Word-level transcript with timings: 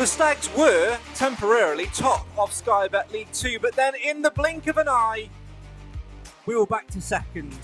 The 0.00 0.06
Stags 0.06 0.48
were 0.56 0.96
temporarily 1.14 1.84
top 1.92 2.26
of 2.38 2.54
Sky 2.54 2.88
Bet 2.88 3.12
League 3.12 3.30
2, 3.34 3.58
but 3.60 3.76
then 3.76 3.92
in 4.02 4.22
the 4.22 4.30
blink 4.30 4.66
of 4.66 4.78
an 4.78 4.88
eye, 4.88 5.28
we 6.46 6.56
were 6.56 6.64
back 6.64 6.86
to 6.92 7.02
second 7.02 7.54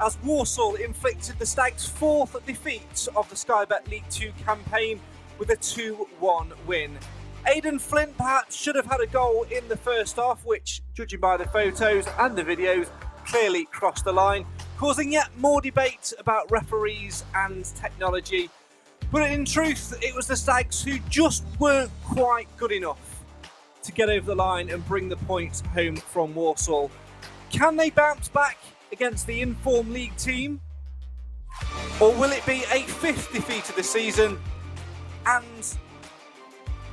as 0.00 0.16
Walsall 0.24 0.76
inflicted 0.76 1.38
the 1.38 1.44
Stags' 1.44 1.86
fourth 1.86 2.34
defeat 2.46 3.08
of 3.14 3.28
the 3.28 3.36
Sky 3.36 3.66
Bet 3.66 3.86
League 3.88 4.08
2 4.08 4.32
campaign 4.42 5.00
with 5.38 5.50
a 5.50 5.56
2 5.56 6.08
1 6.18 6.52
win. 6.66 6.98
Aden 7.46 7.78
Flint 7.78 8.16
perhaps 8.16 8.56
should 8.56 8.74
have 8.74 8.86
had 8.86 9.00
a 9.00 9.06
goal 9.06 9.44
in 9.50 9.68
the 9.68 9.76
first 9.76 10.16
half, 10.16 10.46
which, 10.46 10.80
judging 10.94 11.20
by 11.20 11.36
the 11.36 11.44
photos 11.48 12.06
and 12.18 12.34
the 12.34 12.42
videos, 12.42 12.88
clearly 13.26 13.66
crossed 13.66 14.06
the 14.06 14.12
line, 14.14 14.46
causing 14.78 15.12
yet 15.12 15.28
more 15.36 15.60
debate 15.60 16.14
about 16.18 16.50
referees 16.50 17.22
and 17.34 17.66
technology. 17.66 18.48
But 19.12 19.30
in 19.30 19.44
truth, 19.44 19.94
it 20.02 20.14
was 20.14 20.26
the 20.26 20.36
Stags 20.36 20.82
who 20.82 20.98
just 21.10 21.44
weren't 21.58 21.90
quite 22.02 22.48
good 22.56 22.72
enough 22.72 23.22
to 23.82 23.92
get 23.92 24.08
over 24.08 24.24
the 24.24 24.34
line 24.34 24.70
and 24.70 24.84
bring 24.88 25.10
the 25.10 25.18
points 25.18 25.60
home 25.60 25.96
from 25.96 26.34
Walsall. 26.34 26.90
Can 27.50 27.76
they 27.76 27.90
bounce 27.90 28.28
back 28.28 28.56
against 28.90 29.26
the 29.26 29.42
informed 29.42 29.90
league 29.90 30.16
team? 30.16 30.62
Or 32.00 32.14
will 32.14 32.32
it 32.32 32.44
be 32.46 32.64
a 32.72 32.84
fifth 32.84 33.34
defeat 33.34 33.68
of 33.68 33.76
the 33.76 33.82
season 33.82 34.38
and 35.26 35.76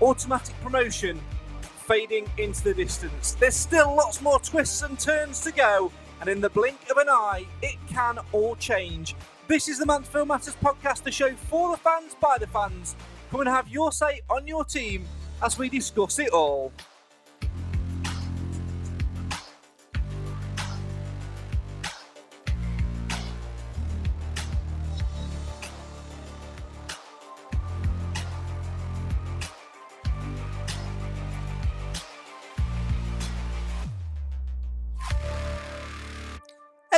automatic 0.02 0.60
promotion 0.62 1.22
fading 1.62 2.30
into 2.38 2.66
the 2.66 2.74
distance? 2.74 3.38
There's 3.40 3.56
still 3.56 3.96
lots 3.96 4.22
more 4.22 4.42
twists 4.42 4.82
and 4.82 5.00
turns 5.00 5.40
to 5.46 5.54
go, 5.54 5.90
and 6.20 6.30
in 6.30 6.42
the 6.42 6.50
blink 6.50 6.80
of 6.92 6.98
an 6.98 7.08
eye, 7.08 7.46
it 7.62 7.78
can 7.88 8.20
all 8.34 8.58
change. 8.58 9.16
This 9.50 9.68
is 9.68 9.80
the 9.80 9.86
month 9.88 10.04
Mansfield 10.14 10.28
Matters 10.28 10.56
podcast, 10.64 11.02
the 11.02 11.12
show 11.12 11.34
for 11.34 11.72
the 11.72 11.78
fans, 11.78 12.16
by 12.22 12.38
the 12.40 12.46
fans. 12.46 12.96
Come 13.32 13.40
and 13.40 13.50
have 13.50 13.68
your 13.68 13.92
say 13.92 14.22
on 14.30 14.46
your 14.46 14.64
team 14.64 15.08
as 15.42 15.58
we 15.58 15.70
discuss 15.70 16.20
it 16.20 16.30
all. 16.30 16.72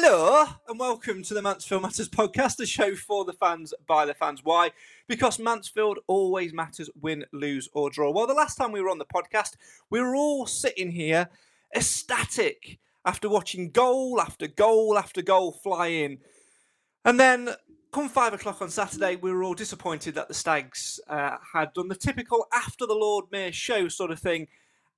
Hello 0.04 0.48
and 0.68 0.80
welcome 0.80 1.22
to 1.22 1.36
the 1.36 1.44
Mansfield 1.44 1.84
Matters 1.84 2.10
podcast, 2.10 2.56
the 2.56 2.66
show 2.66 2.96
for 2.96 3.24
the 3.24 3.34
fans 3.34 3.72
by 3.86 4.04
the 4.04 4.16
fans. 4.16 4.42
Why? 4.44 4.72
Because 5.08 5.38
Mansfield 5.38 6.00
always 6.08 6.56
matters 6.56 6.90
win, 7.00 7.24
lose, 7.32 7.70
or 7.74 7.92
draw. 7.92 8.10
Well, 8.10 8.26
the 8.26 8.34
last 8.34 8.56
time 8.56 8.72
we 8.72 8.82
were 8.82 8.90
on 8.90 8.98
the 8.98 9.06
podcast, 9.06 9.58
we 9.92 10.02
were 10.02 10.16
all 10.16 10.48
sitting 10.48 10.90
here 10.90 11.30
ecstatic 11.76 12.80
after 13.06 13.30
watching 13.30 13.70
goal 13.70 14.20
after 14.20 14.48
goal 14.48 14.98
after 14.98 15.22
goal 15.22 15.52
fly 15.52 15.90
in. 15.90 16.18
And 17.06 17.20
then 17.20 17.52
come 17.94 18.10
five 18.10 18.34
o'clock 18.34 18.60
on 18.60 18.72
Saturday, 18.72 19.18
we 19.18 19.32
were 19.32 19.44
all 19.44 19.54
disappointed 19.54 20.16
that 20.16 20.28
the 20.28 20.34
Stags 20.34 21.00
uh, 21.10 21.38
had 21.54 21.74
done 21.74 21.90
the 21.90 21.96
typical 21.96 22.48
after 22.52 22.88
the 22.88 22.96
Lord 22.96 23.26
Mayor 23.32 23.52
show 23.52 23.88
sort 23.88 24.10
of 24.10 24.20
thing 24.20 24.48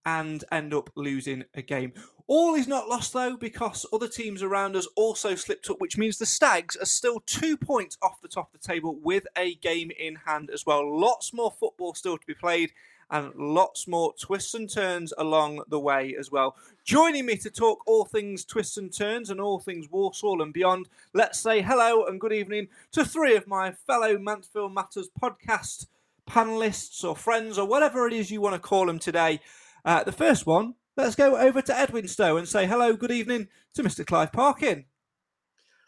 and 0.06 0.44
end 0.52 0.74
up 0.74 0.90
losing 0.96 1.46
a 1.53 1.62
game. 1.62 1.94
All 2.28 2.56
is 2.56 2.68
not 2.68 2.88
lost 2.88 3.14
though, 3.14 3.36
because 3.36 3.86
other 3.91 4.08
teams 4.08 4.41
around 4.41 4.75
us 4.75 4.88
also 4.96 5.36
slipped 5.36 5.69
up, 5.69 5.81
which 5.81 5.97
means 5.97 6.18
the 6.18 6.25
Stags 6.25 6.78
are 6.78 6.86
still 6.86 7.22
two 7.25 7.58
points 7.58 7.97
off 8.02 8.22
the 8.22 8.30
top 8.30 8.53
of 8.53 8.62
the 8.62 8.68
table 8.68 8.97
with 9.02 9.25
a 9.38 9.56
game 9.56 9.91
in 10.00 10.16
hand 10.25 10.50
as 10.50 10.66
well. 10.66 11.00
Lots 11.00 11.34
more 11.34 11.52
football 11.52 11.94
still 11.94 12.18
to 12.18 12.25
be 12.25 12.34
played. 12.34 12.72
And 13.12 13.36
lots 13.36 13.88
more 13.88 14.14
twists 14.19 14.56
and 14.56 14.68
turns 14.68 15.14
along 15.19 15.64
the 15.68 15.80
way 15.80 16.16
as 16.18 16.31
well. 16.31 16.56
Joining 16.84 17.28
me 17.28 17.35
to 17.38 17.52
talk 17.52 17.84
all 17.85 18.06
things 18.06 18.44
twists 18.44 18.78
and 18.78 18.91
turns 18.91 19.30
and 19.30 19.40
all 19.40 19.59
things 19.59 19.88
Walsall 19.91 20.41
and 20.41 20.52
beyond, 20.52 20.88
let's 21.14 21.40
say 21.40 21.62
hello 21.62 22.06
and 22.06 22.20
good 22.20 22.34
evening 22.34 22.70
to 22.94 23.06
three 23.06 23.35
of 23.35 23.46
my 23.46 23.72
fellow 23.72 24.18
Mansfield 24.18 24.74
Matters 24.74 25.09
podcast 25.22 25.85
panelists 26.28 27.03
or 27.03 27.16
friends 27.16 27.59
or 27.59 27.68
whatever 27.68 28.08
it 28.08 28.14
is 28.14 28.31
you 28.31 28.41
want 28.41 28.56
to 28.56 28.59
call 28.59 28.88
them 28.88 28.97
today. 28.97 29.41
Uh, 29.86 30.04
the 30.04 30.12
first 30.12 30.46
one, 30.46 30.76
let's 30.96 31.16
go 31.16 31.36
over 31.38 31.62
to 31.62 31.74
Edwinstowe 31.74 32.38
and 32.38 32.48
say 32.48 32.66
hello, 32.66 32.94
good 32.94 33.12
evening 33.12 33.50
to 33.74 33.84
Mr. 33.84 34.06
Clive 34.06 34.32
Parkin. 34.32 34.86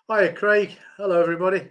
Hi, 0.10 0.28
Craig. 0.30 0.78
Hello, 0.98 1.22
everybody. 1.22 1.70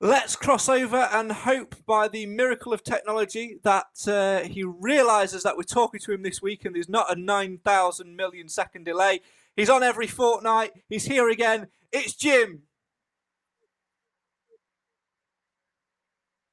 Let's 0.00 0.36
cross 0.36 0.68
over 0.68 1.08
and 1.12 1.32
hope 1.32 1.76
by 1.86 2.08
the 2.08 2.26
miracle 2.26 2.74
of 2.74 2.84
technology 2.84 3.58
that 3.62 3.86
uh, 4.06 4.46
he 4.46 4.62
realizes 4.62 5.42
that 5.44 5.56
we're 5.56 5.62
talking 5.62 6.00
to 6.00 6.12
him 6.12 6.22
this 6.22 6.42
week 6.42 6.66
and 6.66 6.74
there's 6.74 6.90
not 6.90 7.10
a 7.10 7.18
9,000 7.18 8.14
million 8.14 8.48
second 8.48 8.84
delay. 8.84 9.20
He's 9.56 9.70
on 9.70 9.82
every 9.82 10.06
fortnight. 10.06 10.72
He's 10.88 11.06
here 11.06 11.30
again. 11.30 11.68
It's 11.90 12.12
Jim. 12.12 12.62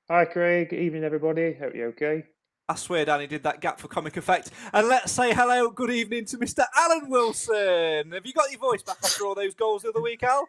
Hi, 0.10 0.24
Craig. 0.26 0.72
Evening, 0.72 1.04
everybody. 1.04 1.54
Hope 1.54 1.76
you're 1.76 1.90
okay. 1.90 2.24
I 2.72 2.76
swear 2.76 3.04
Danny 3.04 3.28
did 3.28 3.44
that 3.44 3.60
gap 3.60 3.82
for 3.82 3.90
comic 3.90 4.16
effect. 4.16 4.50
And 4.72 4.88
let's 4.88 5.12
say 5.12 5.34
hello, 5.34 5.70
good 5.70 5.90
evening 5.90 6.24
to 6.28 6.38
Mr. 6.38 6.64
Alan 6.74 7.10
Wilson. 7.10 8.14
Have 8.14 8.26
you 8.26 8.32
got 8.32 8.50
your 8.50 8.62
voice 8.62 8.82
back 8.82 8.96
after 9.04 9.26
all 9.26 9.36
those 9.36 9.54
goals 9.54 9.84
of 9.84 9.92
the 9.92 10.00
other 10.00 10.02
week, 10.02 10.24
Al? 10.24 10.48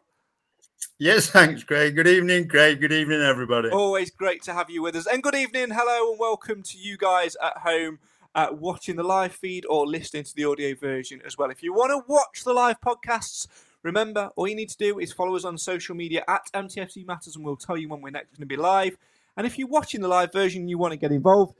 Yes, 1.00 1.30
thanks, 1.30 1.64
Craig. 1.64 1.96
Good 1.96 2.06
evening, 2.06 2.46
Craig. 2.46 2.80
Good 2.80 2.92
evening, 2.92 3.22
everybody. 3.22 3.70
Always 3.70 4.12
great 4.12 4.40
to 4.44 4.52
have 4.52 4.70
you 4.70 4.82
with 4.82 4.94
us. 4.94 5.08
And 5.08 5.20
good 5.20 5.34
evening, 5.34 5.70
hello, 5.72 6.12
and 6.12 6.20
welcome 6.20 6.62
to 6.62 6.78
you 6.78 6.96
guys 6.96 7.36
at 7.42 7.56
home 7.56 7.98
uh, 8.36 8.50
watching 8.52 8.94
the 8.94 9.02
live 9.02 9.32
feed 9.32 9.66
or 9.68 9.84
listening 9.84 10.22
to 10.22 10.36
the 10.36 10.44
audio 10.44 10.76
version 10.76 11.20
as 11.26 11.36
well. 11.36 11.50
If 11.50 11.60
you 11.60 11.72
want 11.72 11.90
to 11.90 12.04
watch 12.06 12.44
the 12.44 12.52
live 12.52 12.80
podcasts, 12.80 13.48
remember, 13.82 14.30
all 14.36 14.46
you 14.46 14.54
need 14.54 14.68
to 14.68 14.78
do 14.78 15.00
is 15.00 15.12
follow 15.12 15.34
us 15.34 15.44
on 15.44 15.58
social 15.58 15.96
media 15.96 16.22
at 16.28 16.42
MTFC 16.54 17.04
Matters, 17.04 17.34
and 17.34 17.44
we'll 17.44 17.56
tell 17.56 17.76
you 17.76 17.88
when 17.88 18.00
we're 18.00 18.10
next 18.10 18.30
going 18.30 18.42
to 18.42 18.46
be 18.46 18.54
live. 18.54 18.96
And 19.36 19.44
if 19.44 19.58
you're 19.58 19.66
watching 19.66 20.02
the 20.02 20.08
live 20.08 20.30
version 20.30 20.60
and 20.60 20.70
you 20.70 20.78
want 20.78 20.92
to 20.92 20.96
get 20.96 21.10
involved, 21.10 21.56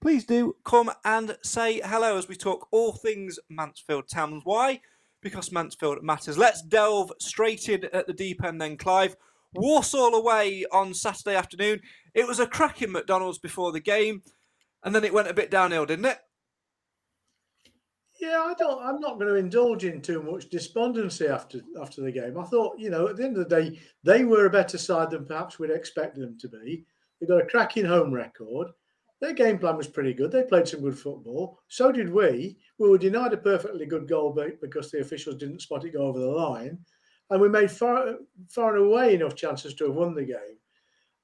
please 0.00 0.24
do 0.24 0.56
come 0.64 0.90
and 1.04 1.36
say 1.42 1.80
hello 1.84 2.16
as 2.18 2.28
we 2.28 2.36
talk 2.36 2.68
all 2.70 2.92
things 2.92 3.38
Mansfield 3.48 4.08
Towns. 4.08 4.42
Why? 4.44 4.80
Because 5.22 5.52
Mansfield 5.52 6.02
matters. 6.02 6.38
Let's 6.38 6.62
delve 6.62 7.12
straight 7.20 7.68
in 7.68 7.84
at 7.92 8.06
the 8.06 8.12
deep 8.12 8.44
end 8.44 8.60
then, 8.60 8.76
Clive. 8.76 9.16
Walsall 9.54 10.14
away 10.14 10.64
on 10.70 10.94
Saturday 10.94 11.36
afternoon. 11.36 11.80
It 12.14 12.26
was 12.26 12.40
a 12.40 12.46
cracking 12.46 12.92
McDonald's 12.92 13.38
before 13.38 13.72
the 13.72 13.80
game, 13.80 14.22
and 14.84 14.94
then 14.94 15.04
it 15.04 15.14
went 15.14 15.28
a 15.28 15.34
bit 15.34 15.50
downhill, 15.50 15.86
didn't 15.86 16.04
it? 16.04 16.18
Yeah, 18.20 18.42
I 18.46 18.54
don't. 18.54 18.82
I'm 18.82 19.00
not 19.00 19.18
going 19.18 19.28
to 19.28 19.36
indulge 19.36 19.84
in 19.84 20.00
too 20.00 20.22
much 20.22 20.48
despondency 20.48 21.26
after 21.26 21.60
after 21.80 22.00
the 22.00 22.12
game. 22.12 22.38
I 22.38 22.44
thought, 22.44 22.78
you 22.78 22.88
know, 22.88 23.08
at 23.08 23.16
the 23.16 23.24
end 23.24 23.36
of 23.36 23.48
the 23.48 23.60
day, 23.60 23.78
they 24.04 24.24
were 24.24 24.46
a 24.46 24.50
better 24.50 24.78
side 24.78 25.10
than 25.10 25.26
perhaps 25.26 25.58
we'd 25.58 25.70
expect 25.70 26.16
them 26.16 26.38
to 26.40 26.48
be. 26.48 26.84
They 27.20 27.26
got 27.26 27.42
a 27.42 27.46
cracking 27.46 27.84
home 27.84 28.12
record. 28.12 28.68
Their 29.20 29.32
game 29.32 29.58
plan 29.58 29.76
was 29.76 29.88
pretty 29.88 30.12
good. 30.12 30.30
They 30.30 30.42
played 30.42 30.68
some 30.68 30.82
good 30.82 30.98
football. 30.98 31.60
So 31.68 31.90
did 31.90 32.12
we. 32.12 32.58
We 32.78 32.88
were 32.88 32.98
denied 32.98 33.32
a 33.32 33.38
perfectly 33.38 33.86
good 33.86 34.06
goal 34.06 34.38
because 34.60 34.90
the 34.90 35.00
officials 35.00 35.36
didn't 35.36 35.62
spot 35.62 35.84
it 35.84 35.94
go 35.94 36.06
over 36.06 36.18
the 36.18 36.26
line, 36.26 36.78
and 37.30 37.40
we 37.40 37.48
made 37.48 37.70
far 37.70 38.16
far 38.48 38.76
and 38.76 38.86
away 38.86 39.14
enough 39.14 39.34
chances 39.34 39.74
to 39.74 39.86
have 39.86 39.94
won 39.94 40.14
the 40.14 40.24
game. 40.24 40.58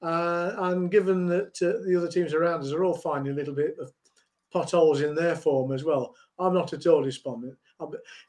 Uh, 0.00 0.54
and 0.58 0.90
given 0.90 1.26
that 1.26 1.56
uh, 1.62 1.84
the 1.86 1.94
other 1.96 2.08
teams 2.08 2.34
around 2.34 2.62
us 2.62 2.72
are 2.72 2.82
all 2.82 2.96
finding 2.96 3.32
a 3.32 3.36
little 3.36 3.54
bit 3.54 3.76
of 3.78 3.92
potholes 4.52 5.00
in 5.00 5.14
their 5.14 5.36
form 5.36 5.72
as 5.72 5.84
well, 5.84 6.14
I'm 6.38 6.54
not 6.54 6.72
at 6.72 6.86
all 6.86 7.02
despondent. 7.02 7.56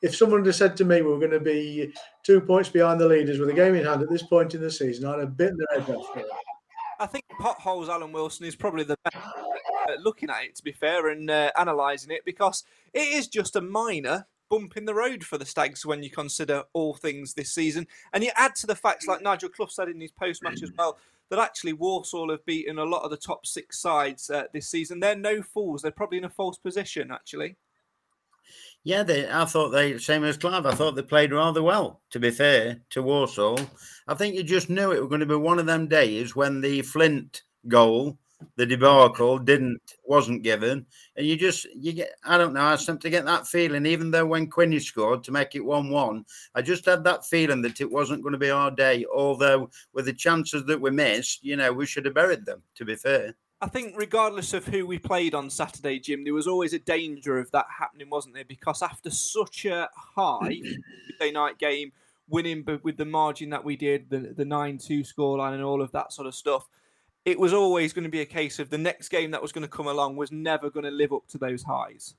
If 0.01 0.15
someone 0.15 0.45
had 0.45 0.55
said 0.55 0.75
to 0.77 0.85
me 0.85 1.01
we 1.01 1.09
were 1.09 1.19
going 1.19 1.31
to 1.31 1.39
be 1.39 1.93
two 2.23 2.41
points 2.41 2.69
behind 2.69 2.99
the 2.99 3.07
leaders 3.07 3.39
with 3.39 3.49
a 3.49 3.53
game 3.53 3.75
in 3.75 3.85
hand 3.85 4.01
at 4.01 4.09
this 4.09 4.23
point 4.23 4.55
in 4.55 4.61
the 4.61 4.69
season, 4.69 5.05
I'd 5.05 5.19
have 5.19 5.37
bitten 5.37 5.57
their 5.57 5.81
head 5.81 5.95
off. 5.95 6.17
I 6.99 7.05
think 7.07 7.23
potholes, 7.39 7.89
Alan 7.89 8.11
Wilson, 8.11 8.45
is 8.45 8.55
probably 8.55 8.83
the 8.83 8.97
best 9.03 9.17
looking 9.99 10.29
at 10.29 10.43
it, 10.43 10.55
to 10.55 10.63
be 10.63 10.71
fair, 10.71 11.09
and 11.09 11.29
uh, 11.29 11.51
analysing 11.55 12.11
it 12.11 12.25
because 12.25 12.63
it 12.93 13.07
is 13.13 13.27
just 13.27 13.55
a 13.55 13.61
minor 13.61 14.27
bump 14.49 14.77
in 14.77 14.85
the 14.85 14.93
road 14.93 15.23
for 15.23 15.37
the 15.37 15.45
Stags 15.45 15.85
when 15.85 16.03
you 16.03 16.09
consider 16.09 16.63
all 16.73 16.93
things 16.93 17.33
this 17.33 17.51
season. 17.51 17.87
And 18.13 18.23
you 18.23 18.31
add 18.35 18.55
to 18.55 18.67
the 18.67 18.75
facts, 18.75 19.07
like 19.07 19.21
Nigel 19.21 19.49
Clough 19.49 19.67
said 19.67 19.89
in 19.89 19.99
his 19.99 20.11
post 20.11 20.43
match 20.43 20.61
as 20.61 20.71
well, 20.77 20.97
that 21.29 21.39
actually 21.39 21.73
Walsall 21.73 22.29
have 22.29 22.45
beaten 22.45 22.77
a 22.77 22.83
lot 22.83 23.03
of 23.03 23.09
the 23.09 23.17
top 23.17 23.45
six 23.45 23.79
sides 23.79 24.29
uh, 24.29 24.43
this 24.53 24.69
season. 24.69 24.99
They're 24.99 25.15
no 25.15 25.41
fools. 25.41 25.81
They're 25.81 25.91
probably 25.91 26.19
in 26.19 26.25
a 26.25 26.29
false 26.29 26.57
position, 26.57 27.09
actually. 27.11 27.55
Yeah, 28.83 29.03
they, 29.03 29.29
I 29.29 29.45
thought 29.45 29.69
they, 29.69 29.97
same 29.97 30.23
as 30.25 30.37
Clive, 30.37 30.65
I 30.65 30.75
thought 30.75 30.95
they 30.95 31.01
played 31.01 31.31
rather 31.31 31.63
well, 31.63 32.01
to 32.11 32.19
be 32.19 32.29
fair, 32.29 32.81
to 32.91 33.01
Walsall. 33.01 33.57
I 34.07 34.13
think 34.13 34.35
you 34.35 34.43
just 34.43 34.69
knew 34.69 34.91
it 34.91 34.99
was 34.99 35.09
going 35.09 35.21
to 35.21 35.25
be 35.25 35.35
one 35.35 35.57
of 35.57 35.65
them 35.65 35.87
days 35.87 36.35
when 36.35 36.61
the 36.61 36.81
Flint 36.81 37.43
goal 37.67 38.17
the 38.55 38.65
debacle 38.65 39.37
didn't 39.37 39.81
wasn't 40.03 40.43
given, 40.43 40.85
and 41.15 41.25
you 41.25 41.35
just 41.35 41.65
you 41.75 41.93
get 41.93 42.11
I 42.23 42.37
don't 42.37 42.53
know 42.53 42.61
I 42.61 42.75
seem 42.75 42.97
to 42.99 43.09
get 43.09 43.25
that 43.25 43.47
feeling. 43.47 43.85
Even 43.85 44.11
though 44.11 44.25
when 44.25 44.49
Quinny 44.49 44.79
scored 44.79 45.23
to 45.23 45.31
make 45.31 45.55
it 45.55 45.65
one 45.65 45.89
one, 45.89 46.25
I 46.55 46.61
just 46.61 46.85
had 46.85 47.03
that 47.03 47.25
feeling 47.25 47.61
that 47.63 47.81
it 47.81 47.91
wasn't 47.91 48.23
going 48.23 48.33
to 48.33 48.39
be 48.39 48.51
our 48.51 48.71
day. 48.71 49.05
Although 49.13 49.69
with 49.93 50.05
the 50.05 50.13
chances 50.13 50.65
that 50.65 50.81
we 50.81 50.91
missed, 50.91 51.43
you 51.43 51.55
know, 51.55 51.71
we 51.71 51.85
should 51.85 52.05
have 52.05 52.13
buried 52.13 52.45
them. 52.45 52.61
To 52.75 52.85
be 52.85 52.95
fair. 52.95 53.35
I 53.63 53.67
think, 53.67 53.93
regardless 53.95 54.53
of 54.53 54.65
who 54.65 54.85
we 54.85 54.99
played 54.99 55.33
on 55.33 55.49
Saturday, 55.49 55.97
Jim, 55.97 56.25
there 56.25 56.33
was 56.33 56.47
always 56.47 56.73
a 56.73 56.79
danger 56.79 57.39
of 57.39 57.49
that 57.51 57.67
happening, 57.79 58.09
wasn't 58.09 58.35
there? 58.35 58.43
Because 58.43 58.81
after 58.81 59.09
such 59.09 59.63
a 59.63 59.87
high 59.95 60.49
Tuesday 61.09 61.31
night 61.31 61.59
game, 61.59 61.93
winning 62.27 62.63
but 62.63 62.83
with 62.83 62.97
the 62.97 63.05
margin 63.05 63.49
that 63.51 63.63
we 63.63 63.77
did, 63.77 64.09
the 64.09 64.33
the 64.35 64.43
nine 64.43 64.77
two 64.77 65.01
scoreline, 65.01 65.53
and 65.53 65.63
all 65.63 65.81
of 65.81 65.93
that 65.93 66.11
sort 66.11 66.27
of 66.27 66.35
stuff, 66.35 66.67
it 67.25 67.39
was 67.39 67.53
always 67.53 67.93
going 67.93 68.03
to 68.03 68.09
be 68.09 68.21
a 68.21 68.25
case 68.25 68.59
of 68.59 68.69
the 68.69 68.77
next 68.77 69.09
game 69.09 69.31
that 69.31 69.41
was 69.41 69.51
going 69.51 69.63
to 69.63 69.67
come 69.67 69.87
along 69.87 70.15
was 70.15 70.31
never 70.31 70.69
going 70.69 70.83
to 70.83 70.91
live 70.91 71.13
up 71.13 71.27
to 71.29 71.37
those 71.37 71.63
highs. 71.63 72.15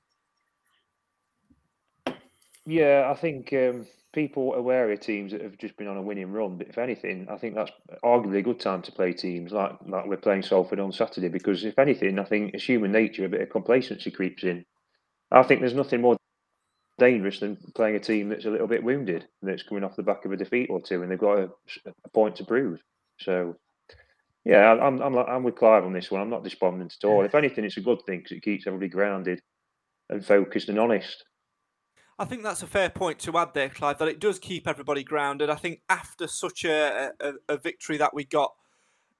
Yeah, 2.65 3.11
I 3.11 3.15
think 3.15 3.53
um, 3.53 3.85
people 4.13 4.53
are 4.55 4.61
wary 4.61 4.93
of 4.93 5.01
teams 5.01 5.31
that 5.33 5.41
have 5.41 5.57
just 5.57 5.77
been 5.77 5.87
on 5.87 5.97
a 5.97 6.01
winning 6.01 6.31
run. 6.31 6.57
But 6.57 6.69
if 6.69 6.79
anything, 6.79 7.27
I 7.29 7.37
think 7.37 7.53
that's 7.53 7.71
arguably 8.03 8.39
a 8.39 8.41
good 8.41 8.59
time 8.59 8.81
to 8.83 8.91
play 8.91 9.13
teams 9.13 9.51
like 9.51 9.73
like 9.85 10.07
we're 10.07 10.17
playing 10.17 10.41
Salford 10.41 10.79
on 10.79 10.91
Saturday 10.91 11.29
because 11.29 11.63
if 11.63 11.77
anything, 11.77 12.17
I 12.17 12.23
think 12.23 12.55
it's 12.55 12.63
human 12.63 12.91
nature, 12.91 13.25
a 13.25 13.29
bit 13.29 13.41
of 13.41 13.49
complacency 13.51 14.09
creeps 14.09 14.43
in. 14.43 14.65
I 15.31 15.43
think 15.43 15.59
there's 15.59 15.73
nothing 15.73 16.01
more 16.01 16.17
dangerous 16.97 17.39
than 17.39 17.57
playing 17.75 17.97
a 17.97 17.99
team 17.99 18.29
that's 18.29 18.45
a 18.45 18.49
little 18.49 18.67
bit 18.67 18.83
wounded, 18.83 19.27
that's 19.41 19.63
coming 19.63 19.83
off 19.83 19.97
the 19.97 20.03
back 20.03 20.25
of 20.25 20.31
a 20.31 20.37
defeat 20.37 20.69
or 20.69 20.81
two, 20.81 21.03
and 21.03 21.11
they've 21.11 21.19
got 21.19 21.39
a, 21.39 21.49
a 22.05 22.09
point 22.09 22.37
to 22.37 22.45
prove. 22.45 22.81
So 23.19 23.57
yeah, 24.45 24.71
I'm, 24.71 25.01
I'm 25.01 25.17
I'm 25.17 25.43
with 25.43 25.55
Clive 25.55 25.83
on 25.83 25.93
this 25.93 26.11
one. 26.11 26.21
I'm 26.21 26.29
not 26.29 26.43
despondent 26.43 26.95
at 27.01 27.07
all. 27.07 27.25
If 27.25 27.33
anything, 27.33 27.65
it's 27.65 27.77
a 27.77 27.81
good 27.81 28.01
thing 28.05 28.19
because 28.19 28.37
it 28.37 28.43
keeps 28.43 28.67
everybody 28.67 28.89
grounded 28.89 29.41
and 30.09 30.23
focused 30.23 30.69
and 30.69 30.79
honest. 30.79 31.25
I 32.17 32.25
think 32.25 32.43
that's 32.43 32.63
a 32.63 32.67
fair 32.67 32.89
point 32.89 33.19
to 33.19 33.37
add 33.37 33.53
there, 33.55 33.69
Clive. 33.69 33.97
That 33.97 34.07
it 34.07 34.19
does 34.19 34.37
keep 34.37 34.67
everybody 34.67 35.03
grounded. 35.03 35.49
I 35.49 35.55
think 35.55 35.81
after 35.89 36.27
such 36.27 36.63
a, 36.63 37.11
a, 37.19 37.33
a 37.49 37.57
victory 37.57 37.97
that 37.97 38.13
we 38.13 38.23
got, 38.23 38.53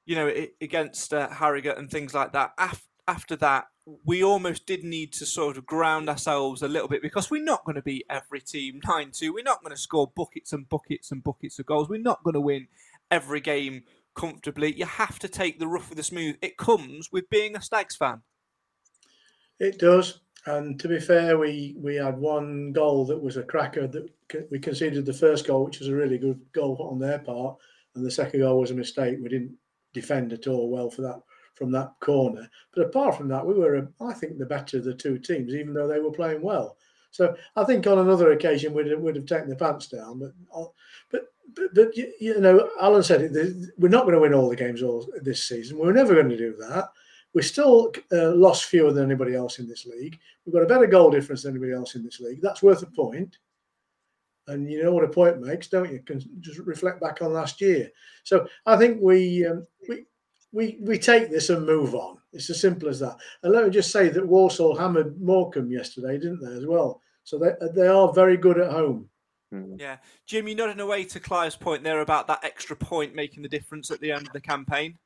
you 0.06 0.16
know, 0.16 0.32
against 0.62 1.14
uh, 1.14 1.28
Harrogate 1.30 1.78
and 1.78 1.90
things 1.90 2.14
like 2.14 2.32
that, 2.34 2.52
af- 2.58 2.88
after 3.08 3.36
that, 3.38 3.66
we 4.06 4.24
almost 4.24 4.66
did 4.66 4.84
need 4.84 5.12
to 5.14 5.26
sort 5.26 5.58
of 5.58 5.66
ground 5.66 6.08
ourselves 6.08 6.62
a 6.62 6.68
little 6.68 6.88
bit 6.88 7.02
because 7.02 7.30
we're 7.30 7.44
not 7.44 7.66
going 7.66 7.76
to 7.76 7.82
beat 7.82 8.06
every 8.10 8.40
team 8.40 8.80
9 8.88 9.12
2. 9.12 9.34
We're 9.34 9.44
not 9.44 9.62
going 9.62 9.76
to 9.76 9.82
score 9.82 10.12
buckets 10.16 10.54
and 10.54 10.70
buckets 10.70 11.12
and 11.12 11.24
buckets 11.24 11.60
of 11.60 11.66
goals. 11.66 11.90
We're 11.90 12.00
not 12.00 12.24
going 12.24 12.36
to 12.36 12.42
win 12.42 12.68
every 13.12 13.42
game 13.42 13.84
comfortably. 14.16 14.74
You 14.74 14.86
have 14.86 15.20
to 15.20 15.28
take 15.28 15.60
the 15.60 15.68
rough 15.68 15.90
with 15.90 15.98
the 15.98 16.04
smooth. 16.04 16.38
It 16.42 16.58
comes 16.58 17.12
with 17.12 17.30
being 17.30 17.56
a 17.56 17.62
Stags 17.62 17.96
fan. 17.96 18.22
It 19.60 19.80
does. 19.80 20.22
And 20.48 20.80
to 20.80 20.88
be 20.88 21.00
fair, 21.00 21.38
we 21.38 21.76
we 21.78 21.96
had 21.96 22.18
one 22.18 22.72
goal 22.72 23.06
that 23.06 23.22
was 23.22 23.38
a 23.38 23.44
cracker 23.44 23.88
that 23.88 24.10
we 24.52 24.60
conceded 24.60 25.06
the 25.06 25.14
first 25.14 25.48
goal, 25.48 25.66
which 25.66 25.80
was 25.80 25.88
a 25.88 25.96
really 25.96 26.18
good 26.18 26.40
goal 26.52 26.78
on 26.92 27.00
their 27.00 27.20
part, 27.20 27.58
and 27.96 28.06
the 28.06 28.12
second 28.12 28.42
goal 28.42 28.60
was 28.60 28.72
a 28.72 28.76
mistake. 28.76 29.18
We 29.22 29.30
didn't 29.30 29.56
defend 29.94 30.34
at 30.34 30.48
all 30.48 30.70
well 30.70 30.90
for 30.90 31.02
that 31.02 31.22
from 31.56 31.72
that 31.72 31.94
corner. 32.00 32.50
But 32.76 32.86
apart 32.86 33.16
from 33.16 33.28
that, 33.30 33.46
we 33.46 33.54
were, 33.54 33.88
I 34.02 34.14
think, 34.14 34.38
the 34.38 34.46
better 34.46 34.78
of 34.78 34.84
the 34.84 34.94
two 34.94 35.18
teams, 35.18 35.54
even 35.54 35.74
though 35.74 35.88
they 35.88 36.00
were 36.00 36.12
playing 36.12 36.42
well. 36.42 36.78
So 37.12 37.34
I 37.56 37.64
think 37.64 37.88
on 37.88 37.98
another 37.98 38.34
occasion 38.34 38.74
we'd 38.74 38.94
would 39.00 39.16
have 39.16 39.26
taken 39.26 39.50
the 39.50 39.56
pants 39.56 39.88
down, 39.88 40.20
but 40.20 40.34
uh, 40.54 40.66
but 41.10 41.34
but, 41.54 41.96
you 41.96 42.40
know, 42.40 42.70
Alan 42.82 43.04
said 43.04 43.22
it. 43.22 43.72
We're 43.78 43.90
not 43.90 44.04
going 44.04 44.16
to 44.16 44.20
win 44.20 44.34
all 44.34 44.50
the 44.50 44.56
games 44.56 44.82
all 44.82 45.08
this 45.22 45.44
season. 45.44 45.78
We're 45.78 45.94
never 45.94 46.14
going 46.14 46.30
to 46.30 46.38
do 46.38 46.56
that. 46.58 46.90
We're 47.34 47.42
still 47.42 47.92
uh, 48.12 48.32
lost 48.32 48.66
fewer 48.66 48.94
than 48.94 49.06
anybody 49.06 49.36
else 49.36 49.60
in 49.60 49.68
this 49.68 49.86
league. 49.86 50.18
We've 50.46 50.54
got 50.54 50.64
a 50.64 50.68
better 50.68 50.88
goal 50.88 51.12
difference 51.12 51.44
than 51.44 51.52
anybody 51.52 51.74
else 51.74 51.96
in 51.96 52.04
this 52.04 52.20
league. 52.20 52.42
That's 52.42 52.64
worth 52.64 52.82
a 52.82 52.88
point. 52.88 53.38
And 54.48 54.72
you 54.72 54.84
know 54.84 54.92
what 54.92 55.04
a 55.04 55.10
point 55.10 55.42
makes, 55.42 55.68
don't 55.68 55.92
you? 55.92 56.00
Can 56.00 56.22
just 56.40 56.60
reflect 56.60 57.02
back 57.02 57.22
on 57.22 57.34
last 57.34 57.60
year. 57.60 57.90
So 58.24 58.48
I 58.66 58.78
think 58.78 59.00
we 59.02 59.46
um, 59.46 59.66
we 59.90 60.06
we 60.52 60.78
we 60.82 61.00
take 61.00 61.30
this 61.30 61.50
and 61.50 61.66
move 61.66 61.96
on. 61.96 62.18
It's 62.32 62.50
as 62.50 62.62
simple 62.62 62.88
as 62.88 63.00
that. 63.00 63.18
And 63.44 63.52
let 63.52 63.66
me 63.66 63.72
just 63.72 63.92
say 63.92 64.10
that 64.10 64.26
Walsall 64.26 64.76
hammered 64.76 65.20
Morecambe 65.20 65.72
yesterday, 65.72 66.18
didn't 66.18 66.42
they, 66.42 66.56
as 66.56 66.66
well? 66.66 67.02
So 67.24 67.40
they 67.40 67.54
they 67.74 67.88
are 67.88 68.14
very 68.14 68.38
good 68.38 68.60
at 68.60 68.72
home. 68.72 69.10
Hmm. 69.52 69.76
Yeah, 69.78 69.98
Jim, 70.26 70.48
you 70.48 70.56
nodding 70.56 70.80
away 70.80 71.04
to 71.06 71.20
Clive's 71.20 71.56
point 71.56 71.84
there 71.84 72.02
about 72.02 72.28
that 72.28 72.44
extra 72.44 72.76
point 72.76 73.16
making 73.16 73.44
the 73.44 73.50
difference 73.50 73.92
at 73.92 74.00
the 74.00 74.12
end 74.12 74.28
of 74.28 74.34
the 74.34 74.42
campaign. 74.42 74.98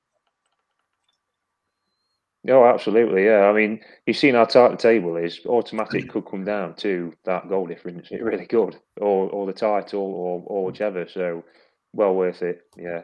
Oh, 2.48 2.66
absolutely. 2.66 3.26
Yeah. 3.26 3.50
I 3.50 3.54
mean, 3.54 3.82
you've 4.06 4.16
seen 4.18 4.36
how 4.36 4.46
tight 4.46 4.72
the 4.72 4.78
table 4.78 5.18
is. 5.18 5.46
Automatic 5.46 6.10
could 6.10 6.26
come 6.26 6.46
down 6.46 6.76
to 6.76 7.14
that 7.26 7.50
goal 7.50 7.68
difference. 7.68 8.08
It 8.12 8.24
really 8.24 8.46
could, 8.46 8.78
or 8.98 9.30
or 9.30 9.46
the 9.46 9.54
title, 9.54 10.02
or 10.02 10.44
or 10.46 10.66
whichever. 10.66 11.08
So, 11.08 11.44
well 11.94 12.16
worth 12.16 12.42
it. 12.42 12.62
Yeah. 12.78 13.02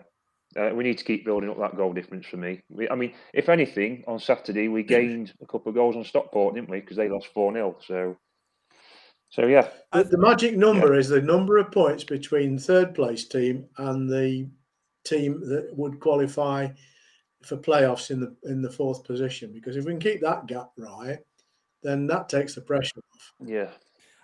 Uh, 0.58 0.74
we 0.74 0.86
need 0.86 0.98
to 0.98 1.04
keep 1.04 1.26
building 1.26 1.50
up 1.50 1.60
that 1.60 1.76
goal 1.76 1.92
difference 1.92 2.26
for 2.26 2.38
me. 2.38 2.62
We, 2.70 2.90
I 2.90 2.96
mean, 2.96 3.14
if 3.34 3.50
anything, 3.50 4.06
on 4.08 4.20
Saturday 4.20 4.70
we 4.70 4.84
gained 4.84 5.34
a 5.42 5.46
couple 5.46 5.68
of 5.70 5.76
goals 5.76 5.98
on 5.98 6.06
Stockport, 6.06 6.56
didn't 6.56 6.70
we? 6.70 6.80
Because 6.80 6.96
they 6.96 7.10
lost 7.10 7.28
4 7.34 7.52
0. 7.52 7.76
So 7.86 8.18
so 9.30 9.48
yeah, 9.48 9.70
the, 9.94 10.04
the 10.04 10.18
magic 10.18 10.56
number 10.56 10.94
yeah. 10.94 11.00
is 11.00 11.10
the 11.10 11.22
number 11.22 11.58
of 11.58 11.72
points 11.72 12.04
between 12.04 12.58
third 12.58 12.96
place 12.96 13.28
team 13.28 13.66
and 13.78 14.10
the 14.10 14.50
team 15.06 15.42
that 15.50 15.70
would 15.76 16.00
qualify 16.00 16.68
for 17.44 17.58
playoffs 17.58 18.12
in 18.12 18.20
the 18.20 18.36
in 18.44 18.62
the 18.62 18.72
fourth 18.72 19.04
position. 19.04 19.52
Because 19.54 19.76
if 19.76 19.86
we 19.86 19.92
can 19.92 20.00
keep 20.00 20.22
that 20.22 20.48
gap 20.48 20.72
right, 20.78 21.20
then 21.84 22.08
that 22.08 22.30
takes 22.30 22.56
the 22.56 22.62
pressure 22.62 23.00
off. 23.14 23.34
Yeah, 23.46 23.70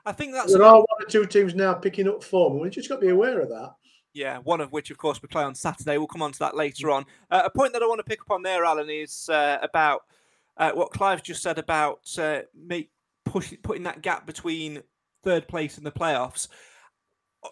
I 0.05 0.12
think 0.12 0.34
that's 0.34 0.53
there 0.53 0.63
are 0.63 0.77
one 0.77 1.03
or 1.03 1.08
two 1.08 1.25
teams 1.25 1.55
now 1.55 1.74
picking 1.74 2.08
up 2.08 2.24
form, 2.24 2.53
and 2.53 2.62
we 2.62 2.70
just 2.70 2.89
got 2.89 2.96
to 2.96 3.01
be 3.01 3.10
aware 3.10 3.39
of 3.41 3.50
that. 3.50 3.75
Yeah, 4.13 4.39
one 4.39 4.60
of 4.60 4.74
which, 4.74 4.91
of 4.91 4.98
course, 4.98 5.22
we 5.22 5.27
play 5.27 5.43
on 5.43 5.55
Saturday. 5.55 5.98
We'll 5.98 6.08
come 6.08 6.22
on 6.22 6.34
to 6.34 6.39
that 6.39 6.55
later 6.55 6.91
on. 6.91 7.05
Uh, 7.29 7.43
a 7.46 7.50
point 7.50 7.72
that 7.74 7.81
I 7.81 7.88
want 7.88 8.00
to 8.00 8.03
pick 8.03 8.22
up 8.22 8.31
on 8.31 8.43
there, 8.43 8.65
Alan, 8.65 8.89
is 8.89 9.29
uh, 9.29 9.58
about 9.62 10.01
uh, 10.58 10.72
what 10.72 10.91
Clive 10.91 11.24
just 11.24 11.41
said 11.41 11.58
about 11.58 12.01
uh, 12.17 12.41
make, 12.53 12.91
push, 13.24 13.53
putting 13.63 13.84
that 13.84 14.01
gap 14.01 14.25
between 14.25 14.84
third 15.24 15.48
place 15.48 15.78
in 15.78 15.84
the 15.84 15.92
playoffs. 15.92 16.48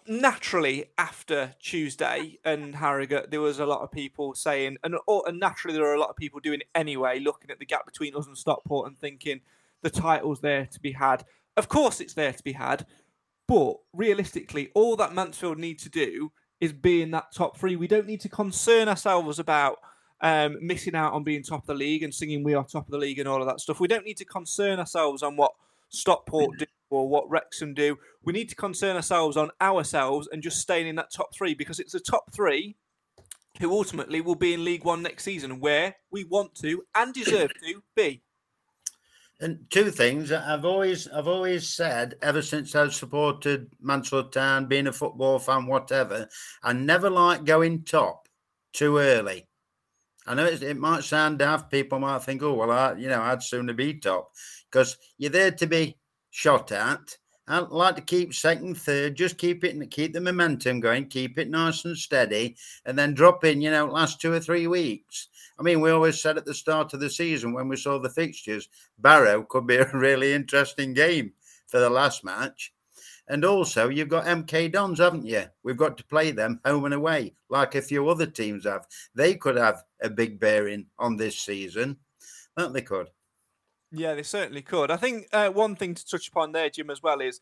Naturally, 0.06 0.86
after 0.96 1.54
Tuesday 1.60 2.38
and 2.44 2.76
Harrogate, 2.76 3.30
there 3.30 3.40
was 3.40 3.58
a 3.58 3.66
lot 3.66 3.80
of 3.80 3.90
people 3.90 4.34
saying, 4.34 4.76
and, 4.84 4.94
and 5.08 5.40
naturally, 5.40 5.76
there 5.76 5.86
are 5.86 5.94
a 5.94 6.00
lot 6.00 6.10
of 6.10 6.16
people 6.16 6.38
doing 6.38 6.60
it 6.60 6.68
anyway, 6.74 7.18
looking 7.18 7.50
at 7.50 7.58
the 7.58 7.66
gap 7.66 7.86
between 7.86 8.14
us 8.14 8.26
and 8.26 8.38
Stockport 8.38 8.86
and 8.86 8.96
thinking 8.96 9.40
the 9.82 9.90
title's 9.90 10.40
there 10.40 10.66
to 10.66 10.80
be 10.80 10.92
had. 10.92 11.24
Of 11.56 11.68
course, 11.68 12.00
it's 12.00 12.14
there 12.14 12.32
to 12.32 12.42
be 12.44 12.52
had, 12.52 12.86
but 13.48 13.74
realistically, 13.92 14.70
all 14.74 14.94
that 14.96 15.12
Mansfield 15.12 15.58
need 15.58 15.80
to 15.80 15.88
do 15.88 16.30
is 16.60 16.72
be 16.72 17.02
in 17.02 17.10
that 17.10 17.32
top 17.34 17.56
three. 17.56 17.74
We 17.74 17.88
don't 17.88 18.06
need 18.06 18.20
to 18.20 18.28
concern 18.28 18.88
ourselves 18.88 19.40
about 19.40 19.78
um, 20.20 20.58
missing 20.60 20.94
out 20.94 21.14
on 21.14 21.24
being 21.24 21.42
top 21.42 21.62
of 21.62 21.66
the 21.66 21.74
league 21.74 22.02
and 22.02 22.14
singing 22.14 22.44
"We 22.44 22.54
are 22.54 22.64
top 22.64 22.86
of 22.86 22.92
the 22.92 22.98
league" 22.98 23.18
and 23.18 23.26
all 23.26 23.40
of 23.40 23.48
that 23.48 23.60
stuff. 23.60 23.80
We 23.80 23.88
don't 23.88 24.04
need 24.04 24.18
to 24.18 24.24
concern 24.24 24.78
ourselves 24.78 25.22
on 25.22 25.36
what 25.36 25.52
Stockport 25.88 26.58
do 26.58 26.66
or 26.90 27.08
what 27.08 27.30
Wrexham 27.30 27.72
do. 27.74 27.96
We 28.24 28.32
need 28.32 28.48
to 28.50 28.54
concern 28.54 28.96
ourselves 28.96 29.36
on 29.36 29.50
ourselves 29.60 30.28
and 30.30 30.42
just 30.42 30.60
staying 30.60 30.88
in 30.88 30.96
that 30.96 31.12
top 31.12 31.34
three 31.34 31.54
because 31.54 31.80
it's 31.80 31.92
the 31.92 32.00
top 32.00 32.32
three 32.34 32.76
who 33.60 33.72
ultimately 33.72 34.20
will 34.20 34.34
be 34.34 34.54
in 34.54 34.64
League 34.64 34.84
One 34.84 35.02
next 35.02 35.24
season, 35.24 35.60
where 35.60 35.96
we 36.10 36.24
want 36.24 36.54
to 36.56 36.82
and 36.94 37.12
deserve 37.14 37.50
to 37.62 37.82
be. 37.96 38.22
And 39.42 39.64
two 39.70 39.90
things 39.90 40.32
I've 40.32 40.66
always 40.66 41.08
I've 41.08 41.28
always 41.28 41.68
said 41.68 42.16
ever 42.20 42.42
since 42.42 42.74
I've 42.74 42.94
supported 42.94 43.70
Mansfield 43.80 44.32
Town, 44.32 44.66
being 44.66 44.86
a 44.86 44.92
football 44.92 45.38
fan, 45.38 45.66
whatever, 45.66 46.28
I 46.62 46.74
never 46.74 47.08
like 47.08 47.44
going 47.44 47.84
top 47.84 48.28
too 48.74 48.98
early. 48.98 49.46
I 50.26 50.34
know 50.34 50.44
it 50.44 50.76
might 50.76 51.04
sound 51.04 51.38
daft. 51.38 51.70
People 51.70 51.98
might 51.98 52.22
think, 52.22 52.42
"Oh, 52.42 52.52
well, 52.52 52.70
I, 52.70 52.92
you 52.94 53.08
know, 53.08 53.22
I'd 53.22 53.42
sooner 53.42 53.72
be 53.72 53.94
top," 53.94 54.30
because 54.70 54.98
you're 55.16 55.30
there 55.30 55.50
to 55.52 55.66
be 55.66 55.96
shot 56.30 56.72
at. 56.72 57.16
I 57.48 57.58
like 57.58 57.96
to 57.96 58.02
keep 58.02 58.32
second, 58.32 58.76
third, 58.76 59.16
just 59.16 59.36
keep 59.36 59.64
it 59.64 59.74
and 59.74 59.90
keep 59.90 60.12
the 60.12 60.20
momentum 60.20 60.78
going, 60.78 61.06
keep 61.06 61.36
it 61.36 61.50
nice 61.50 61.84
and 61.84 61.96
steady, 61.96 62.56
and 62.86 62.96
then 62.96 63.12
drop 63.12 63.44
in, 63.44 63.60
you 63.60 63.72
know, 63.72 63.86
last 63.86 64.20
two 64.20 64.32
or 64.32 64.38
three 64.38 64.68
weeks. 64.68 65.28
I 65.58 65.62
mean, 65.62 65.80
we 65.80 65.90
always 65.90 66.20
said 66.20 66.38
at 66.38 66.44
the 66.44 66.54
start 66.54 66.94
of 66.94 67.00
the 67.00 67.10
season 67.10 67.52
when 67.52 67.68
we 67.68 67.76
saw 67.76 67.98
the 67.98 68.08
fixtures, 68.08 68.68
Barrow 68.98 69.42
could 69.42 69.66
be 69.66 69.76
a 69.78 69.90
really 69.92 70.32
interesting 70.32 70.94
game 70.94 71.32
for 71.66 71.80
the 71.80 71.90
last 71.90 72.24
match. 72.24 72.72
And 73.26 73.44
also, 73.44 73.88
you've 73.88 74.08
got 74.08 74.26
MK 74.26 74.72
Dons, 74.72 74.98
haven't 74.98 75.26
you? 75.26 75.44
We've 75.62 75.76
got 75.76 75.96
to 75.98 76.04
play 76.04 76.30
them 76.30 76.60
home 76.64 76.84
and 76.84 76.94
away, 76.94 77.34
like 77.48 77.74
a 77.74 77.82
few 77.82 78.08
other 78.08 78.26
teams 78.26 78.64
have. 78.64 78.86
They 79.14 79.34
could 79.34 79.56
have 79.56 79.84
a 80.00 80.10
big 80.10 80.40
bearing 80.40 80.86
on 80.98 81.16
this 81.16 81.38
season. 81.38 81.96
That 82.56 82.72
they 82.72 82.82
could. 82.82 83.08
Yeah, 83.92 84.14
they 84.14 84.22
certainly 84.22 84.62
could. 84.62 84.90
I 84.90 84.96
think 84.96 85.26
uh, 85.32 85.48
one 85.48 85.74
thing 85.74 85.94
to 85.94 86.06
touch 86.06 86.28
upon 86.28 86.52
there, 86.52 86.70
Jim, 86.70 86.90
as 86.90 87.02
well, 87.02 87.20
is 87.20 87.40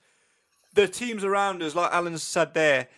the 0.75 0.89
teams 0.89 1.25
around 1.25 1.63
us, 1.63 1.75
like 1.75 1.93
Alan 1.93 2.17
said 2.19 2.55
there, 2.55 2.89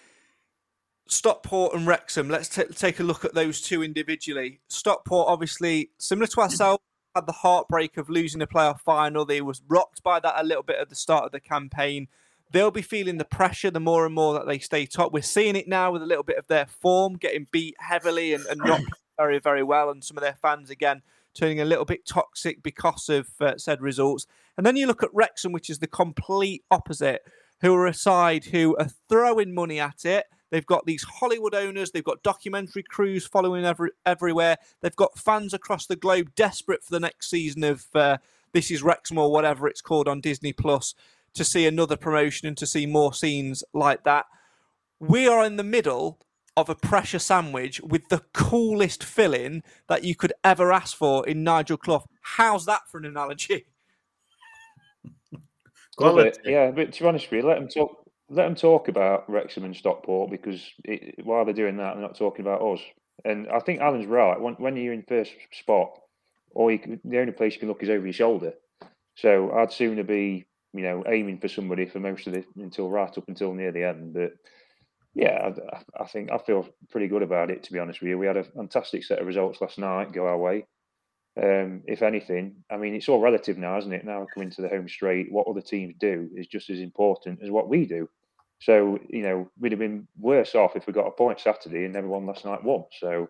Stockport 1.08 1.74
and 1.74 1.86
Wrexham. 1.86 2.28
Let's 2.28 2.48
t- 2.48 2.62
take 2.64 3.00
a 3.00 3.02
look 3.02 3.24
at 3.24 3.34
those 3.34 3.60
two 3.60 3.82
individually. 3.82 4.60
Stockport, 4.68 5.28
obviously, 5.28 5.90
similar 5.98 6.28
to 6.28 6.40
ourselves, 6.40 6.82
had 7.16 7.26
the 7.26 7.32
heartbreak 7.32 7.96
of 7.96 8.08
losing 8.08 8.40
a 8.40 8.46
playoff 8.46 8.80
final. 8.80 9.24
They 9.24 9.40
was 9.40 9.62
rocked 9.66 10.02
by 10.04 10.20
that 10.20 10.34
a 10.36 10.44
little 10.44 10.62
bit 10.62 10.76
at 10.78 10.88
the 10.88 10.94
start 10.94 11.24
of 11.24 11.32
the 11.32 11.40
campaign. 11.40 12.06
They'll 12.52 12.70
be 12.70 12.82
feeling 12.82 13.18
the 13.18 13.24
pressure 13.24 13.70
the 13.70 13.80
more 13.80 14.06
and 14.06 14.14
more 14.14 14.34
that 14.34 14.46
they 14.46 14.58
stay 14.60 14.86
top. 14.86 15.12
We're 15.12 15.22
seeing 15.22 15.56
it 15.56 15.66
now 15.66 15.90
with 15.90 16.02
a 16.02 16.06
little 16.06 16.22
bit 16.24 16.38
of 16.38 16.46
their 16.46 16.66
form 16.66 17.16
getting 17.16 17.48
beat 17.50 17.74
heavily 17.80 18.32
and, 18.32 18.46
and 18.46 18.60
not 18.60 18.80
very, 19.16 19.40
very 19.40 19.64
well, 19.64 19.90
and 19.90 20.04
some 20.04 20.16
of 20.16 20.22
their 20.22 20.36
fans 20.40 20.70
again 20.70 21.02
turning 21.34 21.60
a 21.60 21.64
little 21.64 21.84
bit 21.84 22.06
toxic 22.06 22.62
because 22.62 23.08
of 23.08 23.28
uh, 23.40 23.56
said 23.56 23.80
results. 23.80 24.26
And 24.56 24.66
then 24.66 24.76
you 24.76 24.86
look 24.86 25.02
at 25.02 25.10
Wrexham, 25.12 25.52
which 25.52 25.70
is 25.70 25.78
the 25.78 25.86
complete 25.86 26.64
opposite, 26.70 27.22
who 27.60 27.74
are 27.74 27.86
a 27.86 27.94
side 27.94 28.44
who 28.46 28.76
are 28.76 28.88
throwing 29.08 29.54
money 29.54 29.78
at 29.80 30.04
it. 30.04 30.26
They've 30.50 30.66
got 30.66 30.86
these 30.86 31.04
Hollywood 31.04 31.54
owners. 31.54 31.90
They've 31.90 32.02
got 32.02 32.22
documentary 32.22 32.82
crews 32.82 33.26
following 33.26 33.64
every, 33.64 33.90
everywhere. 34.04 34.56
They've 34.80 34.96
got 34.96 35.18
fans 35.18 35.54
across 35.54 35.86
the 35.86 35.96
globe 35.96 36.34
desperate 36.34 36.82
for 36.82 36.90
the 36.90 37.00
next 37.00 37.30
season 37.30 37.62
of 37.64 37.86
uh, 37.94 38.18
This 38.52 38.70
Is 38.70 38.82
Wrexham 38.82 39.18
or 39.18 39.30
whatever 39.30 39.68
it's 39.68 39.80
called 39.80 40.08
on 40.08 40.20
Disney 40.20 40.52
Plus 40.52 40.94
to 41.34 41.44
see 41.44 41.66
another 41.66 41.96
promotion 41.96 42.48
and 42.48 42.56
to 42.56 42.66
see 42.66 42.86
more 42.86 43.14
scenes 43.14 43.62
like 43.72 44.02
that. 44.04 44.26
We 44.98 45.28
are 45.28 45.44
in 45.44 45.56
the 45.56 45.64
middle 45.64 46.18
of 46.60 46.68
a 46.68 46.74
pressure 46.74 47.18
sandwich 47.18 47.80
with 47.80 48.08
the 48.08 48.22
coolest 48.32 49.02
filling 49.02 49.62
that 49.88 50.04
you 50.04 50.14
could 50.14 50.32
ever 50.44 50.72
ask 50.72 50.96
for 50.96 51.26
in 51.26 51.42
Nigel 51.42 51.76
Clough. 51.76 52.06
How's 52.22 52.66
that 52.66 52.82
for 52.88 52.98
an 52.98 53.06
analogy? 53.06 53.66
Love 55.98 56.18
it. 56.18 56.38
Yeah, 56.44 56.70
but 56.70 56.92
to 56.92 57.02
be 57.02 57.08
honest 57.08 57.30
with 57.30 57.42
you, 57.42 57.48
let 57.48 57.58
them 57.58 57.68
talk. 57.68 57.96
Let 58.32 58.44
them 58.44 58.54
talk 58.54 58.86
about 58.86 59.28
Wrexham 59.28 59.64
and 59.64 59.74
Stockport 59.74 60.30
because 60.30 60.64
it, 60.84 61.26
while 61.26 61.44
they're 61.44 61.52
doing 61.52 61.76
that, 61.78 61.94
they're 61.94 62.02
not 62.02 62.16
talking 62.16 62.46
about 62.46 62.62
us. 62.62 62.80
And 63.24 63.48
I 63.48 63.58
think 63.58 63.80
Alan's 63.80 64.06
right. 64.06 64.40
When, 64.40 64.54
when 64.54 64.76
you're 64.76 64.92
in 64.92 65.02
first 65.02 65.32
spot, 65.50 65.90
or 66.52 66.76
can, 66.78 67.00
the 67.04 67.18
only 67.18 67.32
place 67.32 67.54
you 67.54 67.58
can 67.58 67.68
look 67.68 67.82
is 67.82 67.90
over 67.90 68.06
your 68.06 68.12
shoulder. 68.12 68.52
So 69.16 69.50
I'd 69.50 69.72
sooner 69.72 70.04
be, 70.04 70.46
you 70.72 70.82
know, 70.82 71.02
aiming 71.08 71.38
for 71.38 71.48
somebody 71.48 71.86
for 71.86 71.98
most 71.98 72.28
of 72.28 72.34
it 72.34 72.46
until 72.56 72.88
right 72.88 73.18
up 73.18 73.28
until 73.28 73.52
near 73.52 73.72
the 73.72 73.82
end. 73.82 74.14
But 74.14 74.34
yeah, 75.14 75.50
I, 75.98 76.04
think 76.04 76.30
I 76.30 76.38
feel 76.38 76.68
pretty 76.90 77.08
good 77.08 77.22
about 77.22 77.50
it. 77.50 77.64
To 77.64 77.72
be 77.72 77.78
honest 77.78 78.00
with 78.00 78.10
you, 78.10 78.18
we 78.18 78.26
had 78.26 78.36
a 78.36 78.44
fantastic 78.44 79.04
set 79.04 79.18
of 79.18 79.26
results 79.26 79.60
last 79.60 79.78
night 79.78 80.12
go 80.12 80.26
our 80.26 80.38
way. 80.38 80.66
Um, 81.40 81.82
if 81.86 82.02
anything, 82.02 82.56
I 82.70 82.76
mean, 82.76 82.94
it's 82.94 83.08
all 83.08 83.20
relative 83.20 83.56
now, 83.56 83.78
isn't 83.78 83.92
it? 83.92 84.04
Now 84.04 84.26
coming 84.34 84.50
to 84.50 84.62
the 84.62 84.68
home 84.68 84.88
straight, 84.88 85.32
what 85.32 85.46
other 85.46 85.60
teams 85.60 85.94
do 85.98 86.28
is 86.36 86.46
just 86.46 86.70
as 86.70 86.80
important 86.80 87.40
as 87.42 87.50
what 87.50 87.68
we 87.68 87.86
do. 87.86 88.08
So 88.60 88.98
you 89.08 89.22
know, 89.22 89.50
we'd 89.58 89.72
have 89.72 89.78
been 89.78 90.06
worse 90.18 90.54
off 90.54 90.76
if 90.76 90.86
we 90.86 90.92
got 90.92 91.06
a 91.06 91.12
point 91.12 91.40
Saturday 91.40 91.84
and 91.84 91.96
everyone 91.96 92.26
last 92.26 92.44
night 92.44 92.62
won. 92.62 92.84
So, 93.00 93.28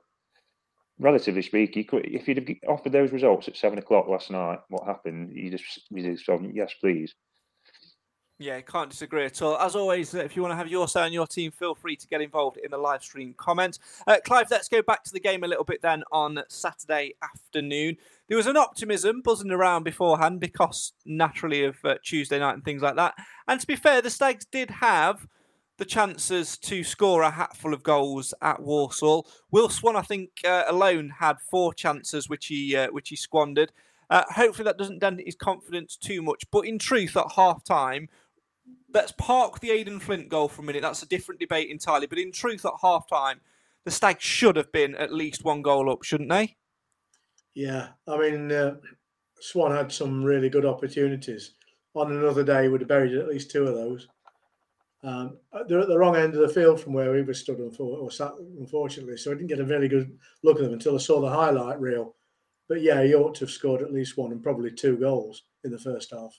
relatively 0.99 1.43
speaking, 1.43 1.87
if 1.93 2.27
you'd 2.27 2.39
have 2.39 2.57
offered 2.69 2.93
those 2.93 3.13
results 3.13 3.49
at 3.49 3.57
seven 3.57 3.79
o'clock 3.79 4.09
last 4.09 4.31
night, 4.31 4.59
what 4.69 4.87
happened? 4.87 5.33
You 5.33 5.51
just 5.51 5.83
you 5.91 6.15
just 6.15 6.29
yes, 6.53 6.75
please. 6.81 7.15
Yeah, 8.43 8.59
can't 8.63 8.89
disagree 8.89 9.27
at 9.27 9.43
all. 9.43 9.59
As 9.59 9.77
always, 9.77 10.15
if 10.15 10.35
you 10.35 10.41
want 10.41 10.53
to 10.53 10.57
have 10.57 10.67
your 10.67 10.89
say 10.89 11.03
on 11.03 11.13
your 11.13 11.27
team, 11.27 11.51
feel 11.51 11.75
free 11.75 11.95
to 11.97 12.09
get 12.09 12.23
involved 12.23 12.57
in 12.57 12.71
the 12.71 12.79
live 12.79 13.03
stream 13.03 13.35
comment. 13.37 13.79
Uh, 14.07 14.17
Clive, 14.25 14.51
let's 14.51 14.67
go 14.67 14.81
back 14.81 15.05
to 15.05 15.13
the 15.13 15.21
game 15.21 15.45
a 15.45 15.47
little 15.47 15.63
bit 15.63 15.83
then 15.83 16.03
on 16.11 16.43
Saturday 16.49 17.13
afternoon. 17.23 17.99
There 18.29 18.39
was 18.39 18.47
an 18.47 18.57
optimism 18.57 19.21
buzzing 19.21 19.51
around 19.51 19.83
beforehand 19.83 20.41
because 20.41 20.95
naturally 21.05 21.65
of 21.65 21.85
uh, 21.85 21.97
Tuesday 22.03 22.39
night 22.39 22.55
and 22.55 22.65
things 22.65 22.81
like 22.81 22.97
that. 22.97 23.13
And 23.47 23.61
to 23.61 23.67
be 23.67 23.77
fair, 23.77 24.01
the 24.01 24.09
Stags 24.09 24.47
did 24.47 24.71
have 24.71 25.27
the 25.77 25.85
chances 25.85 26.57
to 26.57 26.83
score 26.83 27.21
a 27.21 27.31
hatful 27.31 27.75
of 27.75 27.83
goals 27.83 28.33
at 28.41 28.63
Walsall. 28.63 29.29
Will 29.51 29.69
Swan, 29.69 29.97
I 29.97 30.03
think, 30.03 30.31
uh, 30.47 30.65
alone 30.67 31.13
had 31.19 31.43
four 31.51 31.75
chances 31.75 32.31
which 32.31 32.47
he 32.47 32.75
uh, 32.75 32.89
which 32.91 33.11
he 33.11 33.17
squandered. 33.17 33.71
Uh, 34.09 34.25
hopefully, 34.31 34.65
that 34.65 34.79
doesn't 34.79 34.99
dent 34.99 35.21
his 35.25 35.37
confidence 35.37 35.97
too 35.97 36.23
much. 36.23 36.45
But 36.51 36.67
in 36.67 36.79
truth, 36.79 37.17
at 37.17 37.33
half 37.37 37.63
time, 37.63 38.09
let's 38.93 39.13
park 39.13 39.61
the 39.61 39.71
Aden 39.71 40.01
Flint 40.01 40.29
goal 40.29 40.49
for 40.49 40.63
a 40.63 40.65
minute. 40.65 40.83
That's 40.83 41.03
a 41.03 41.09
different 41.09 41.41
debate 41.41 41.71
entirely. 41.71 42.07
But 42.07 42.19
in 42.19 42.33
truth, 42.33 42.65
at 42.65 42.73
half 42.83 43.09
time, 43.09 43.41
the 43.85 43.91
Stags 43.91 44.23
should 44.23 44.57
have 44.57 44.73
been 44.73 44.95
at 44.95 45.13
least 45.13 45.45
one 45.45 45.63
goal 45.63 45.91
up, 45.91 46.03
shouldn't 46.03 46.31
they? 46.31 46.57
Yeah. 47.55 47.89
I 48.07 48.19
mean, 48.19 48.53
uh, 48.53 48.77
Swan 49.41 49.73
had 49.73 49.93
some 49.93 50.23
really 50.23 50.49
good 50.49 50.67
opportunities. 50.67 51.53
On 51.95 52.13
another 52.13 52.45
day, 52.45 52.69
would 52.69 52.83
have 52.83 52.89
buried 52.89 53.15
at 53.15 53.29
least 53.29 53.51
two 53.51 53.67
of 53.67 53.75
those. 53.75 54.07
Um, 55.03 55.39
they're 55.67 55.81
at 55.81 55.89
the 55.89 55.99
wrong 55.99 56.15
end 56.15 56.35
of 56.35 56.41
the 56.41 56.55
field 56.55 56.81
from 56.81 56.93
where 56.93 57.11
we 57.11 57.23
were 57.23 57.35
stood, 57.35 57.59
or 57.79 58.11
sat, 58.11 58.33
unfortunately. 58.59 59.17
So 59.17 59.31
I 59.31 59.35
didn't 59.35 59.49
get 59.49 59.61
a 59.61 59.65
very 59.65 59.89
good 59.89 60.17
look 60.43 60.59
at 60.59 60.63
them 60.63 60.75
until 60.75 60.95
I 60.95 60.99
saw 60.99 61.21
the 61.21 61.31
highlight 61.31 61.81
reel. 61.81 62.15
But 62.69 62.83
yeah, 62.83 63.03
he 63.03 63.15
ought 63.15 63.35
to 63.37 63.41
have 63.41 63.51
scored 63.51 63.83
at 63.83 63.93
least 63.93 64.17
one 64.17 64.31
and 64.31 64.43
probably 64.43 64.71
two 64.71 64.97
goals 64.97 65.43
in 65.65 65.71
the 65.71 65.79
first 65.79 66.13
half. 66.13 66.39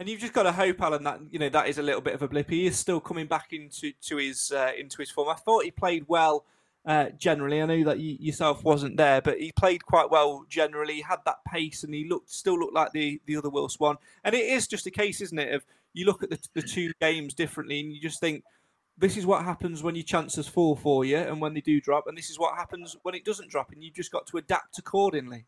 And 0.00 0.08
you've 0.08 0.20
just 0.20 0.32
got 0.32 0.42
to 0.42 0.52
hope, 0.52 0.82
Alan, 0.82 1.04
that 1.04 1.20
you 1.30 1.38
know 1.38 1.48
that 1.50 1.68
is 1.68 1.78
a 1.78 1.82
little 1.82 2.00
bit 2.00 2.14
of 2.14 2.22
a 2.22 2.28
blip. 2.28 2.50
He 2.50 2.66
is 2.66 2.76
still 2.76 3.00
coming 3.00 3.26
back 3.26 3.52
into 3.52 3.92
to 4.02 4.16
his 4.16 4.50
uh, 4.50 4.72
into 4.76 4.98
his 4.98 5.10
form. 5.10 5.28
I 5.28 5.34
thought 5.34 5.64
he 5.64 5.70
played 5.70 6.04
well 6.08 6.44
uh, 6.84 7.10
generally. 7.16 7.62
I 7.62 7.66
know 7.66 7.84
that 7.84 8.00
you 8.00 8.16
yourself 8.18 8.64
wasn't 8.64 8.96
there, 8.96 9.22
but 9.22 9.38
he 9.38 9.52
played 9.52 9.84
quite 9.86 10.10
well 10.10 10.46
generally. 10.48 11.00
Had 11.00 11.20
that 11.26 11.44
pace, 11.46 11.84
and 11.84 11.94
he 11.94 12.08
looked 12.08 12.30
still 12.30 12.58
looked 12.58 12.74
like 12.74 12.90
the 12.92 13.20
the 13.26 13.36
other 13.36 13.50
Will 13.50 13.68
Swan. 13.68 13.96
And 14.24 14.34
it 14.34 14.44
is 14.44 14.66
just 14.66 14.86
a 14.86 14.90
case, 14.90 15.20
isn't 15.20 15.38
it, 15.38 15.54
of 15.54 15.64
you 15.92 16.06
look 16.06 16.24
at 16.24 16.30
the, 16.30 16.40
the 16.54 16.62
two 16.62 16.92
games 17.00 17.32
differently, 17.32 17.78
and 17.78 17.92
you 17.92 18.00
just 18.00 18.18
think 18.18 18.42
this 18.98 19.16
is 19.16 19.26
what 19.26 19.44
happens 19.44 19.82
when 19.82 19.94
your 19.94 20.04
chances 20.04 20.48
fall 20.48 20.74
for 20.74 21.04
you, 21.04 21.18
and 21.18 21.40
when 21.40 21.54
they 21.54 21.60
do 21.60 21.80
drop, 21.80 22.08
and 22.08 22.18
this 22.18 22.30
is 22.30 22.38
what 22.38 22.56
happens 22.56 22.96
when 23.02 23.14
it 23.14 23.24
doesn't 23.24 23.50
drop, 23.50 23.70
and 23.70 23.82
you've 23.82 23.94
just 23.94 24.12
got 24.12 24.26
to 24.26 24.38
adapt 24.38 24.78
accordingly. 24.78 25.44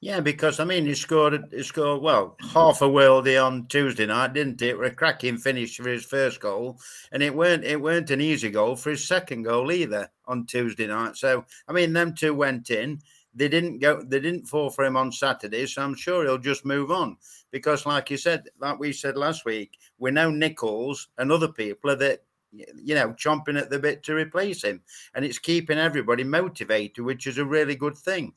Yeah, 0.00 0.20
because 0.20 0.58
I 0.58 0.64
mean, 0.64 0.84
he 0.84 0.94
scored 0.94 1.44
he 1.52 1.62
scored 1.62 2.02
well 2.02 2.36
half 2.52 2.82
a 2.82 2.86
worldie 2.86 3.42
on 3.42 3.66
Tuesday 3.66 4.06
night, 4.06 4.32
didn't 4.32 4.60
he? 4.60 4.70
it? 4.70 4.80
A 4.80 4.90
cracking 4.90 5.38
finish 5.38 5.76
for 5.76 5.88
his 5.88 6.04
first 6.04 6.40
goal, 6.40 6.80
and 7.12 7.22
it 7.22 7.34
weren't 7.34 7.64
it 7.64 7.80
weren't 7.80 8.10
an 8.10 8.20
easy 8.20 8.50
goal 8.50 8.74
for 8.74 8.90
his 8.90 9.06
second 9.06 9.44
goal 9.44 9.70
either 9.70 10.10
on 10.26 10.46
Tuesday 10.46 10.88
night. 10.88 11.16
So 11.16 11.44
I 11.68 11.72
mean, 11.72 11.92
them 11.92 12.14
two 12.14 12.34
went 12.34 12.70
in. 12.70 13.00
They 13.34 13.48
didn't 13.48 13.78
go. 13.78 14.02
They 14.02 14.18
didn't 14.18 14.48
fall 14.48 14.70
for 14.70 14.84
him 14.84 14.96
on 14.96 15.12
Saturday, 15.12 15.66
so 15.66 15.82
I'm 15.82 15.94
sure 15.94 16.24
he'll 16.24 16.36
just 16.36 16.64
move 16.64 16.90
on 16.90 17.16
because, 17.52 17.86
like 17.86 18.10
you 18.10 18.16
said, 18.16 18.48
like 18.58 18.80
we 18.80 18.92
said 18.92 19.16
last 19.16 19.44
week, 19.44 19.78
we 19.98 20.10
know 20.10 20.30
Nichols 20.30 21.08
and 21.16 21.30
other 21.30 21.48
people 21.48 21.90
are 21.90 21.96
that 21.96 22.24
you 22.50 22.94
know 22.94 23.14
chomping 23.14 23.58
at 23.58 23.70
the 23.70 23.78
bit 23.78 24.02
to 24.02 24.14
replace 24.14 24.64
him, 24.64 24.82
and 25.14 25.24
it's 25.24 25.38
keeping 25.38 25.78
everybody 25.78 26.24
motivated, 26.24 27.04
which 27.04 27.26
is 27.26 27.38
a 27.38 27.44
really 27.44 27.76
good 27.76 27.96
thing. 27.96 28.32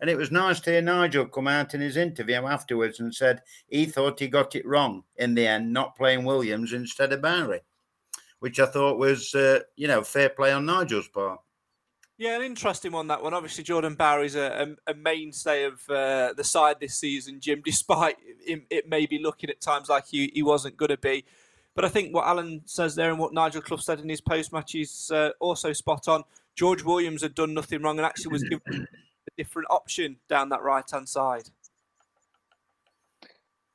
And 0.00 0.08
it 0.08 0.16
was 0.16 0.30
nice 0.30 0.60
to 0.60 0.70
hear 0.70 0.82
Nigel 0.82 1.26
come 1.26 1.48
out 1.48 1.74
in 1.74 1.80
his 1.80 1.96
interview 1.96 2.46
afterwards 2.46 3.00
and 3.00 3.14
said 3.14 3.42
he 3.66 3.84
thought 3.86 4.20
he 4.20 4.28
got 4.28 4.54
it 4.54 4.66
wrong 4.66 5.02
in 5.16 5.34
the 5.34 5.46
end, 5.46 5.72
not 5.72 5.96
playing 5.96 6.24
Williams 6.24 6.72
instead 6.72 7.12
of 7.12 7.22
Bowery. 7.22 7.60
which 8.40 8.60
I 8.60 8.66
thought 8.66 8.98
was, 8.98 9.34
uh, 9.34 9.60
you 9.76 9.88
know, 9.88 10.02
fair 10.02 10.28
play 10.28 10.52
on 10.52 10.66
Nigel's 10.66 11.08
part. 11.08 11.40
Yeah, 12.16 12.36
an 12.36 12.42
interesting 12.42 12.90
one 12.90 13.06
that 13.08 13.22
one. 13.22 13.32
Obviously, 13.32 13.62
Jordan 13.62 13.94
Bowery's 13.94 14.34
a, 14.34 14.76
a, 14.86 14.92
a 14.92 14.94
mainstay 14.94 15.64
of 15.64 15.88
uh, 15.88 16.32
the 16.36 16.42
side 16.42 16.80
this 16.80 16.96
season, 16.96 17.38
Jim. 17.40 17.62
Despite 17.64 18.16
it, 18.44 18.64
it 18.70 18.88
may 18.88 19.06
be 19.06 19.18
looking 19.20 19.50
at 19.50 19.60
times 19.60 19.88
like 19.88 20.06
he, 20.06 20.30
he 20.34 20.42
wasn't 20.42 20.76
going 20.76 20.90
to 20.90 20.96
be, 20.98 21.24
but 21.76 21.84
I 21.84 21.88
think 21.88 22.12
what 22.12 22.26
Alan 22.26 22.62
says 22.64 22.96
there 22.96 23.10
and 23.10 23.20
what 23.20 23.32
Nigel 23.32 23.62
Clough 23.62 23.76
said 23.78 24.00
in 24.00 24.08
his 24.08 24.20
post 24.20 24.52
match 24.52 24.74
is 24.74 25.12
uh, 25.12 25.30
also 25.38 25.72
spot 25.72 26.08
on. 26.08 26.24
George 26.56 26.82
Williams 26.82 27.22
had 27.22 27.36
done 27.36 27.54
nothing 27.54 27.82
wrong 27.82 27.98
and 27.98 28.06
actually 28.06 28.32
was 28.32 28.42
given 28.42 28.88
different 29.38 29.68
option 29.70 30.16
down 30.28 30.50
that 30.50 30.62
right 30.62 30.84
hand 30.90 31.08
side. 31.08 31.48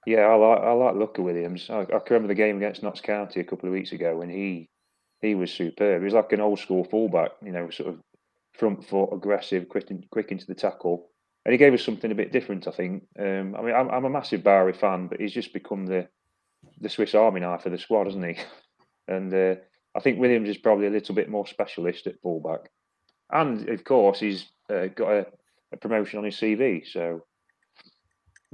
Yeah, 0.06 0.22
I 0.22 0.36
like 0.36 0.60
I 0.60 0.72
like 0.74 0.96
Luca 0.96 1.22
Williams. 1.22 1.70
I, 1.70 1.82
I 1.82 1.86
can 1.86 2.02
remember 2.12 2.28
the 2.28 2.36
game 2.36 2.58
against 2.58 2.84
Notts 2.84 3.02
County 3.02 3.40
a 3.40 3.44
couple 3.44 3.68
of 3.68 3.74
weeks 3.74 3.94
ago 3.94 4.18
when 4.18 4.30
he 4.30 4.70
he 5.22 5.34
was 5.34 5.52
superb. 5.52 6.02
He 6.02 6.06
was 6.06 6.14
like 6.14 6.32
an 6.34 6.42
old 6.42 6.60
school 6.60 6.84
fullback, 6.84 7.32
you 7.42 7.54
know, 7.54 7.70
sort 7.70 7.90
of 7.90 8.00
front 8.54 8.86
foot, 8.86 9.14
aggressive, 9.14 9.70
quick, 9.70 9.90
in, 9.90 10.04
quick 10.12 10.32
into 10.32 10.46
the 10.46 10.54
tackle, 10.54 11.08
and 11.46 11.54
he 11.54 11.58
gave 11.58 11.74
us 11.74 11.84
something 11.84 12.12
a 12.12 12.16
bit 12.16 12.34
different. 12.34 12.68
I 12.68 12.72
think. 12.72 13.04
Um, 13.18 13.56
I 13.58 13.62
mean, 13.62 13.76
I'm, 13.76 13.90
I'm, 13.90 14.06
a 14.06 14.10
massive 14.10 14.44
Bowery 14.44 14.74
fan, 14.74 15.08
but 15.08 15.22
he's 15.22 15.34
just 15.34 15.54
become 15.54 15.86
the 15.86 16.08
the 16.82 16.90
Swiss 16.90 17.16
Army 17.16 17.40
knife 17.40 17.62
for 17.64 17.70
the 17.70 17.78
squad, 17.78 18.06
hasn't 18.06 18.26
he? 18.26 18.38
And 19.06 19.34
uh, 19.34 19.56
I 19.94 20.00
think 20.00 20.18
Williams 20.18 20.48
is 20.48 20.58
probably 20.58 20.88
a 20.88 20.90
little 20.90 21.14
bit 21.14 21.28
more 21.28 21.46
specialist 21.46 22.08
at 22.08 22.22
fullback, 22.22 22.70
and 23.30 23.68
of 23.68 23.84
course 23.84 24.22
he's 24.22 24.46
uh, 24.70 24.88
got 24.88 25.12
a, 25.12 25.26
a 25.74 25.78
promotion 25.78 26.20
on 26.20 26.26
his 26.26 26.36
CV, 26.36 26.86
so 26.88 27.24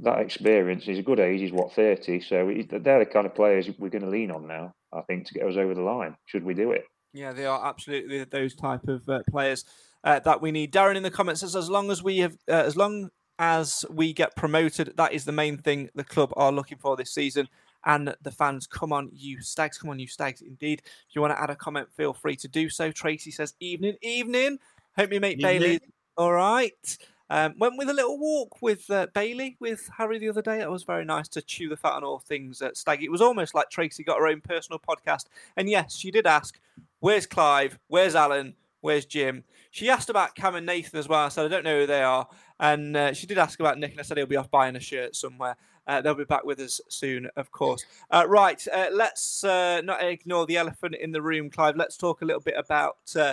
that 0.00 0.20
experience. 0.20 0.84
He's 0.84 0.98
a 0.98 1.02
good 1.02 1.20
age. 1.20 1.40
He's 1.40 1.52
what 1.52 1.72
thirty. 1.72 2.20
So 2.20 2.48
he, 2.48 2.62
they're 2.62 3.00
the 3.00 3.06
kind 3.06 3.26
of 3.26 3.34
players 3.34 3.68
we're 3.78 3.90
going 3.90 4.04
to 4.04 4.10
lean 4.10 4.30
on 4.30 4.46
now. 4.46 4.72
I 4.92 5.02
think 5.02 5.26
to 5.26 5.34
get 5.34 5.46
us 5.46 5.56
over 5.56 5.74
the 5.74 5.82
line. 5.82 6.16
Should 6.26 6.44
we 6.44 6.54
do 6.54 6.72
it? 6.72 6.84
Yeah, 7.12 7.32
they 7.32 7.46
are 7.46 7.64
absolutely 7.66 8.24
those 8.24 8.54
type 8.54 8.86
of 8.88 9.08
uh, 9.08 9.20
players 9.30 9.64
uh, 10.04 10.20
that 10.20 10.40
we 10.40 10.52
need. 10.52 10.72
Darren 10.72 10.96
in 10.96 11.02
the 11.02 11.10
comments 11.10 11.40
says, 11.40 11.56
as 11.56 11.68
long 11.68 11.90
as 11.90 12.02
we 12.02 12.18
have, 12.18 12.36
uh, 12.48 12.52
as 12.52 12.76
long 12.76 13.10
as 13.38 13.84
we 13.90 14.12
get 14.12 14.36
promoted, 14.36 14.92
that 14.96 15.12
is 15.12 15.24
the 15.24 15.32
main 15.32 15.58
thing 15.58 15.90
the 15.94 16.04
club 16.04 16.32
are 16.36 16.52
looking 16.52 16.78
for 16.78 16.96
this 16.96 17.12
season. 17.12 17.48
And 17.84 18.14
the 18.22 18.30
fans, 18.30 18.66
come 18.66 18.92
on, 18.92 19.08
you 19.12 19.40
stags, 19.40 19.78
come 19.78 19.90
on, 19.90 19.98
you 19.98 20.06
stags. 20.06 20.42
Indeed, 20.42 20.82
if 20.84 21.14
you 21.14 21.22
want 21.22 21.32
to 21.32 21.42
add 21.42 21.50
a 21.50 21.56
comment, 21.56 21.88
feel 21.96 22.12
free 22.12 22.36
to 22.36 22.48
do 22.48 22.68
so. 22.68 22.92
Tracy 22.92 23.30
says, 23.30 23.54
evening, 23.58 23.96
evening. 24.02 24.58
Hope 24.96 25.12
you 25.12 25.20
mate 25.20 25.38
evening. 25.38 25.60
Bailey. 25.60 25.80
All 26.20 26.34
right. 26.34 26.98
Um, 27.30 27.54
went 27.56 27.78
with 27.78 27.88
a 27.88 27.94
little 27.94 28.18
walk 28.18 28.60
with 28.60 28.90
uh, 28.90 29.06
Bailey 29.14 29.56
with 29.58 29.88
Harry 29.96 30.18
the 30.18 30.28
other 30.28 30.42
day. 30.42 30.60
It 30.60 30.70
was 30.70 30.82
very 30.82 31.06
nice 31.06 31.28
to 31.28 31.40
chew 31.40 31.70
the 31.70 31.78
fat 31.78 31.94
on 31.94 32.04
all 32.04 32.18
things 32.18 32.60
at 32.60 32.76
Stag. 32.76 33.02
It 33.02 33.10
was 33.10 33.22
almost 33.22 33.54
like 33.54 33.70
Tracy 33.70 34.04
got 34.04 34.18
her 34.18 34.26
own 34.26 34.42
personal 34.42 34.78
podcast. 34.78 35.28
And 35.56 35.66
yes, 35.70 35.96
she 35.96 36.10
did 36.10 36.26
ask, 36.26 36.60
"Where's 36.98 37.24
Clive? 37.24 37.78
Where's 37.88 38.14
Alan? 38.14 38.54
Where's 38.82 39.06
Jim?" 39.06 39.44
She 39.70 39.88
asked 39.88 40.10
about 40.10 40.34
Cam 40.34 40.56
and 40.56 40.66
Nathan 40.66 40.98
as 40.98 41.08
well. 41.08 41.24
I 41.24 41.30
said, 41.30 41.46
"I 41.46 41.48
don't 41.48 41.64
know 41.64 41.80
who 41.80 41.86
they 41.86 42.02
are." 42.02 42.28
And 42.58 42.94
uh, 42.94 43.14
she 43.14 43.26
did 43.26 43.38
ask 43.38 43.58
about 43.58 43.78
Nick, 43.78 43.92
and 43.92 44.00
I 44.00 44.02
said 44.02 44.18
he'll 44.18 44.26
be 44.26 44.36
off 44.36 44.50
buying 44.50 44.76
a 44.76 44.80
shirt 44.80 45.16
somewhere. 45.16 45.56
Uh, 45.86 46.02
they'll 46.02 46.12
be 46.12 46.24
back 46.24 46.44
with 46.44 46.60
us 46.60 46.82
soon, 46.88 47.30
of 47.36 47.50
course. 47.50 47.82
Uh, 48.10 48.26
right, 48.28 48.68
uh, 48.70 48.88
let's 48.92 49.42
uh, 49.42 49.80
not 49.80 50.04
ignore 50.04 50.44
the 50.44 50.58
elephant 50.58 50.96
in 50.96 51.12
the 51.12 51.22
room, 51.22 51.48
Clive. 51.48 51.76
Let's 51.76 51.96
talk 51.96 52.20
a 52.20 52.26
little 52.26 52.42
bit 52.42 52.56
about 52.58 52.98
uh, 53.16 53.32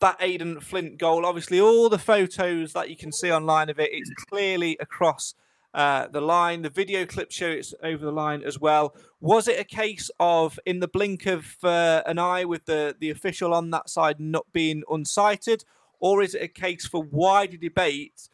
that 0.00 0.16
Aden 0.20 0.60
Flint 0.60 0.98
goal. 0.98 1.26
Obviously, 1.26 1.60
all 1.60 1.88
the 1.88 1.98
photos 1.98 2.72
that 2.72 2.90
you 2.90 2.96
can 2.96 3.12
see 3.12 3.32
online 3.32 3.68
of 3.68 3.78
it, 3.78 3.90
it's 3.92 4.10
clearly 4.28 4.76
across 4.80 5.34
uh, 5.74 6.08
the 6.08 6.20
line. 6.20 6.62
The 6.62 6.70
video 6.70 7.04
clip 7.04 7.30
show 7.30 7.48
it's 7.48 7.74
over 7.82 8.04
the 8.04 8.12
line 8.12 8.42
as 8.42 8.58
well. 8.58 8.94
Was 9.20 9.48
it 9.48 9.58
a 9.58 9.64
case 9.64 10.10
of 10.20 10.58
in 10.64 10.80
the 10.80 10.88
blink 10.88 11.26
of 11.26 11.56
uh, 11.62 12.02
an 12.06 12.18
eye 12.18 12.44
with 12.44 12.66
the, 12.66 12.96
the 12.98 13.10
official 13.10 13.52
on 13.52 13.70
that 13.70 13.90
side 13.90 14.20
not 14.20 14.46
being 14.52 14.82
unsighted, 14.88 15.64
or 16.00 16.22
is 16.22 16.34
it 16.34 16.42
a 16.42 16.48
case 16.48 16.86
for 16.86 17.02
wider 17.02 17.56
debate 17.56 18.28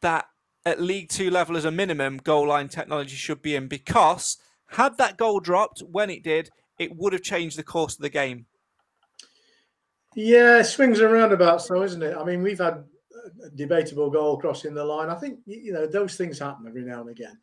that 0.00 0.26
at 0.64 0.80
League 0.80 1.08
Two 1.08 1.30
level 1.30 1.56
as 1.56 1.64
a 1.64 1.70
minimum, 1.70 2.18
goal 2.18 2.48
line 2.48 2.68
technology 2.68 3.16
should 3.16 3.42
be 3.42 3.56
in? 3.56 3.66
Because 3.66 4.38
had 4.68 4.96
that 4.98 5.18
goal 5.18 5.40
dropped 5.40 5.80
when 5.80 6.10
it 6.10 6.22
did, 6.22 6.50
it 6.78 6.96
would 6.96 7.12
have 7.12 7.22
changed 7.22 7.58
the 7.58 7.64
course 7.64 7.94
of 7.94 8.00
the 8.00 8.08
game. 8.08 8.46
Yeah, 10.14 10.62
swings 10.62 11.00
and 11.00 11.12
roundabouts, 11.12 11.68
though, 11.68 11.82
isn't 11.82 12.02
it? 12.02 12.16
I 12.16 12.24
mean, 12.24 12.42
we've 12.42 12.58
had 12.58 12.84
a 13.44 13.50
debatable 13.50 14.10
goal 14.10 14.38
crossing 14.38 14.74
the 14.74 14.84
line. 14.84 15.08
I 15.08 15.14
think 15.14 15.40
you 15.46 15.72
know 15.72 15.86
those 15.86 16.16
things 16.16 16.38
happen 16.38 16.66
every 16.66 16.82
now 16.82 17.00
and 17.00 17.10
again. 17.10 17.38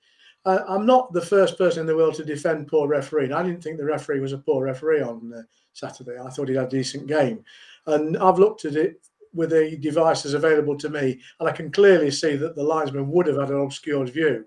Uh, 0.45 0.59
I'm 0.67 0.85
not 0.85 1.11
the 1.11 1.21
first 1.21 1.57
person 1.57 1.81
in 1.81 1.85
the 1.85 1.95
world 1.95 2.15
to 2.15 2.23
defend 2.23 2.67
poor 2.67 2.87
refereeing. 2.87 3.33
I 3.33 3.43
didn't 3.43 3.61
think 3.61 3.77
the 3.77 3.85
referee 3.85 4.21
was 4.21 4.33
a 4.33 4.37
poor 4.37 4.63
referee 4.63 5.01
on 5.01 5.33
uh, 5.33 5.41
Saturday. 5.73 6.17
I 6.19 6.29
thought 6.29 6.47
he 6.47 6.55
had 6.55 6.67
a 6.67 6.69
decent 6.69 7.07
game, 7.07 7.43
and 7.87 8.17
I've 8.17 8.39
looked 8.39 8.65
at 8.65 8.75
it 8.75 9.01
with 9.33 9.51
the 9.51 9.77
devices 9.77 10.33
available 10.33 10.77
to 10.77 10.89
me, 10.89 11.19
and 11.39 11.49
I 11.49 11.51
can 11.51 11.71
clearly 11.71 12.11
see 12.11 12.35
that 12.35 12.55
the 12.55 12.63
linesman 12.63 13.11
would 13.11 13.27
have 13.27 13.37
had 13.37 13.49
an 13.49 13.61
obscured 13.61 14.09
view. 14.09 14.45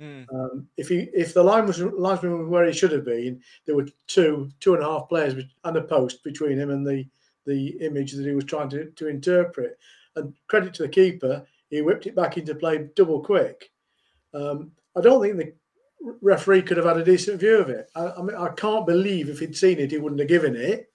Mm. 0.00 0.26
Um, 0.34 0.66
if 0.76 0.88
he 0.88 1.08
if 1.14 1.34
the 1.34 1.42
line 1.42 1.66
was 1.66 1.78
linesman 1.80 2.38
was 2.38 2.48
where 2.48 2.66
he 2.66 2.72
should 2.72 2.92
have 2.92 3.04
been, 3.04 3.40
there 3.64 3.76
were 3.76 3.86
two 4.06 4.50
two 4.60 4.74
and 4.74 4.82
a 4.82 4.86
half 4.86 5.08
players 5.08 5.34
and 5.64 5.76
a 5.76 5.82
post 5.82 6.24
between 6.24 6.58
him 6.58 6.70
and 6.70 6.86
the 6.86 7.06
the 7.46 7.68
image 7.80 8.12
that 8.12 8.26
he 8.26 8.34
was 8.34 8.44
trying 8.44 8.68
to, 8.70 8.90
to 8.90 9.08
interpret. 9.08 9.78
And 10.16 10.34
credit 10.48 10.74
to 10.74 10.82
the 10.82 10.88
keeper, 10.88 11.44
he 11.70 11.82
whipped 11.82 12.06
it 12.06 12.14
back 12.14 12.38
into 12.38 12.54
play 12.54 12.88
double 12.94 13.20
quick. 13.20 13.70
Um, 14.32 14.72
I 14.96 15.00
don't 15.00 15.20
think 15.20 15.36
the 15.36 15.52
referee 16.22 16.62
could 16.62 16.76
have 16.76 16.86
had 16.86 16.98
a 16.98 17.04
decent 17.04 17.40
view 17.40 17.58
of 17.58 17.68
it. 17.68 17.88
I, 17.94 18.10
I 18.10 18.22
mean, 18.22 18.36
I 18.36 18.48
can't 18.48 18.86
believe 18.86 19.28
if 19.28 19.40
he'd 19.40 19.56
seen 19.56 19.78
it, 19.78 19.90
he 19.90 19.98
wouldn't 19.98 20.20
have 20.20 20.28
given 20.28 20.56
it. 20.56 20.90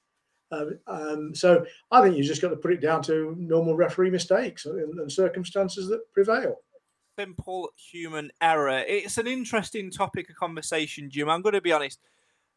Um, 0.52 0.80
um, 0.88 1.36
so 1.36 1.66
I 1.92 2.02
think 2.02 2.18
you 2.18 2.24
just 2.24 2.42
got 2.42 2.50
to 2.50 2.56
put 2.56 2.74
it 2.74 2.82
down 2.82 3.04
to 3.04 3.36
normal 3.38 3.76
referee 3.76 4.10
mistakes 4.10 4.66
and, 4.66 5.00
and 5.00 5.12
circumstances 5.12 5.88
that 5.90 6.12
prevail 6.14 6.58
simple 7.20 7.70
human 7.76 8.32
error. 8.40 8.82
It's 8.88 9.18
an 9.18 9.28
interesting 9.28 9.92
topic 9.92 10.30
of 10.30 10.38
conversation, 10.38 11.10
Jim. 11.10 11.28
I'm 11.28 11.42
going 11.42 11.54
to 11.54 11.60
be 11.60 11.74
honest 11.74 12.00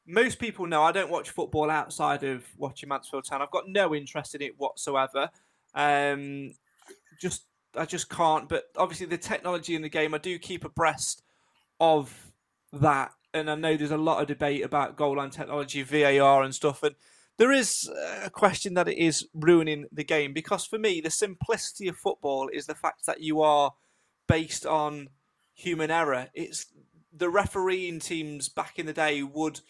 most 0.07 0.39
people 0.39 0.67
know 0.67 0.83
I 0.83 0.93
don't 0.93 1.11
watch 1.11 1.31
football 1.31 1.71
outside 1.71 2.25
of 2.25 2.45
watching 2.57 2.89
Mansfield 2.89 3.25
Town. 3.25 3.43
I've 3.43 3.51
got 3.51 3.69
no 3.69 3.95
interest 3.95 4.35
in 4.35 4.43
it 4.43 4.59
whatsoever. 4.59 5.31
Um, 5.75 6.55
just 7.21 7.45
I 7.77 7.85
just 7.85 8.09
can't. 8.09 8.49
But 8.49 8.65
obviously, 8.77 9.07
the 9.07 9.19
technology 9.19 9.75
in 9.75 9.83
the 9.83 9.89
game, 9.89 10.15
I 10.15 10.19
do 10.19 10.39
keep 10.39 10.65
abreast 10.65 11.23
of 11.81 12.33
that. 12.73 13.13
And 13.35 13.51
I 13.51 13.55
know 13.55 13.77
there's 13.77 13.91
a 13.91 13.97
lot 13.97 14.21
of 14.21 14.29
debate 14.29 14.63
about 14.63 14.97
goal 14.97 15.17
line 15.17 15.31
technology, 15.31 15.83
VAR, 15.83 16.43
and 16.43 16.55
stuff. 16.55 16.83
And 16.83 16.95
there 17.39 17.53
is 17.53 17.91
a 18.23 18.29
question 18.29 18.75
that 18.75 18.89
it 18.89 18.99
is 18.99 19.27
ruining 19.33 19.87
the 19.91 20.05
game 20.05 20.33
because 20.35 20.67
for 20.67 20.79
me, 20.79 21.01
the 21.01 21.11
simplicity 21.11 21.89
of 21.89 21.97
football 21.97 22.51
is 22.53 22.67
the 22.67 22.75
fact 22.75 23.07
that 23.07 23.23
you 23.23 23.41
are 23.41 23.73
based 24.29 24.67
on 24.67 25.09
human 25.55 25.91
error. 25.91 26.29
It's 26.35 26.67
the 27.13 27.31
refereeing 27.31 28.01
teams 28.01 28.49
back 28.49 28.79
in 28.79 28.87
the 28.87 28.93
day 28.93 29.23
would 29.23 29.61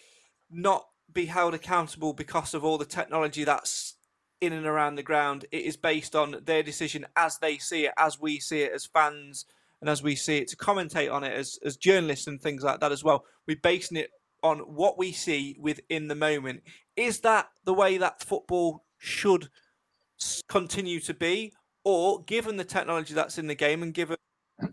not 0.53 0.87
be 1.13 1.27
held 1.27 1.55
accountable 1.55 2.13
because 2.13 2.55
of 2.55 2.65
all 2.65 2.79
the 2.79 2.85
technology 2.85 3.45
that's 3.45 3.95
in 4.41 4.53
and 4.53 4.67
around 4.67 4.97
the 4.97 5.03
ground. 5.03 5.47
It 5.53 5.63
is 5.63 5.77
based 5.77 6.17
on 6.17 6.37
their 6.45 6.63
decision 6.63 7.07
as 7.17 7.39
they 7.39 7.59
see 7.59 7.87
it, 7.87 7.93
as 7.97 8.21
we 8.21 8.41
see 8.41 8.63
it 8.63 8.73
as 8.73 8.87
fans, 8.87 9.47
and 9.81 9.89
as 9.91 10.03
we 10.03 10.15
see 10.15 10.39
it 10.39 10.49
to 10.49 10.57
commentate 10.57 11.13
on 11.13 11.25
it 11.25 11.33
as, 11.33 11.59
as 11.65 11.77
journalists 11.77 12.27
and 12.27 12.41
things 12.41 12.63
like 12.63 12.81
that 12.81 12.93
as 12.93 13.05
well. 13.05 13.25
We're 13.47 13.57
basing 13.63 13.99
it 13.99 14.11
on 14.43 14.59
what 14.61 14.99
we 14.99 15.13
see 15.13 15.57
within 15.61 16.09
the 16.09 16.15
moment. 16.15 16.63
Is 16.97 17.21
that 17.21 17.49
the 17.65 17.75
way 17.75 17.99
that 17.99 18.23
football 18.23 18.85
should 18.99 19.49
continue 20.49 21.01
to 21.01 21.15
be? 21.15 21.53
Or 21.85 22.23
given 22.23 22.57
the 22.57 22.65
technology 22.65 23.13
that's 23.13 23.39
in 23.39 23.49
the 23.49 23.57
game 23.57 23.83
and 23.83 23.93
given 23.93 24.17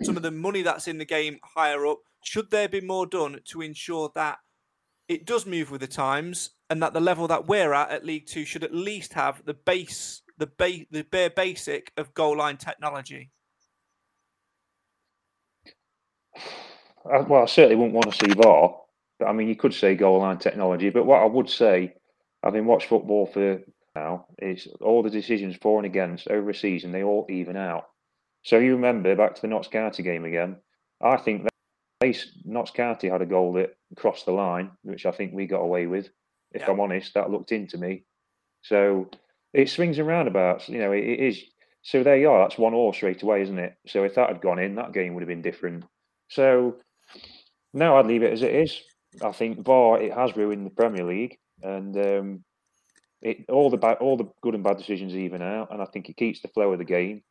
some 0.04 0.16
of 0.16 0.22
the 0.22 0.32
money 0.32 0.62
that's 0.62 0.88
in 0.88 1.00
the 1.00 1.06
game 1.06 1.40
higher 1.44 1.88
up, 1.88 2.00
should 2.24 2.52
there 2.52 2.70
be 2.70 2.82
more 2.82 3.08
done 3.08 3.40
to 3.46 3.62
ensure 3.62 4.12
that 4.14 4.38
it 5.10 5.26
does 5.26 5.46
move 5.46 5.72
with 5.72 5.82
the 5.82 5.88
times, 5.88 6.52
and 6.70 6.82
that 6.82 6.94
the 6.94 7.02
level 7.02 7.28
that 7.28 7.48
we're 7.48 7.74
at 7.74 7.90
at 7.90 8.06
League 8.06 8.28
Two 8.28 8.46
should 8.46 8.64
at 8.64 8.74
least 8.74 9.14
have 9.14 9.44
the 9.44 9.56
base, 9.56 10.22
the 10.38 10.48
the 10.92 11.04
bare 11.04 11.32
basic 11.32 11.92
of 11.98 12.14
goal 12.14 12.38
line 12.38 12.58
technology. 12.58 13.32
Uh, 16.38 17.24
well, 17.28 17.44
I 17.44 17.46
certainly 17.48 17.76
wouldn't 17.76 17.96
want 17.96 18.14
to 18.14 18.26
see 18.26 18.34
VAR. 18.34 18.76
But 19.18 19.28
I 19.28 19.34
mean, 19.34 19.48
you 19.48 19.56
could 19.56 19.74
say 19.74 19.96
goal 19.96 20.20
line 20.20 20.38
technology. 20.38 20.90
But 20.90 21.06
what 21.06 21.22
I 21.22 21.26
would 21.26 21.50
say, 21.50 21.94
having 22.44 22.66
watched 22.66 22.88
football 22.88 23.26
for 23.26 23.62
now, 23.96 24.28
is 24.38 24.68
all 24.80 25.02
the 25.02 25.10
decisions 25.10 25.58
for 25.60 25.80
and 25.80 25.86
against 25.86 26.28
over 26.30 26.52
a 26.52 26.56
season, 26.56 26.92
they 26.92 27.04
all 27.04 27.26
even 27.30 27.58
out. 27.58 27.90
So 28.44 28.60
you 28.60 28.74
remember 28.74 29.16
back 29.16 29.36
to 29.36 29.42
the 29.42 29.48
Notts 29.48 29.68
County 29.68 30.04
game 30.04 30.24
again. 30.24 30.58
I 31.02 31.18
think 31.18 31.48
least 32.02 32.30
Notts 32.46 32.72
County 32.72 33.10
had 33.10 33.22
a 33.22 33.26
goal 33.26 33.54
that 33.54 33.76
crossed 33.96 34.26
the 34.26 34.32
line, 34.32 34.72
which 34.84 35.06
I 35.06 35.12
think 35.12 35.34
we 35.34 35.48
got 35.48 35.62
away 35.62 35.86
with. 35.86 36.10
If 36.52 36.62
yeah. 36.62 36.72
I'm 36.72 36.80
honest, 36.80 37.14
that 37.14 37.30
looked 37.30 37.52
into 37.52 37.78
me. 37.78 38.04
So 38.62 39.10
it 39.54 39.70
swings 39.70 40.00
and 40.00 40.08
roundabouts. 40.08 40.70
You 40.70 40.80
know, 40.80 40.92
it, 40.92 41.04
it 41.04 41.20
is. 41.20 41.44
So 41.82 42.04
there 42.04 42.18
you 42.18 42.30
are. 42.30 42.48
That's 42.48 42.58
one 42.58 42.74
all 42.74 42.94
straight 42.94 43.22
away, 43.24 43.42
isn't 43.42 43.60
it? 43.60 43.76
So 43.88 44.04
if 44.04 44.16
that 44.16 44.30
had 44.30 44.42
gone 44.42 44.60
in, 44.60 44.76
that 44.76 44.94
game 44.94 45.14
would 45.14 45.22
have 45.22 45.30
been 45.30 45.42
different. 45.42 45.86
So 46.30 46.78
now 47.74 47.98
I'd 47.98 48.08
leave 48.08 48.24
it 48.24 48.34
as 48.34 48.42
it 48.42 48.54
is. 48.54 48.82
I 49.24 49.32
think 49.32 49.66
VAR 49.66 50.02
it 50.02 50.14
has 50.14 50.36
ruined 50.36 50.66
the 50.66 50.72
Premier 50.72 51.04
League, 51.04 51.38
and 51.62 51.98
um, 51.98 52.44
it, 53.22 53.46
all 53.50 53.70
the 53.70 53.78
bad, 53.78 53.98
all 53.98 54.18
the 54.18 54.30
good 54.42 54.56
and 54.56 54.64
bad 54.64 54.78
decisions 54.78 55.16
even 55.16 55.42
out, 55.42 55.72
and 55.72 55.82
I 55.82 55.86
think 55.86 56.10
it 56.10 56.18
keeps 56.18 56.42
the 56.42 56.48
flow 56.50 56.72
of 56.72 56.80
the 56.80 56.86
game. 56.86 57.24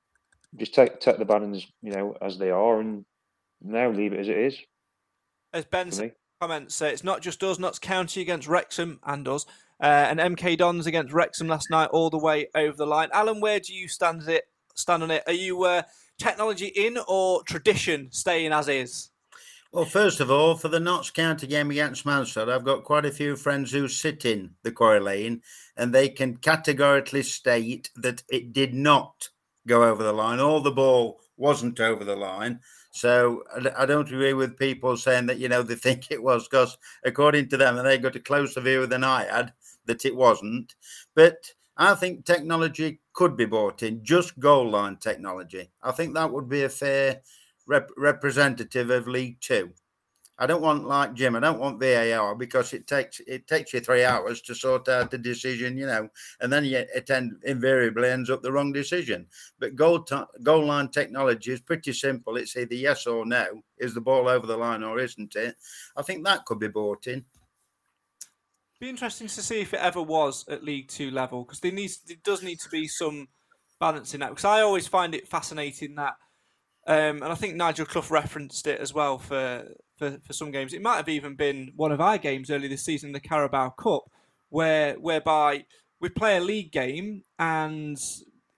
Just 0.57 0.75
take 0.75 1.01
take 1.01 1.19
the 1.19 1.25
banners, 1.25 1.67
you 1.83 1.93
know, 1.93 2.17
as 2.21 2.39
they 2.39 2.51
are, 2.51 2.81
and 2.81 3.05
now 3.63 3.91
leave 3.91 4.13
it 4.13 4.21
as 4.21 4.29
it 4.29 4.39
is. 4.39 4.59
As 5.53 5.65
Ben 5.65 5.91
comments, 6.41 6.81
uh, 6.83 6.87
it's 6.87 7.05
not 7.05 7.23
just 7.23 7.43
us, 7.43 7.59
Notts 7.59 7.79
County 7.79 8.21
against 8.21 8.49
Wrexham 8.49 9.01
and 9.05 9.27
us, 9.27 9.47
uh, 9.81 9.87
and 9.87 10.21
MK 10.21 10.59
Dons 10.59 10.87
against 10.87 11.13
Wrexham 11.13 11.49
last 11.49 11.71
night, 11.71 11.91
all 11.91 12.11
the 12.11 12.19
way 12.19 12.49
over 12.55 12.77
the 12.77 12.87
line. 12.87 13.09
Alan, 13.13 13.41
where 13.41 13.61
do 13.61 13.75
you 13.75 13.89
stand 13.89 14.29
it? 14.29 14.45
Stand 14.75 15.03
on 15.03 15.11
it? 15.11 15.23
Are 15.27 15.33
you 15.33 15.65
uh, 15.65 15.83
technology 16.19 16.67
in 16.67 16.99
or 17.09 17.43
tradition 17.45 18.09
staying 18.11 18.53
as 18.53 18.69
is? 18.69 19.11
Well, 19.73 19.85
first 19.85 20.21
of 20.21 20.31
all, 20.31 20.57
for 20.57 20.69
the 20.69 20.81
Notts 20.81 21.11
County 21.11 21.47
game 21.47 21.71
against 21.71 22.07
Mansfield, 22.07 22.49
I've 22.49 22.65
got 22.65 22.85
quite 22.85 23.05
a 23.05 23.11
few 23.11 23.37
friends 23.37 23.71
who 23.71 23.87
sit 23.87 24.25
in 24.25 24.55
the 24.63 24.73
Quarry 24.73 25.01
Lane 25.01 25.43
and 25.77 25.95
they 25.95 26.09
can 26.09 26.39
categorically 26.39 27.23
state 27.23 27.91
that 27.97 28.23
it 28.31 28.55
did 28.55 28.73
not 28.73 29.29
go 29.67 29.85
over 29.85 30.03
the 30.03 30.13
line. 30.13 30.41
All 30.41 30.63
the 30.63 30.71
ball 30.71 31.21
wasn't 31.37 31.81
over 31.81 32.03
the 32.03 32.17
line. 32.17 32.61
So 32.99 33.45
I 33.77 33.87
don't 33.87 34.09
agree 34.11 34.33
with 34.35 34.59
people 34.59 34.97
saying 34.97 35.27
that, 35.27 35.39
you 35.39 35.49
know, 35.49 35.63
they 35.63 35.75
think 35.87 36.11
it 36.11 36.23
was 36.23 36.49
because 36.49 36.77
according 37.05 37.49
to 37.51 37.57
them, 37.57 37.77
and 37.79 37.87
they 37.87 37.99
got 37.99 38.17
a 38.17 38.21
closer 38.21 38.61
view 38.61 38.87
than 38.87 39.05
I 39.05 39.25
had, 39.25 39.53
that 39.87 40.05
it 40.05 40.15
wasn't. 40.17 40.75
But 41.15 41.37
I 41.77 41.95
think 41.95 42.25
technology 42.25 43.01
could 43.13 43.37
be 43.37 43.45
bought 43.47 43.83
in, 43.83 44.05
just 44.05 44.39
goal 44.39 44.69
line 44.71 44.97
technology. 44.97 45.71
I 45.83 45.93
think 45.93 46.15
that 46.15 46.33
would 46.33 46.49
be 46.49 46.65
a 46.65 46.69
fair 46.69 47.23
rep- 47.67 47.91
representative 47.97 48.91
of 48.91 49.07
League 49.09 49.41
Two. 49.41 49.73
I 50.41 50.47
don't 50.47 50.63
want 50.63 50.87
like 50.87 51.15
Jim. 51.15 51.35
I 51.35 51.41
don't 51.41 51.59
want 51.59 51.81
VAR 51.81 52.35
because 52.35 52.73
it 52.73 52.87
takes 52.87 53.21
it 53.27 53.47
takes 53.47 53.73
you 53.73 53.81
three 53.81 54.05
hours 54.05 54.41
to 54.43 54.55
sort 54.55 54.89
out 54.89 55.11
the 55.11 55.19
decision, 55.19 55.77
you 55.77 55.87
know, 55.87 56.09
and 56.41 56.53
then 56.53 56.65
you, 56.65 56.85
it 56.95 57.11
end, 57.11 57.33
invariably 57.45 58.09
ends 58.09 58.31
up 58.31 58.43
the 58.43 58.53
wrong 58.53 58.73
decision. 58.73 59.27
But 59.59 59.75
goal 59.75 60.03
t- 60.03 60.17
goal 60.43 60.65
line 60.65 60.89
technology 60.89 61.53
is 61.53 61.61
pretty 61.61 61.93
simple. 61.93 62.37
It's 62.37 62.57
either 62.57 62.75
yes 62.75 63.07
or 63.07 63.27
no. 63.27 63.47
Is 63.79 63.95
the 63.95 64.01
ball 64.01 64.29
over 64.29 64.47
the 64.47 64.57
line 64.57 64.83
or 64.83 64.99
isn't 65.01 65.35
it? 65.35 65.57
I 65.97 66.03
think 66.03 66.25
that 66.25 66.45
could 66.45 66.61
be 66.61 66.69
bought 66.69 67.07
in. 67.09 67.25
Be 68.81 68.89
interesting 68.89 69.27
to 69.27 69.43
see 69.43 69.61
if 69.61 69.75
it 69.75 69.81
ever 69.81 70.01
was 70.01 70.47
at 70.49 70.63
League 70.63 70.89
Two 70.89 71.11
level 71.11 71.43
because 71.43 71.59
there 71.59 71.73
needs 71.73 71.99
there 72.07 72.17
does 72.23 72.45
need 72.45 72.61
to 72.61 72.69
be 72.69 72.87
some 72.87 73.27
balance 73.81 74.15
in 74.15 74.21
that. 74.21 74.31
Because 74.31 74.45
I 74.45 74.61
always 74.61 74.87
find 74.87 75.15
it 75.15 75.27
fascinating 75.29 75.97
that, 75.97 76.15
um, 76.87 77.23
and 77.23 77.25
I 77.25 77.35
think 77.35 77.57
Nigel 77.57 77.87
Clough 77.87 78.07
referenced 78.11 78.67
it 78.67 78.81
as 78.81 78.95
well 78.95 79.19
for, 79.19 79.67
for 79.99 80.19
for 80.25 80.33
some 80.33 80.51
games. 80.51 80.73
It 80.73 80.83
might 80.83 80.97
have 80.97 81.09
even 81.09 81.35
been 81.35 81.73
one 81.77 81.93
of 81.93 82.01
our 82.01 82.19
games 82.19 82.51
early 82.51 82.69
this 82.69 82.85
season, 82.85 83.13
the 83.13 83.21
Carabao 83.21 83.71
Cup, 83.71 84.11
where 84.49 84.95
whereby 84.95 85.65
we 86.01 86.09
play 86.09 86.37
a 86.37 86.41
league 86.41 86.73
game 86.73 87.25
and 87.39 87.99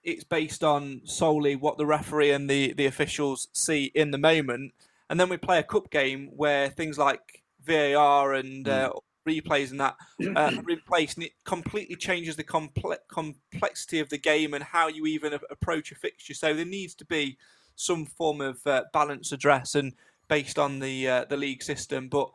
it's 0.03 0.23
based 0.23 0.63
on 0.63 1.01
solely 1.03 1.55
what 1.55 1.77
the 1.77 1.85
referee 1.85 2.31
and 2.31 2.49
the 2.49 2.73
the 2.73 2.85
officials 2.85 3.47
see 3.53 3.91
in 3.95 4.11
the 4.11 4.17
moment, 4.17 4.73
and 5.09 5.19
then 5.19 5.29
we 5.29 5.37
play 5.37 5.59
a 5.59 5.63
cup 5.63 5.89
game 5.91 6.29
where 6.35 6.69
things 6.69 6.97
like 6.97 7.43
VAR 7.63 8.33
and 8.33 8.67
uh, 8.67 8.91
replays 9.27 9.71
and 9.71 9.79
that 9.79 9.95
uh, 10.35 10.51
replaced, 10.63 11.17
and 11.17 11.25
it 11.25 11.33
completely 11.43 11.95
changes 11.95 12.35
the 12.35 12.43
comple- 12.43 12.97
complexity 13.07 13.99
of 13.99 14.09
the 14.09 14.17
game 14.17 14.53
and 14.53 14.63
how 14.63 14.87
you 14.87 15.05
even 15.05 15.33
approach 15.49 15.91
a 15.91 15.95
fixture. 15.95 16.33
So 16.33 16.53
there 16.53 16.65
needs 16.65 16.95
to 16.95 17.05
be 17.05 17.37
some 17.75 18.05
form 18.05 18.41
of 18.41 18.65
uh, 18.65 18.83
balance 18.93 19.31
address 19.31 19.75
and 19.75 19.93
based 20.31 20.57
on 20.57 20.79
the 20.79 21.07
uh, 21.07 21.25
the 21.25 21.37
league 21.37 21.61
system. 21.61 22.07
But 22.07 22.31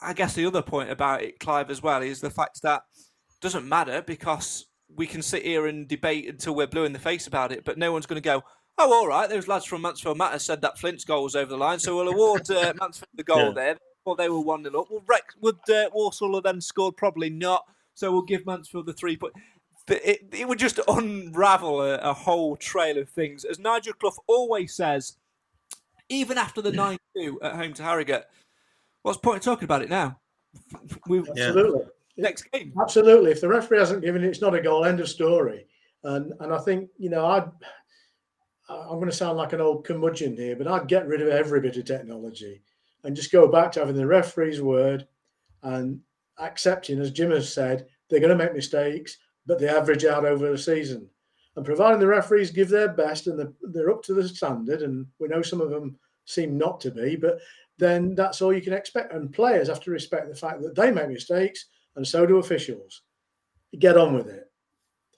I 0.00 0.12
guess 0.12 0.34
the 0.34 0.46
other 0.46 0.62
point 0.62 0.90
about 0.90 1.22
it, 1.22 1.40
Clive, 1.40 1.70
as 1.70 1.82
well, 1.82 2.02
is 2.02 2.20
the 2.20 2.30
fact 2.30 2.62
that 2.62 2.82
it 2.94 3.40
doesn't 3.40 3.68
matter 3.68 4.02
because 4.02 4.66
we 4.94 5.08
can 5.08 5.22
sit 5.22 5.42
here 5.42 5.66
and 5.66 5.88
debate 5.88 6.28
until 6.28 6.54
we're 6.54 6.68
blue 6.68 6.84
in 6.84 6.92
the 6.92 6.98
face 6.98 7.26
about 7.26 7.50
it, 7.50 7.64
but 7.64 7.78
no 7.78 7.90
one's 7.90 8.06
going 8.06 8.22
to 8.22 8.28
go. 8.28 8.42
Oh, 8.78 8.92
all 8.92 9.08
right. 9.08 9.28
Those 9.28 9.48
lads 9.48 9.64
from 9.64 9.82
Mansfield 9.82 10.18
Matter 10.18 10.38
said 10.38 10.60
that 10.60 10.78
Flint's 10.78 11.04
goal 11.04 11.24
was 11.24 11.34
over 11.34 11.50
the 11.50 11.56
line, 11.56 11.78
so 11.78 11.96
we'll 11.96 12.08
award 12.08 12.48
uh, 12.50 12.74
Mansfield 12.80 13.08
the 13.14 13.24
goal 13.24 13.46
yeah. 13.46 13.52
there 13.52 13.76
well, 14.06 14.14
they 14.14 14.28
were 14.28 14.40
1 14.40 14.62
0 14.62 14.80
up. 14.80 14.86
Well, 14.90 15.02
Rex, 15.06 15.34
would 15.40 15.68
uh, 15.68 15.90
Walsall 15.92 16.34
have 16.34 16.44
then 16.44 16.60
scored? 16.60 16.96
Probably 16.96 17.28
not. 17.28 17.64
So 17.94 18.12
we'll 18.12 18.22
give 18.22 18.46
Mansfield 18.46 18.86
the 18.86 18.92
three 18.92 19.16
point. 19.16 19.34
It, 19.88 20.28
it 20.32 20.48
would 20.48 20.58
just 20.58 20.80
unravel 20.88 21.82
a, 21.82 21.96
a 21.96 22.12
whole 22.12 22.56
trail 22.56 22.98
of 22.98 23.08
things. 23.08 23.44
As 23.44 23.58
Nigel 23.58 23.94
Clough 23.94 24.22
always 24.26 24.74
says, 24.74 25.16
even 26.08 26.38
after 26.38 26.62
the 26.62 26.72
9 26.72 26.98
2 27.16 27.40
at 27.42 27.54
home 27.54 27.72
to 27.74 27.82
Harrogate, 27.82 28.24
what's 29.02 29.18
the 29.18 29.22
point 29.22 29.38
of 29.38 29.42
talking 29.42 29.64
about 29.64 29.82
it 29.82 29.90
now? 29.90 30.18
we 31.08 31.18
Absolutely. 31.18 31.82
Next 32.16 32.50
game. 32.50 32.72
Absolutely. 32.80 33.30
If 33.30 33.40
the 33.40 33.48
referee 33.48 33.78
hasn't 33.78 34.02
given 34.02 34.24
it, 34.24 34.28
it's 34.28 34.40
not 34.40 34.54
a 34.54 34.62
goal. 34.62 34.84
End 34.84 35.00
of 35.00 35.08
story. 35.08 35.66
And 36.04 36.32
and 36.40 36.52
I 36.52 36.58
think, 36.58 36.88
you 36.98 37.10
know, 37.10 37.26
I'd. 37.26 37.50
I'm 38.68 38.96
going 38.96 39.06
to 39.06 39.12
sound 39.12 39.38
like 39.38 39.52
an 39.52 39.60
old 39.60 39.84
curmudgeon 39.84 40.36
here, 40.36 40.56
but 40.56 40.66
I'd 40.66 40.88
get 40.88 41.06
rid 41.06 41.20
of 41.20 41.28
every 41.28 41.60
bit 41.60 41.76
of 41.76 41.84
technology 41.84 42.62
and 43.04 43.14
just 43.14 43.30
go 43.30 43.46
back 43.46 43.70
to 43.72 43.80
having 43.80 43.94
the 43.94 44.04
referee's 44.04 44.60
word 44.60 45.06
and 45.62 46.00
accepting, 46.38 46.98
as 46.98 47.12
Jim 47.12 47.30
has 47.30 47.52
said, 47.52 47.86
they're 48.08 48.18
going 48.20 48.36
to 48.36 48.44
make 48.44 48.54
mistakes, 48.54 49.18
but 49.46 49.60
they 49.60 49.68
average 49.68 50.04
out 50.04 50.24
over 50.24 50.50
the 50.50 50.58
season. 50.58 51.08
And 51.56 51.64
providing 51.64 52.00
the 52.00 52.06
referees 52.06 52.50
give 52.50 52.68
their 52.68 52.88
best 52.88 53.26
and 53.26 53.54
they're 53.62 53.90
up 53.90 54.02
to 54.04 54.14
the 54.14 54.28
standard, 54.28 54.82
and 54.82 55.06
we 55.18 55.28
know 55.28 55.42
some 55.42 55.60
of 55.60 55.70
them 55.70 55.96
seem 56.26 56.58
not 56.58 56.80
to 56.80 56.90
be, 56.90 57.16
but 57.16 57.40
then 57.78 58.14
that's 58.14 58.42
all 58.42 58.52
you 58.52 58.60
can 58.60 58.74
expect. 58.74 59.12
And 59.12 59.32
players 59.32 59.68
have 59.68 59.80
to 59.80 59.90
respect 59.90 60.28
the 60.28 60.34
fact 60.34 60.60
that 60.62 60.74
they 60.74 60.90
make 60.90 61.08
mistakes, 61.08 61.66
and 61.96 62.06
so 62.06 62.26
do 62.26 62.38
officials. 62.38 63.02
Get 63.78 63.96
on 63.96 64.14
with 64.14 64.28
it. 64.28 64.50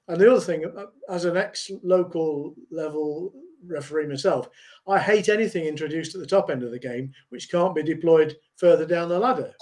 And 0.06 0.20
the 0.20 0.30
other 0.30 0.40
thing, 0.40 0.64
uh, 0.64 0.86
as 1.08 1.24
an 1.24 1.36
ex 1.36 1.70
local 1.82 2.54
level 2.70 3.32
referee 3.66 4.06
myself, 4.06 4.48
I 4.86 4.98
hate 4.98 5.28
anything 5.28 5.64
introduced 5.64 6.14
at 6.14 6.20
the 6.20 6.26
top 6.26 6.50
end 6.50 6.62
of 6.62 6.70
the 6.70 6.78
game 6.78 7.12
which 7.28 7.50
can't 7.50 7.74
be 7.74 7.82
deployed 7.82 8.36
further 8.56 8.86
down 8.86 9.08
the 9.08 9.18
ladder. 9.18 9.52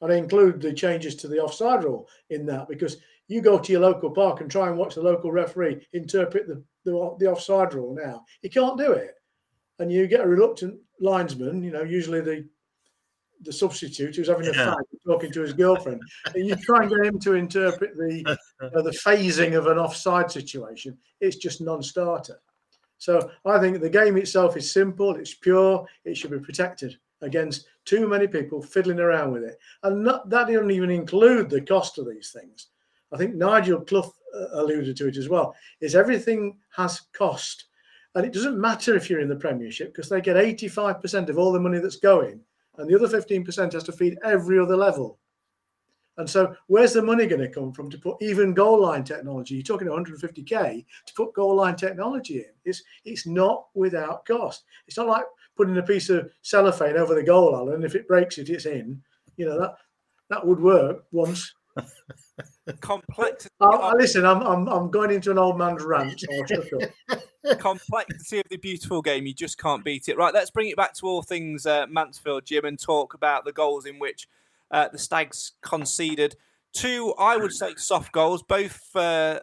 And 0.00 0.12
I 0.12 0.16
include 0.16 0.60
the 0.60 0.72
changes 0.72 1.16
to 1.16 1.28
the 1.28 1.38
offside 1.38 1.82
rule 1.82 2.08
in 2.30 2.44
that 2.46 2.68
because 2.68 2.98
you 3.28 3.40
go 3.40 3.58
to 3.58 3.72
your 3.72 3.80
local 3.80 4.10
park 4.10 4.40
and 4.40 4.50
try 4.50 4.68
and 4.68 4.78
watch 4.78 4.94
the 4.94 5.02
local 5.02 5.32
referee 5.32 5.86
interpret 5.92 6.46
the, 6.46 6.62
the, 6.84 7.16
the 7.18 7.26
offside 7.26 7.74
rule 7.74 7.94
now. 7.94 8.24
He 8.42 8.48
can't 8.48 8.78
do 8.78 8.92
it. 8.92 9.14
And 9.78 9.92
you 9.92 10.06
get 10.06 10.24
a 10.24 10.28
reluctant 10.28 10.78
linesman, 11.00 11.62
you 11.62 11.70
know, 11.70 11.82
usually 11.82 12.20
the 12.20 12.48
the 13.42 13.52
substitute 13.52 14.16
who's 14.16 14.28
having 14.28 14.46
a 14.46 14.52
yeah. 14.52 14.74
talking 15.06 15.30
to 15.30 15.42
his 15.42 15.52
girlfriend, 15.52 16.00
and 16.34 16.46
you 16.46 16.56
try 16.56 16.82
and 16.82 16.90
get 16.90 17.04
him 17.04 17.18
to 17.20 17.34
interpret 17.34 17.94
the 17.94 18.24
uh, 18.62 18.82
the 18.82 18.98
phasing 19.04 19.56
of 19.56 19.66
an 19.66 19.78
offside 19.78 20.30
situation. 20.30 20.96
It's 21.20 21.36
just 21.36 21.60
non-starter. 21.60 22.40
So 22.98 23.30
I 23.44 23.58
think 23.58 23.80
the 23.80 23.90
game 23.90 24.16
itself 24.16 24.56
is 24.56 24.72
simple, 24.72 25.16
it's 25.16 25.34
pure, 25.34 25.86
it 26.04 26.16
should 26.16 26.30
be 26.30 26.38
protected 26.38 26.96
against 27.20 27.66
too 27.84 28.08
many 28.08 28.26
people 28.26 28.62
fiddling 28.62 29.00
around 29.00 29.32
with 29.32 29.44
it. 29.44 29.58
And 29.82 30.02
not, 30.02 30.30
that 30.30 30.48
doesn't 30.48 30.70
even 30.70 30.90
include 30.90 31.50
the 31.50 31.60
cost 31.60 31.98
of 31.98 32.08
these 32.08 32.30
things. 32.32 32.68
I 33.12 33.16
think 33.16 33.34
Nigel 33.34 33.80
Clough 33.80 34.12
uh, 34.34 34.46
alluded 34.60 34.96
to 34.96 35.08
it 35.08 35.16
as 35.16 35.28
well, 35.28 35.54
is 35.80 35.94
everything 35.94 36.58
has 36.76 37.02
cost. 37.12 37.66
And 38.14 38.24
it 38.24 38.32
doesn't 38.32 38.60
matter 38.60 38.96
if 38.96 39.10
you're 39.10 39.20
in 39.20 39.28
the 39.28 39.36
Premiership 39.36 39.92
because 39.92 40.08
they 40.08 40.20
get 40.20 40.36
85% 40.36 41.28
of 41.28 41.38
all 41.38 41.52
the 41.52 41.60
money 41.60 41.78
that's 41.78 41.96
going, 41.96 42.40
and 42.78 42.88
the 42.88 42.94
other 42.94 43.08
15% 43.08 43.72
has 43.72 43.84
to 43.84 43.92
feed 43.92 44.18
every 44.24 44.58
other 44.58 44.76
level. 44.76 45.18
And 46.18 46.28
so, 46.28 46.56
where's 46.66 46.94
the 46.94 47.02
money 47.02 47.26
going 47.26 47.42
to 47.42 47.48
come 47.48 47.72
from 47.72 47.90
to 47.90 47.98
put 47.98 48.16
even 48.22 48.54
goal 48.54 48.80
line 48.80 49.04
technology? 49.04 49.54
You're 49.54 49.64
talking 49.64 49.88
150k 49.88 50.84
to 51.06 51.14
put 51.14 51.34
goal 51.34 51.56
line 51.56 51.76
technology 51.76 52.38
in. 52.38 52.52
It's 52.64 52.82
it's 53.04 53.26
not 53.26 53.66
without 53.74 54.24
cost. 54.24 54.64
It's 54.86 54.96
not 54.96 55.08
like 55.08 55.24
putting 55.56 55.76
a 55.76 55.82
piece 55.82 56.08
of 56.08 56.30
cellophane 56.40 56.96
over 56.96 57.14
the 57.14 57.22
goal, 57.22 57.54
Alan. 57.54 57.74
And 57.74 57.84
if 57.84 57.94
it 57.94 58.08
breaks 58.08 58.38
it, 58.38 58.48
it's 58.48 58.64
in. 58.64 59.02
You 59.36 59.46
know 59.46 59.60
that 59.60 59.74
that 60.30 60.46
would 60.46 60.60
work 60.60 61.04
once. 61.12 61.52
Complexity. 62.80 63.54
Oh, 63.60 63.94
listen, 63.96 64.24
I'm, 64.24 64.42
I'm 64.42 64.68
I'm 64.68 64.90
going 64.90 65.10
into 65.10 65.30
an 65.30 65.38
old 65.38 65.56
man's 65.56 65.84
rant. 65.84 66.20
So 66.20 66.80
Complexity 67.58 68.38
of 68.38 68.48
the 68.50 68.56
beautiful 68.56 69.02
game, 69.02 69.26
you 69.26 69.34
just 69.34 69.58
can't 69.58 69.84
beat 69.84 70.08
it. 70.08 70.16
Right, 70.16 70.34
let's 70.34 70.50
bring 70.50 70.68
it 70.68 70.76
back 70.76 70.94
to 70.94 71.06
all 71.06 71.22
things 71.22 71.64
uh, 71.64 71.86
Mansfield, 71.88 72.44
Jim, 72.44 72.64
and 72.64 72.78
talk 72.78 73.14
about 73.14 73.44
the 73.44 73.52
goals 73.52 73.86
in 73.86 73.98
which 73.98 74.28
uh, 74.70 74.88
the 74.88 74.98
Stags 74.98 75.52
conceded 75.62 76.36
two, 76.72 77.14
I 77.18 77.36
would 77.36 77.52
say, 77.52 77.74
soft 77.76 78.12
goals, 78.12 78.42
both 78.42 78.94
uh, 78.94 79.40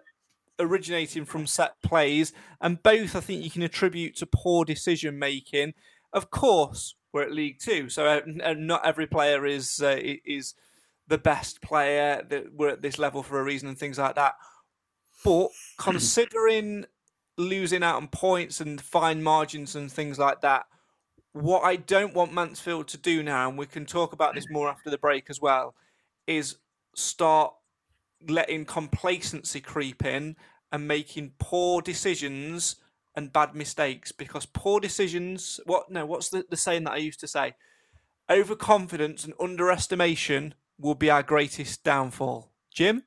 originating 0.60 1.26
from 1.26 1.48
set 1.48 1.82
plays, 1.82 2.34
and 2.62 2.82
both 2.84 3.16
I 3.16 3.20
think 3.20 3.44
you 3.44 3.50
can 3.50 3.64
attribute 3.64 4.16
to 4.18 4.26
poor 4.26 4.66
decision 4.66 5.18
making. 5.18 5.74
Of 6.12 6.30
course, 6.30 6.96
we're 7.12 7.24
at 7.24 7.32
League 7.32 7.60
Two, 7.60 7.90
so 7.90 8.06
uh, 8.06 8.54
not 8.58 8.86
every 8.86 9.08
player 9.08 9.46
is 9.46 9.82
uh, 9.82 9.98
is 10.00 10.56
the 11.08 11.18
best 11.18 11.62
player. 11.62 12.26
That 12.28 12.54
we're 12.54 12.70
at 12.70 12.82
this 12.82 13.00
level 13.00 13.24
for 13.24 13.40
a 13.40 13.44
reason, 13.44 13.68
and 13.70 13.78
things 13.78 13.98
like 13.98 14.16
that. 14.16 14.36
But 15.24 15.50
considering 15.78 16.86
losing 17.38 17.84
out 17.84 17.96
on 17.96 18.08
points 18.08 18.62
and 18.62 18.80
fine 18.80 19.24
margins 19.24 19.76
and 19.76 19.92
things 19.92 20.20
like 20.20 20.42
that, 20.42 20.66
what 21.34 21.64
I 21.64 21.76
don't 21.78 22.14
want 22.14 22.34
Mansfield 22.34 22.88
to 22.90 22.98
do 22.98 23.24
now, 23.24 23.50
and 23.50 23.58
we 23.58 23.66
can 23.66 23.86
talk 23.86 24.14
about 24.14 24.36
this 24.36 24.46
more 24.50 24.70
after 24.70 24.90
the 24.90 24.98
break 24.98 25.30
as 25.30 25.42
well, 25.42 25.74
is 26.28 26.58
start 26.96 27.54
letting 28.28 28.66
complacency 28.66 29.60
creep 29.60 30.06
in 30.06 30.36
and 30.72 30.88
making 30.88 31.34
poor 31.40 31.82
decisions 31.82 32.78
and 33.16 33.34
bad 33.34 33.54
mistakes 33.54 34.12
because 34.12 34.46
poor 34.46 34.80
decisions 34.80 35.60
what 35.66 35.92
no 35.92 36.06
what's 36.06 36.30
the, 36.30 36.46
the 36.50 36.58
saying 36.58 36.84
that 36.84 36.94
i 36.94 36.98
used 36.98 37.20
to 37.20 37.28
say 37.28 37.54
overconfidence 38.30 39.24
and 39.26 39.34
underestimation 39.40 40.54
will 40.80 40.96
be 40.96 41.10
our 41.10 41.24
greatest 41.24 41.84
downfall 41.84 42.52
jim 42.74 43.04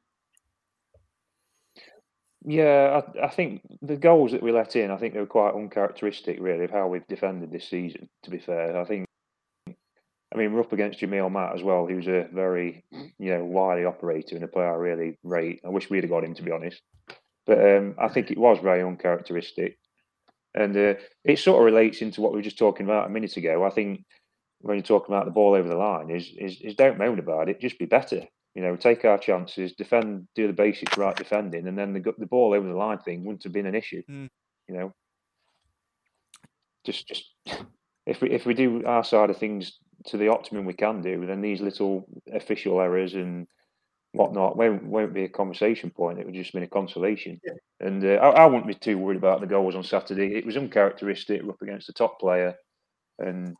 yeah, 2.48 3.02
I, 3.18 3.24
I, 3.24 3.28
think 3.28 3.62
the 3.82 3.96
goals 3.96 4.30
that 4.30 4.42
we 4.42 4.52
let 4.52 4.76
in, 4.76 4.92
I 4.92 4.96
think 4.98 5.14
they 5.14 5.20
were 5.20 5.26
quite 5.26 5.54
uncharacteristic, 5.54 6.38
really, 6.40 6.64
of 6.64 6.70
how 6.70 6.86
we've 6.86 7.06
defended 7.08 7.50
this 7.50 7.68
season. 7.68 8.08
To 8.22 8.30
be 8.30 8.38
fair, 8.38 8.80
I 8.80 8.84
think, 8.84 9.04
I 9.68 10.36
mean, 10.36 10.52
we're 10.52 10.60
up 10.60 10.72
against 10.72 11.00
Jamille 11.00 11.32
Matt 11.32 11.56
as 11.56 11.64
well, 11.64 11.88
who's 11.88 12.06
a 12.06 12.28
very, 12.32 12.84
you 13.18 13.32
know, 13.32 13.44
wily 13.44 13.84
operator 13.84 14.36
and 14.36 14.44
a 14.44 14.48
player 14.48 14.72
I 14.72 14.76
really 14.76 15.18
rate. 15.24 15.60
I 15.66 15.70
wish 15.70 15.90
we'd 15.90 16.04
have 16.04 16.10
got 16.10 16.22
him, 16.22 16.34
to 16.34 16.42
be 16.44 16.52
honest. 16.52 16.80
But 17.46 17.58
um, 17.58 17.96
I 17.98 18.06
think 18.06 18.30
it 18.30 18.38
was 18.38 18.60
very 18.62 18.82
uncharacteristic, 18.82 19.76
and 20.54 20.76
uh, 20.76 20.94
it 21.24 21.40
sort 21.40 21.58
of 21.58 21.64
relates 21.64 22.00
into 22.00 22.20
what 22.20 22.30
we 22.30 22.38
were 22.38 22.42
just 22.42 22.58
talking 22.58 22.86
about 22.86 23.06
a 23.06 23.12
minute 23.12 23.36
ago. 23.36 23.64
I 23.64 23.70
think 23.70 24.04
when 24.66 24.76
you're 24.76 24.82
talking 24.82 25.14
about 25.14 25.24
the 25.24 25.30
ball 25.30 25.54
over 25.54 25.68
the 25.68 25.76
line, 25.76 26.10
is 26.10 26.32
is, 26.38 26.60
is 26.60 26.74
don't 26.74 26.98
moan 26.98 27.18
about 27.18 27.48
it, 27.48 27.60
just 27.60 27.78
be 27.78 27.86
better. 27.86 28.22
You 28.54 28.62
know, 28.62 28.74
take 28.74 29.04
our 29.04 29.18
chances, 29.18 29.72
defend, 29.72 30.28
do 30.34 30.46
the 30.46 30.52
basics 30.52 30.96
right 30.96 31.14
defending, 31.14 31.68
and 31.68 31.78
then 31.78 31.92
the 31.92 32.14
the 32.18 32.26
ball 32.26 32.54
over 32.54 32.66
the 32.66 32.74
line 32.74 32.98
thing 32.98 33.24
wouldn't 33.24 33.44
have 33.44 33.52
been 33.52 33.66
an 33.66 33.74
issue. 33.74 34.02
Mm. 34.10 34.30
You 34.68 34.74
know, 34.74 34.94
just 36.84 37.06
just 37.06 37.24
if 38.06 38.20
we 38.22 38.30
if 38.30 38.46
we 38.46 38.54
do 38.54 38.84
our 38.86 39.04
side 39.04 39.30
of 39.30 39.36
things 39.36 39.78
to 40.06 40.16
the 40.16 40.28
optimum 40.28 40.64
we 40.64 40.72
can 40.72 41.02
do, 41.02 41.26
then 41.26 41.42
these 41.42 41.60
little 41.60 42.08
official 42.32 42.80
errors 42.80 43.14
and 43.14 43.46
whatnot 44.12 44.56
won't 44.56 44.84
won't 44.84 45.12
be 45.12 45.24
a 45.24 45.28
conversation 45.28 45.90
point. 45.90 46.18
It 46.18 46.26
would 46.26 46.34
just 46.34 46.54
be 46.54 46.62
a 46.62 46.66
consolation. 46.66 47.40
Yeah. 47.44 47.52
And 47.80 48.04
uh, 48.04 48.14
I, 48.14 48.44
I 48.44 48.46
wouldn't 48.46 48.66
be 48.66 48.74
too 48.74 48.98
worried 48.98 49.18
about 49.18 49.40
the 49.40 49.46
goals 49.46 49.74
on 49.74 49.84
Saturday. 49.84 50.34
It 50.34 50.46
was 50.46 50.56
uncharacteristic. 50.56 51.42
We're 51.42 51.50
up 51.50 51.62
against 51.62 51.88
the 51.88 51.92
top 51.92 52.18
player, 52.18 52.54
and 53.18 53.54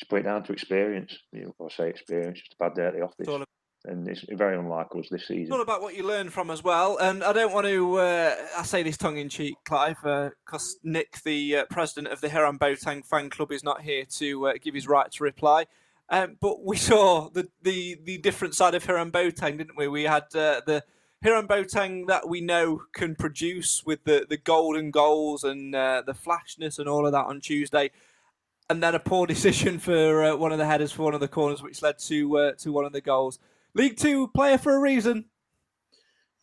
just 0.00 0.10
put 0.10 0.20
it 0.20 0.24
down 0.24 0.42
to 0.44 0.52
experience. 0.52 1.16
You 1.32 1.54
know, 1.58 1.66
I 1.66 1.68
say 1.72 1.88
experience, 1.88 2.40
just 2.40 2.54
a 2.54 2.64
bad 2.64 2.74
day 2.74 2.86
at 2.86 2.94
the 2.94 3.02
office 3.02 3.46
and 3.86 4.06
it's 4.08 4.24
very 4.30 4.58
unlike 4.58 4.88
us 4.94 5.08
this 5.10 5.26
season. 5.26 5.42
It's 5.44 5.52
all 5.52 5.62
about 5.62 5.80
what 5.80 5.96
you 5.96 6.06
learn 6.06 6.28
from 6.28 6.50
as 6.50 6.62
well. 6.62 6.98
And 6.98 7.24
I 7.24 7.32
don't 7.32 7.52
want 7.52 7.66
to, 7.66 7.96
uh, 7.96 8.36
I 8.58 8.62
say 8.62 8.82
this 8.82 8.96
tongue 8.96 9.16
in 9.16 9.28
cheek, 9.28 9.54
Clive, 9.64 9.96
because 10.02 10.76
uh, 10.76 10.78
Nick, 10.84 11.22
the 11.24 11.56
uh, 11.56 11.64
president 11.70 12.12
of 12.12 12.20
the 12.20 12.28
Hiram 12.28 12.58
Boateng 12.58 13.04
fan 13.04 13.30
club, 13.30 13.52
is 13.52 13.64
not 13.64 13.82
here 13.82 14.04
to 14.18 14.48
uh, 14.48 14.52
give 14.60 14.74
his 14.74 14.86
right 14.86 15.10
to 15.12 15.24
reply. 15.24 15.66
Um, 16.10 16.36
but 16.40 16.64
we 16.64 16.76
saw 16.90 17.30
the, 17.30 17.48
the, 17.62 17.98
the 18.04 18.18
different 18.18 18.54
side 18.54 18.74
of 18.74 18.84
Hiram 18.84 19.10
Boateng, 19.10 19.56
didn't 19.56 19.76
we? 19.76 19.88
We 19.88 20.02
had 20.04 20.24
uh, 20.34 20.60
the 20.66 20.84
Hiram 21.22 21.48
Boateng 21.48 22.06
that 22.08 22.28
we 22.28 22.40
know 22.40 22.82
can 22.92 23.14
produce 23.14 23.84
with 23.86 24.04
the, 24.04 24.26
the 24.28 24.36
golden 24.36 24.90
goals 24.90 25.42
and 25.42 25.74
uh, 25.74 26.02
the 26.04 26.14
flashness 26.14 26.78
and 26.78 26.88
all 26.88 27.06
of 27.06 27.12
that 27.12 27.26
on 27.26 27.40
Tuesday. 27.40 27.90
And 28.70 28.82
then 28.82 28.94
a 28.94 28.98
poor 28.98 29.26
decision 29.34 29.78
for 29.78 30.34
one 30.36 30.52
of 30.52 30.58
the 30.58 30.66
headers 30.66 30.92
for 30.92 31.02
one 31.02 31.14
of 31.14 31.20
the 31.20 31.28
corners, 31.28 31.62
which 31.62 31.82
led 31.82 31.98
to 31.98 32.54
to 32.56 32.72
one 32.72 32.86
of 32.86 32.92
the 32.92 33.02
goals. 33.02 33.38
League 33.74 33.98
Two 33.98 34.28
player 34.28 34.56
for 34.56 34.74
a 34.74 34.80
reason. 34.80 35.26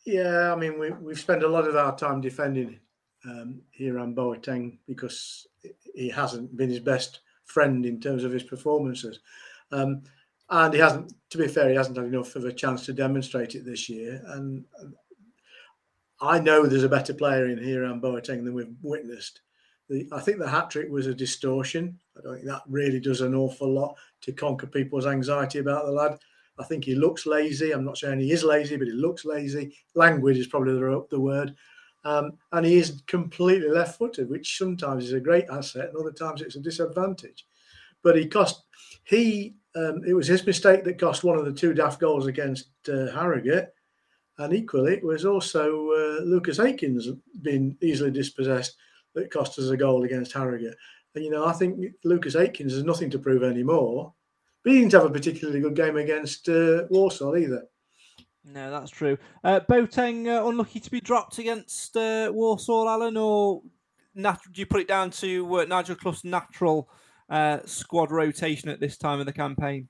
Yeah, 0.05 0.53
I 0.53 0.55
mean, 0.55 0.79
we, 0.79 0.91
we've 0.91 1.19
spent 1.19 1.43
a 1.43 1.49
lot 1.49 1.67
of 1.67 1.75
our 1.75 1.97
time 1.97 2.21
defending 2.21 2.79
um, 3.25 3.61
Hiram 3.77 4.15
Boateng 4.15 4.77
because 4.87 5.47
he 5.93 6.07
hasn't 6.09 6.55
been 6.55 6.69
his 6.69 6.79
best 6.79 7.19
friend 7.43 7.85
in 7.85 7.99
terms 7.99 8.23
of 8.23 8.31
his 8.31 8.43
performances. 8.43 9.19
Um, 9.71 10.03
and 10.49 10.73
he 10.73 10.79
hasn't, 10.79 11.13
to 11.31 11.37
be 11.37 11.47
fair, 11.47 11.69
he 11.69 11.75
hasn't 11.75 11.97
had 11.97 12.05
enough 12.05 12.35
of 12.35 12.45
a 12.45 12.53
chance 12.53 12.85
to 12.85 12.93
demonstrate 12.93 13.55
it 13.55 13.65
this 13.65 13.89
year. 13.89 14.21
And 14.27 14.63
I 16.21 16.39
know 16.39 16.65
there's 16.65 16.83
a 16.83 16.89
better 16.89 17.13
player 17.13 17.47
in 17.47 17.61
here 17.61 17.83
Hiram 17.83 17.99
Boateng 17.99 18.45
than 18.45 18.53
we've 18.53 18.75
witnessed. 18.81 19.41
The, 19.89 20.07
I 20.11 20.19
think 20.19 20.39
the 20.39 20.49
hat 20.49 20.69
trick 20.69 20.89
was 20.89 21.07
a 21.07 21.13
distortion. 21.13 21.97
I 22.17 22.21
don't 22.21 22.35
think 22.35 22.47
that 22.47 22.63
really 22.67 22.99
does 22.99 23.21
an 23.21 23.35
awful 23.35 23.71
lot 23.73 23.95
to 24.21 24.33
conquer 24.33 24.67
people's 24.67 25.05
anxiety 25.05 25.59
about 25.59 25.85
the 25.85 25.91
lad. 25.91 26.19
I 26.59 26.63
think 26.63 26.83
he 26.83 26.95
looks 26.95 27.25
lazy. 27.25 27.71
I'm 27.71 27.85
not 27.85 27.97
saying 27.97 28.19
he 28.19 28.31
is 28.31 28.43
lazy, 28.43 28.77
but 28.77 28.87
he 28.87 28.93
looks 28.93 29.25
lazy. 29.25 29.75
Language 29.95 30.37
is 30.37 30.47
probably 30.47 30.73
the, 30.73 31.05
the 31.09 31.19
word. 31.19 31.55
Um, 32.03 32.33
and 32.51 32.65
he 32.65 32.77
is 32.77 33.03
completely 33.07 33.69
left 33.69 33.97
footed, 33.97 34.29
which 34.29 34.57
sometimes 34.57 35.05
is 35.05 35.13
a 35.13 35.19
great 35.19 35.45
asset 35.51 35.89
and 35.89 35.97
other 35.97 36.11
times 36.11 36.41
it's 36.41 36.55
a 36.55 36.59
disadvantage. 36.59 37.45
But 38.01 38.17
he 38.17 38.27
cost, 38.27 38.63
he, 39.03 39.55
um, 39.75 40.01
it 40.07 40.13
was 40.13 40.27
his 40.27 40.45
mistake 40.45 40.83
that 40.83 40.99
cost 40.99 41.23
one 41.23 41.37
of 41.37 41.45
the 41.45 41.53
two 41.53 41.73
daft 41.73 41.99
goals 41.99 42.25
against 42.25 42.69
uh, 42.89 43.11
Harrogate. 43.11 43.73
And 44.39 44.53
equally, 44.53 44.93
it 44.93 45.03
was 45.03 45.25
also 45.25 45.89
uh, 45.91 46.23
Lucas 46.23 46.59
Akins 46.59 47.09
being 47.41 47.75
easily 47.81 48.11
dispossessed 48.11 48.77
that 49.17 49.31
cost 49.31 49.59
us 49.59 49.69
a 49.69 49.77
goal 49.77 50.03
against 50.03 50.33
Harrogate. 50.33 50.75
And, 51.15 51.25
you 51.25 51.31
know, 51.31 51.45
I 51.45 51.53
think 51.53 51.93
Lucas 52.03 52.35
Akins 52.35 52.73
has 52.73 52.83
nothing 52.83 53.09
to 53.09 53.19
prove 53.19 53.43
anymore. 53.43 54.13
But 54.63 54.73
he 54.73 54.79
didn't 54.79 54.93
have 54.93 55.05
a 55.05 55.09
particularly 55.09 55.59
good 55.59 55.75
game 55.75 55.97
against 55.97 56.47
uh, 56.47 56.83
Walsall 56.89 57.37
either. 57.37 57.63
No, 58.45 58.71
that's 58.71 58.91
true. 58.91 59.17
Uh, 59.43 59.59
Boateng 59.69 60.27
uh, 60.27 60.47
unlucky 60.47 60.79
to 60.79 60.91
be 60.91 61.01
dropped 61.01 61.37
against 61.37 61.97
uh, 61.97 62.31
Walsall, 62.33 62.87
Alan, 62.87 63.17
or 63.17 63.61
nat- 64.15 64.39
do 64.51 64.59
you 64.59 64.65
put 64.65 64.81
it 64.81 64.87
down 64.87 65.09
to 65.11 65.59
uh, 65.59 65.65
Nigel 65.65 65.95
Clough's 65.95 66.23
natural 66.23 66.89
uh, 67.29 67.59
squad 67.65 68.11
rotation 68.11 68.69
at 68.69 68.79
this 68.79 68.97
time 68.97 69.19
of 69.19 69.25
the 69.25 69.33
campaign? 69.33 69.89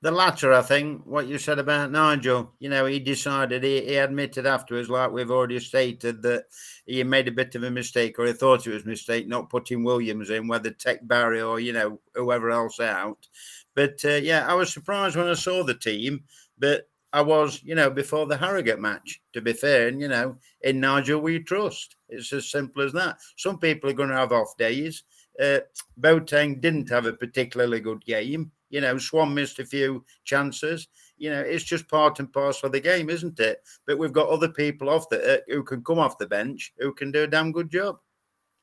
The 0.00 0.12
latter, 0.12 0.52
I 0.52 0.62
think, 0.62 1.02
what 1.06 1.26
you 1.26 1.38
said 1.38 1.58
about 1.58 1.90
Nigel. 1.90 2.52
You 2.60 2.68
know, 2.68 2.86
he 2.86 3.00
decided, 3.00 3.64
he, 3.64 3.84
he 3.84 3.96
admitted 3.96 4.46
afterwards, 4.46 4.88
like 4.88 5.10
we've 5.10 5.30
already 5.30 5.58
stated, 5.58 6.22
that 6.22 6.44
he 6.86 7.02
made 7.02 7.26
a 7.26 7.32
bit 7.32 7.56
of 7.56 7.64
a 7.64 7.70
mistake, 7.70 8.16
or 8.16 8.26
he 8.26 8.32
thought 8.32 8.64
it 8.64 8.72
was 8.72 8.84
a 8.84 8.88
mistake, 8.88 9.26
not 9.26 9.50
putting 9.50 9.82
Williams 9.82 10.30
in, 10.30 10.46
whether 10.46 10.70
Tech 10.70 11.00
Bowery 11.02 11.42
or, 11.42 11.58
you 11.58 11.72
know, 11.72 11.98
whoever 12.14 12.50
else 12.50 12.78
out. 12.78 13.26
But 13.74 14.00
uh, 14.04 14.20
yeah, 14.22 14.46
I 14.46 14.54
was 14.54 14.72
surprised 14.72 15.16
when 15.16 15.26
I 15.26 15.34
saw 15.34 15.64
the 15.64 15.74
team, 15.74 16.22
but 16.58 16.88
I 17.12 17.22
was, 17.22 17.60
you 17.64 17.74
know, 17.74 17.90
before 17.90 18.26
the 18.26 18.36
Harrogate 18.36 18.78
match, 18.78 19.20
to 19.32 19.40
be 19.40 19.52
fair. 19.52 19.88
And, 19.88 20.00
you 20.00 20.08
know, 20.08 20.38
in 20.60 20.78
Nigel, 20.78 21.20
we 21.20 21.40
trust. 21.40 21.96
It's 22.08 22.32
as 22.32 22.50
simple 22.50 22.82
as 22.82 22.92
that. 22.92 23.18
Some 23.36 23.58
people 23.58 23.90
are 23.90 23.94
going 23.94 24.10
to 24.10 24.16
have 24.16 24.30
off 24.30 24.56
days. 24.58 25.02
Uh, 25.42 25.60
Boateng 26.00 26.60
didn't 26.60 26.88
have 26.90 27.06
a 27.06 27.12
particularly 27.12 27.80
good 27.80 28.04
game. 28.04 28.52
You 28.70 28.80
know, 28.80 28.98
Swan 28.98 29.34
missed 29.34 29.58
a 29.58 29.64
few 29.64 30.04
chances. 30.24 30.88
You 31.16 31.30
know, 31.30 31.40
it's 31.40 31.64
just 31.64 31.88
part 31.88 32.18
and 32.18 32.32
parcel 32.32 32.66
of 32.66 32.72
the 32.72 32.80
game, 32.80 33.10
isn't 33.10 33.40
it? 33.40 33.62
But 33.86 33.98
we've 33.98 34.12
got 34.12 34.28
other 34.28 34.48
people 34.48 34.88
off 34.88 35.08
the 35.08 35.36
uh, 35.36 35.38
who 35.48 35.62
can 35.62 35.82
come 35.82 35.98
off 35.98 36.18
the 36.18 36.26
bench 36.26 36.72
who 36.78 36.92
can 36.92 37.10
do 37.10 37.24
a 37.24 37.26
damn 37.26 37.52
good 37.52 37.70
job. 37.70 37.98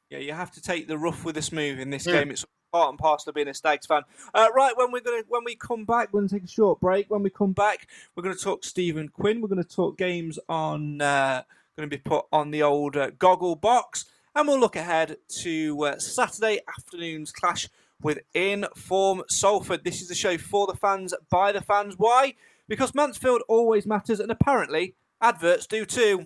Yeah, 0.09 0.19
you 0.19 0.33
have 0.33 0.51
to 0.51 0.61
take 0.61 0.87
the 0.87 0.97
rough 0.97 1.25
with 1.25 1.35
the 1.35 1.41
smooth 1.41 1.79
in 1.79 1.89
this 1.89 2.05
yeah. 2.05 2.19
game. 2.19 2.31
It's 2.31 2.45
part 2.71 2.89
and 2.89 2.99
parcel 2.99 3.31
of 3.31 3.35
being 3.35 3.47
a 3.47 3.53
Stags 3.53 3.87
fan. 3.87 4.03
Uh, 4.33 4.47
right, 4.55 4.77
when 4.77 4.91
we're 4.91 5.01
gonna 5.01 5.23
when 5.27 5.43
we 5.43 5.55
come 5.55 5.85
back, 5.85 6.13
we're 6.13 6.21
gonna 6.21 6.29
take 6.29 6.43
a 6.43 6.47
short 6.47 6.79
break. 6.79 7.09
When 7.09 7.23
we 7.23 7.29
come 7.29 7.53
back, 7.53 7.87
we're 8.15 8.23
gonna 8.23 8.35
talk 8.35 8.63
Stephen 8.63 9.09
Quinn. 9.09 9.41
We're 9.41 9.49
gonna 9.49 9.63
talk 9.63 9.97
games 9.97 10.39
on 10.47 11.01
uh, 11.01 11.43
going 11.75 11.89
to 11.89 11.97
be 11.97 12.01
put 12.01 12.25
on 12.31 12.51
the 12.51 12.63
old 12.63 12.95
uh, 12.95 13.11
goggle 13.19 13.55
box, 13.55 14.05
and 14.33 14.47
we'll 14.47 14.59
look 14.59 14.75
ahead 14.75 15.17
to 15.27 15.83
uh, 15.83 15.99
Saturday 15.99 16.59
afternoon's 16.69 17.31
clash 17.31 17.67
with 18.01 18.19
Inform 18.33 19.23
Salford. 19.29 19.83
This 19.83 20.01
is 20.01 20.07
the 20.07 20.15
show 20.15 20.37
for 20.37 20.67
the 20.67 20.75
fans 20.75 21.13
by 21.29 21.51
the 21.51 21.61
fans. 21.61 21.95
Why? 21.97 22.35
Because 22.67 22.95
Mansfield 22.95 23.43
always 23.47 23.85
matters, 23.85 24.19
and 24.19 24.31
apparently 24.31 24.95
adverts 25.21 25.67
do 25.67 25.85
too. 25.85 26.25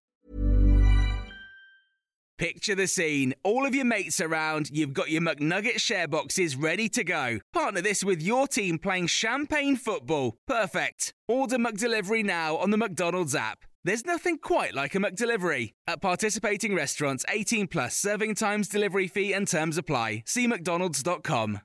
Picture 2.41 2.73
the 2.73 2.87
scene. 2.87 3.35
All 3.43 3.67
of 3.67 3.75
your 3.75 3.85
mates 3.85 4.19
around, 4.19 4.71
you've 4.73 4.95
got 4.95 5.11
your 5.11 5.21
McNugget 5.21 5.79
share 5.79 6.07
boxes 6.07 6.55
ready 6.55 6.89
to 6.89 7.03
go. 7.03 7.37
Partner 7.53 7.81
this 7.81 8.03
with 8.03 8.19
your 8.19 8.47
team 8.47 8.79
playing 8.79 9.05
champagne 9.05 9.75
football. 9.75 10.39
Perfect. 10.47 11.13
Order 11.27 11.59
McDelivery 11.59 12.25
now 12.25 12.57
on 12.57 12.71
the 12.71 12.77
McDonald's 12.77 13.35
app. 13.35 13.59
There's 13.83 14.07
nothing 14.07 14.39
quite 14.39 14.73
like 14.73 14.95
a 14.95 14.97
McDelivery. 14.97 15.73
At 15.85 16.01
participating 16.01 16.73
restaurants, 16.73 17.23
18 17.29 17.67
plus 17.67 17.95
serving 17.95 18.33
times, 18.33 18.67
delivery 18.67 19.07
fee, 19.07 19.33
and 19.33 19.47
terms 19.47 19.77
apply. 19.77 20.23
See 20.25 20.47
McDonald's.com. 20.47 21.59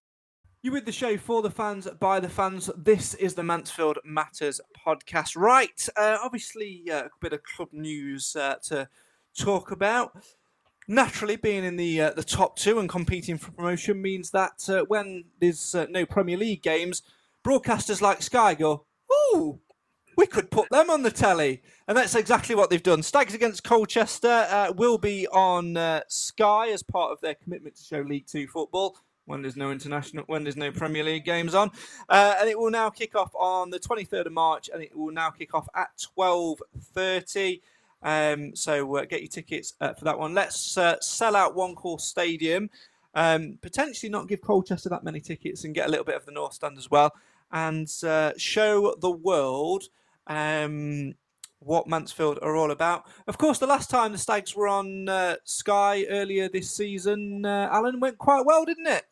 You 0.60 0.72
with 0.72 0.84
the 0.84 0.92
show 0.92 1.16
for 1.16 1.40
the 1.40 1.50
fans, 1.50 1.88
by 1.98 2.20
the 2.20 2.28
fans. 2.28 2.68
This 2.76 3.14
is 3.14 3.32
the 3.32 3.42
Mansfield 3.42 3.96
Matters 4.04 4.60
podcast. 4.86 5.38
Right, 5.38 5.88
uh, 5.96 6.18
obviously, 6.22 6.82
uh, 6.92 7.04
a 7.04 7.10
bit 7.22 7.32
of 7.32 7.40
club 7.44 7.70
news 7.72 8.36
uh, 8.36 8.56
to 8.64 8.90
talk 9.38 9.70
about 9.70 10.22
naturally 10.88 11.37
being 11.37 11.64
in 11.64 11.77
the 11.77 12.01
uh, 12.01 12.11
the 12.11 12.22
top 12.22 12.57
two 12.57 12.79
and 12.79 12.88
competing 12.88 13.38
for 13.38 13.51
promotion 13.53 14.01
means 14.01 14.31
that 14.31 14.68
uh, 14.68 14.85
when 14.85 15.25
there's 15.40 15.75
uh, 15.75 15.87
no 15.90 16.07
Premier 16.07 16.37
League 16.37 16.62
games, 16.62 17.03
broadcasters 17.44 18.01
like 18.01 18.22
Sky 18.22 18.55
go, 18.55 18.87
"Ooh, 19.12 19.61
we 20.16 20.27
could 20.27 20.51
put 20.51 20.68
them 20.70 20.90
on 20.90 21.03
the 21.03 21.11
telly," 21.11 21.62
and 21.88 21.96
that's 21.96 22.14
exactly 22.14 22.55
what 22.55 22.70
they've 22.70 22.83
done. 22.83 23.03
Stags 23.03 23.35
against 23.35 23.64
Colchester 23.64 24.46
uh, 24.51 24.72
will 24.77 24.99
be 24.99 25.27
on 25.29 25.77
uh, 25.77 26.01
Sky 26.09 26.68
as 26.68 26.83
part 26.83 27.12
of 27.12 27.20
their 27.20 27.35
commitment 27.35 27.77
to 27.77 27.83
show 27.83 28.01
League 28.01 28.27
Two 28.27 28.46
football. 28.46 28.96
When 29.25 29.42
there's 29.42 29.57
no 29.57 29.72
international, 29.72 30.22
when 30.29 30.44
there's 30.44 30.57
no 30.57 30.70
Premier 30.70 31.03
League 31.03 31.25
games 31.25 31.53
on, 31.53 31.72
uh, 32.09 32.37
and 32.38 32.49
it 32.49 32.57
will 32.57 32.70
now 32.70 32.90
kick 32.90 33.16
off 33.16 33.35
on 33.35 33.70
the 33.70 33.81
23rd 33.81 34.27
of 34.27 34.33
March, 34.33 34.70
and 34.72 34.81
it 34.81 34.96
will 34.96 35.11
now 35.11 35.31
kick 35.31 35.53
off 35.53 35.68
at 35.75 35.88
12:30. 36.16 37.61
Um, 38.06 38.54
so 38.54 38.98
uh, 38.98 39.04
get 39.04 39.20
your 39.20 39.28
tickets 39.28 39.74
uh, 39.80 39.92
for 39.92 40.04
that 40.04 40.16
one. 40.16 40.32
Let's 40.32 40.78
uh, 40.78 40.94
sell 41.00 41.34
out 41.34 41.56
One 41.56 41.74
Call 41.74 41.98
Stadium. 41.98 42.70
Um, 43.14 43.58
potentially 43.60 44.08
not 44.08 44.28
give 44.28 44.40
Colchester 44.40 44.88
that 44.90 45.02
many 45.02 45.20
tickets 45.20 45.64
and 45.64 45.74
get 45.74 45.88
a 45.88 45.90
little 45.90 46.04
bit 46.04 46.14
of 46.14 46.24
the 46.24 46.30
North 46.30 46.54
Stand 46.54 46.78
as 46.78 46.88
well, 46.88 47.12
and 47.50 47.92
uh, 48.04 48.32
show 48.38 48.94
the 49.00 49.10
world 49.10 49.84
um, 50.28 51.14
what 51.58 51.88
Mansfield 51.88 52.38
are 52.42 52.54
all 52.54 52.70
about. 52.70 53.06
Of 53.26 53.38
course, 53.38 53.58
the 53.58 53.66
last 53.66 53.90
time 53.90 54.12
the 54.12 54.18
Stags 54.18 54.54
were 54.54 54.68
on 54.68 55.08
uh, 55.08 55.36
Sky 55.42 56.04
earlier 56.08 56.48
this 56.48 56.70
season, 56.70 57.44
uh, 57.44 57.68
Alan 57.72 57.98
went 57.98 58.18
quite 58.18 58.46
well, 58.46 58.64
didn't 58.64 58.86
it? 58.86 59.04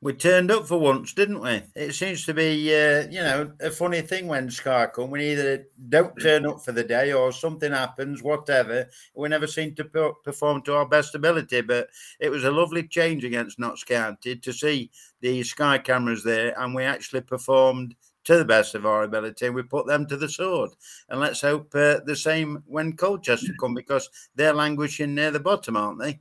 We 0.00 0.12
turned 0.12 0.50
up 0.52 0.68
for 0.68 0.78
once, 0.78 1.12
didn't 1.12 1.40
we? 1.40 1.60
It 1.74 1.92
seems 1.92 2.24
to 2.26 2.34
be, 2.34 2.72
uh, 2.72 3.08
you 3.10 3.20
know, 3.20 3.50
a 3.60 3.70
funny 3.70 4.00
thing 4.00 4.28
when 4.28 4.48
Sky 4.48 4.86
come. 4.86 5.10
We 5.10 5.32
either 5.32 5.66
don't 5.88 6.14
turn 6.20 6.46
up 6.46 6.64
for 6.64 6.70
the 6.70 6.84
day 6.84 7.12
or 7.12 7.32
something 7.32 7.72
happens, 7.72 8.22
whatever. 8.22 8.88
We 9.16 9.28
never 9.28 9.48
seem 9.48 9.74
to 9.74 10.14
perform 10.22 10.62
to 10.62 10.74
our 10.74 10.86
best 10.86 11.16
ability. 11.16 11.62
But 11.62 11.88
it 12.20 12.30
was 12.30 12.44
a 12.44 12.50
lovely 12.50 12.86
change 12.86 13.24
against 13.24 13.58
Notts 13.58 13.82
County 13.82 14.36
to 14.36 14.52
see 14.52 14.92
the 15.20 15.42
Sky 15.42 15.78
cameras 15.78 16.22
there, 16.22 16.58
and 16.60 16.76
we 16.76 16.84
actually 16.84 17.22
performed 17.22 17.96
to 18.22 18.36
the 18.36 18.44
best 18.44 18.76
of 18.76 18.86
our 18.86 19.02
ability. 19.02 19.50
We 19.50 19.62
put 19.62 19.88
them 19.88 20.06
to 20.06 20.16
the 20.16 20.28
sword, 20.28 20.70
and 21.08 21.18
let's 21.18 21.40
hope 21.40 21.74
uh, 21.74 22.00
the 22.04 22.14
same 22.14 22.62
when 22.66 22.92
Colchester 22.92 23.54
come 23.58 23.74
because 23.74 24.08
they're 24.36 24.54
languishing 24.54 25.16
near 25.16 25.32
the 25.32 25.40
bottom, 25.40 25.76
aren't 25.76 25.98
they? 25.98 26.20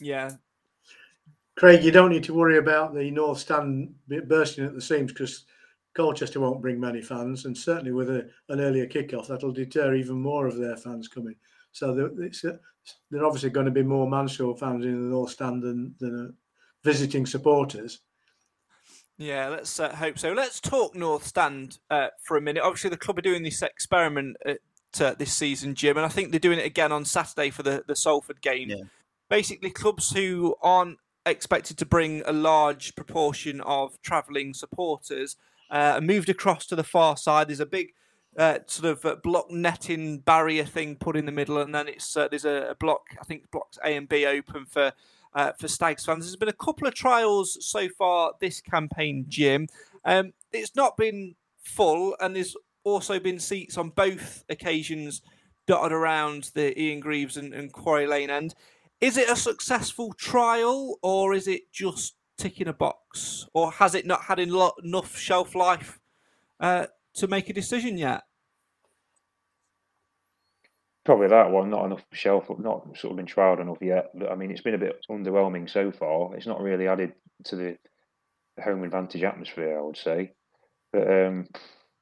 Yeah, 0.00 0.30
Craig, 1.56 1.84
you 1.84 1.90
don't 1.90 2.10
need 2.10 2.24
to 2.24 2.34
worry 2.34 2.58
about 2.58 2.94
the 2.94 3.10
North 3.10 3.38
Stand 3.38 3.94
bursting 4.26 4.64
at 4.64 4.74
the 4.74 4.80
seams 4.80 5.12
because 5.12 5.44
Colchester 5.94 6.40
won't 6.40 6.62
bring 6.62 6.80
many 6.80 7.02
fans, 7.02 7.44
and 7.44 7.56
certainly 7.56 7.92
with 7.92 8.08
a, 8.08 8.28
an 8.48 8.60
earlier 8.60 8.86
kickoff, 8.86 9.28
that'll 9.28 9.52
deter 9.52 9.94
even 9.94 10.20
more 10.20 10.46
of 10.46 10.56
their 10.56 10.76
fans 10.76 11.08
coming. 11.08 11.34
So 11.72 11.94
there, 11.94 12.06
are 12.06 13.24
obviously 13.24 13.50
going 13.50 13.66
to 13.66 13.72
be 13.72 13.82
more 13.82 14.08
Mansfield 14.08 14.58
fans 14.58 14.84
in 14.84 14.92
the 14.92 15.14
North 15.14 15.30
Stand 15.30 15.62
than, 15.62 15.94
than 15.98 16.26
uh, 16.28 16.32
visiting 16.82 17.26
supporters. 17.26 18.00
Yeah, 19.18 19.48
let's 19.48 19.78
uh, 19.78 19.94
hope 19.94 20.18
so. 20.18 20.32
Let's 20.32 20.60
talk 20.60 20.94
North 20.94 21.26
Stand 21.26 21.78
uh, 21.90 22.08
for 22.22 22.36
a 22.36 22.40
minute. 22.40 22.62
Obviously, 22.62 22.90
the 22.90 22.96
club 22.96 23.18
are 23.18 23.22
doing 23.22 23.42
this 23.42 23.62
experiment 23.62 24.36
at, 24.44 24.58
uh, 25.00 25.14
this 25.14 25.32
season, 25.32 25.74
Jim, 25.74 25.96
and 25.96 26.06
I 26.06 26.08
think 26.08 26.30
they're 26.30 26.40
doing 26.40 26.58
it 26.58 26.66
again 26.66 26.92
on 26.92 27.04
Saturday 27.04 27.50
for 27.50 27.62
the, 27.62 27.84
the 27.86 27.96
Salford 27.96 28.40
game. 28.40 28.70
Yeah. 28.70 28.84
Basically, 29.28 29.70
clubs 29.70 30.10
who 30.10 30.56
aren't 30.62 30.98
expected 31.26 31.78
to 31.78 31.86
bring 31.86 32.22
a 32.26 32.32
large 32.32 32.94
proportion 32.94 33.60
of 33.62 34.00
travelling 34.02 34.54
supporters. 34.54 35.36
Uh, 35.70 36.00
moved 36.02 36.28
across 36.28 36.66
to 36.66 36.76
the 36.76 36.84
far 36.84 37.16
side. 37.16 37.48
There's 37.48 37.60
a 37.60 37.66
big 37.66 37.94
uh, 38.36 38.58
sort 38.66 38.90
of 38.90 39.04
uh, 39.04 39.16
block 39.22 39.50
netting 39.50 40.18
barrier 40.18 40.64
thing 40.64 40.96
put 40.96 41.16
in 41.16 41.26
the 41.26 41.32
middle, 41.32 41.58
and 41.58 41.74
then 41.74 41.88
it's 41.88 42.16
uh, 42.16 42.28
there's 42.28 42.44
a, 42.44 42.68
a, 42.70 42.74
block. 42.74 43.02
I 43.20 43.24
think 43.24 43.50
blocks 43.50 43.78
A 43.84 43.96
and 43.96 44.08
B 44.08 44.26
open 44.26 44.66
for 44.66 44.92
uh, 45.34 45.52
for 45.58 45.68
Stags 45.68 46.04
fans. 46.04 46.24
There's 46.24 46.36
been 46.36 46.48
a 46.48 46.52
couple 46.52 46.86
of 46.86 46.94
trials 46.94 47.56
so 47.60 47.88
far 47.88 48.32
this 48.40 48.60
campaign, 48.60 49.26
Jim. 49.28 49.68
Um, 50.04 50.32
it's 50.52 50.74
not 50.76 50.96
been 50.96 51.34
full, 51.62 52.16
and 52.20 52.36
there's 52.36 52.56
also 52.84 53.18
been 53.18 53.38
seats 53.38 53.76
on 53.76 53.90
both 53.90 54.44
occasions 54.48 55.22
dotted 55.66 55.92
around 55.92 56.50
the 56.54 56.78
Ian 56.80 57.00
Greaves 57.00 57.36
and, 57.36 57.54
and 57.54 57.72
Quarry 57.72 58.06
Lane 58.06 58.30
end. 58.30 58.54
Is 59.02 59.16
it 59.16 59.28
a 59.28 59.34
successful 59.34 60.12
trial 60.12 60.96
or 61.02 61.34
is 61.34 61.48
it 61.48 61.72
just 61.72 62.14
ticking 62.38 62.68
a 62.68 62.72
box? 62.72 63.48
Or 63.52 63.72
has 63.72 63.96
it 63.96 64.06
not 64.06 64.22
had 64.22 64.38
enough 64.38 65.18
shelf 65.18 65.56
life 65.56 65.98
uh, 66.60 66.86
to 67.14 67.26
make 67.26 67.50
a 67.50 67.52
decision 67.52 67.98
yet? 67.98 68.22
Probably 71.04 71.26
that 71.26 71.50
one, 71.50 71.68
not 71.68 71.84
enough 71.84 72.04
shelf, 72.12 72.46
not 72.60 72.96
sort 72.96 73.10
of 73.10 73.16
been 73.16 73.26
trialed 73.26 73.60
enough 73.60 73.78
yet. 73.80 74.12
But 74.14 74.30
I 74.30 74.36
mean, 74.36 74.52
it's 74.52 74.60
been 74.60 74.74
a 74.74 74.78
bit 74.78 75.04
underwhelming 75.10 75.68
so 75.68 75.90
far. 75.90 76.36
It's 76.36 76.46
not 76.46 76.62
really 76.62 76.86
added 76.86 77.12
to 77.46 77.56
the 77.56 77.76
home 78.62 78.84
advantage 78.84 79.24
atmosphere, 79.24 79.80
I 79.80 79.82
would 79.82 79.96
say. 79.96 80.32
But 80.92 81.10
um, 81.10 81.48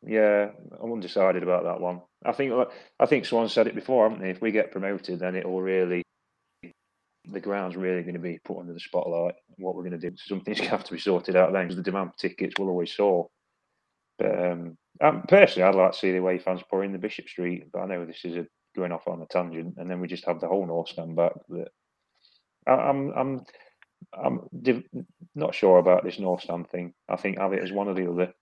yeah, 0.07 0.51
I'm 0.83 0.93
undecided 0.93 1.43
about 1.43 1.65
that 1.65 1.81
one. 1.81 2.03
I 2.27 2.33
think 2.33 2.53
I 2.99 3.07
think 3.07 3.25
someone 3.25 3.49
said 3.49 3.69
it 3.69 3.75
before, 3.75 4.07
haven't 4.07 4.23
they? 4.23 4.29
If 4.29 4.43
we 4.43 4.53
get 4.53 4.71
promoted, 4.71 5.19
then 5.19 5.35
it 5.35 5.49
will 5.49 5.63
really 5.63 6.03
the 7.29 7.41
ground's 7.41 7.77
really 7.77 8.03
going 8.03 8.15
to 8.15 8.21
be 8.21 8.39
put 8.45 8.59
under 8.59 8.73
the 8.73 8.81
spotlight. 8.81 9.35
What 9.57 9.75
we're 9.75 9.89
going 9.89 9.99
to 10.01 10.11
do, 10.11 10.17
something's 10.17 10.59
going 10.59 10.71
to 10.71 10.77
have 10.77 10.85
to 10.85 10.93
be 10.93 11.01
sorted 11.01 11.37
out 11.37 11.53
then 11.53 11.65
because 11.65 11.77
the 11.77 11.83
demand 11.83 12.13
for 12.13 12.19
tickets 12.19 12.55
will 12.59 12.69
always 12.69 12.93
soar. 12.93 13.29
But 14.19 14.45
um, 14.45 14.77
personally, 15.29 15.69
I'd 15.69 15.75
like 15.75 15.93
to 15.93 15.99
see 15.99 16.13
the 16.13 16.19
away 16.19 16.39
fans 16.39 16.63
pour 16.69 16.85
in 16.85 16.93
the 16.93 16.99
Bishop 16.99 17.29
Street, 17.29 17.65
but 17.73 17.81
I 17.81 17.87
know 17.87 18.05
this 18.05 18.25
is 18.25 18.37
a, 18.37 18.47
going 18.77 18.93
off 18.93 19.09
on 19.09 19.23
a 19.23 19.27
tangent, 19.27 19.75
and 19.79 19.91
then 19.91 20.01
we 20.01 20.09
just 20.09 20.27
have 20.27 20.41
the 20.41 20.49
whole 20.49 20.67
North 20.67 20.89
Stand 20.89 21.17
back. 21.17 21.33
That 21.49 21.69
I'm, 22.67 23.11
I'm, 23.13 23.45
I'm 24.13 24.41
div- 24.61 24.85
not 25.35 25.55
sure 25.55 25.79
about 25.79 26.05
this 26.05 26.19
North 26.19 26.43
Stand 26.43 26.69
thing. 26.71 26.93
I 27.09 27.17
think 27.17 27.39
have 27.39 27.53
it 27.53 27.63
as 27.63 27.73
one 27.73 27.89
or 27.89 27.95
the 27.95 28.11
other. 28.11 28.33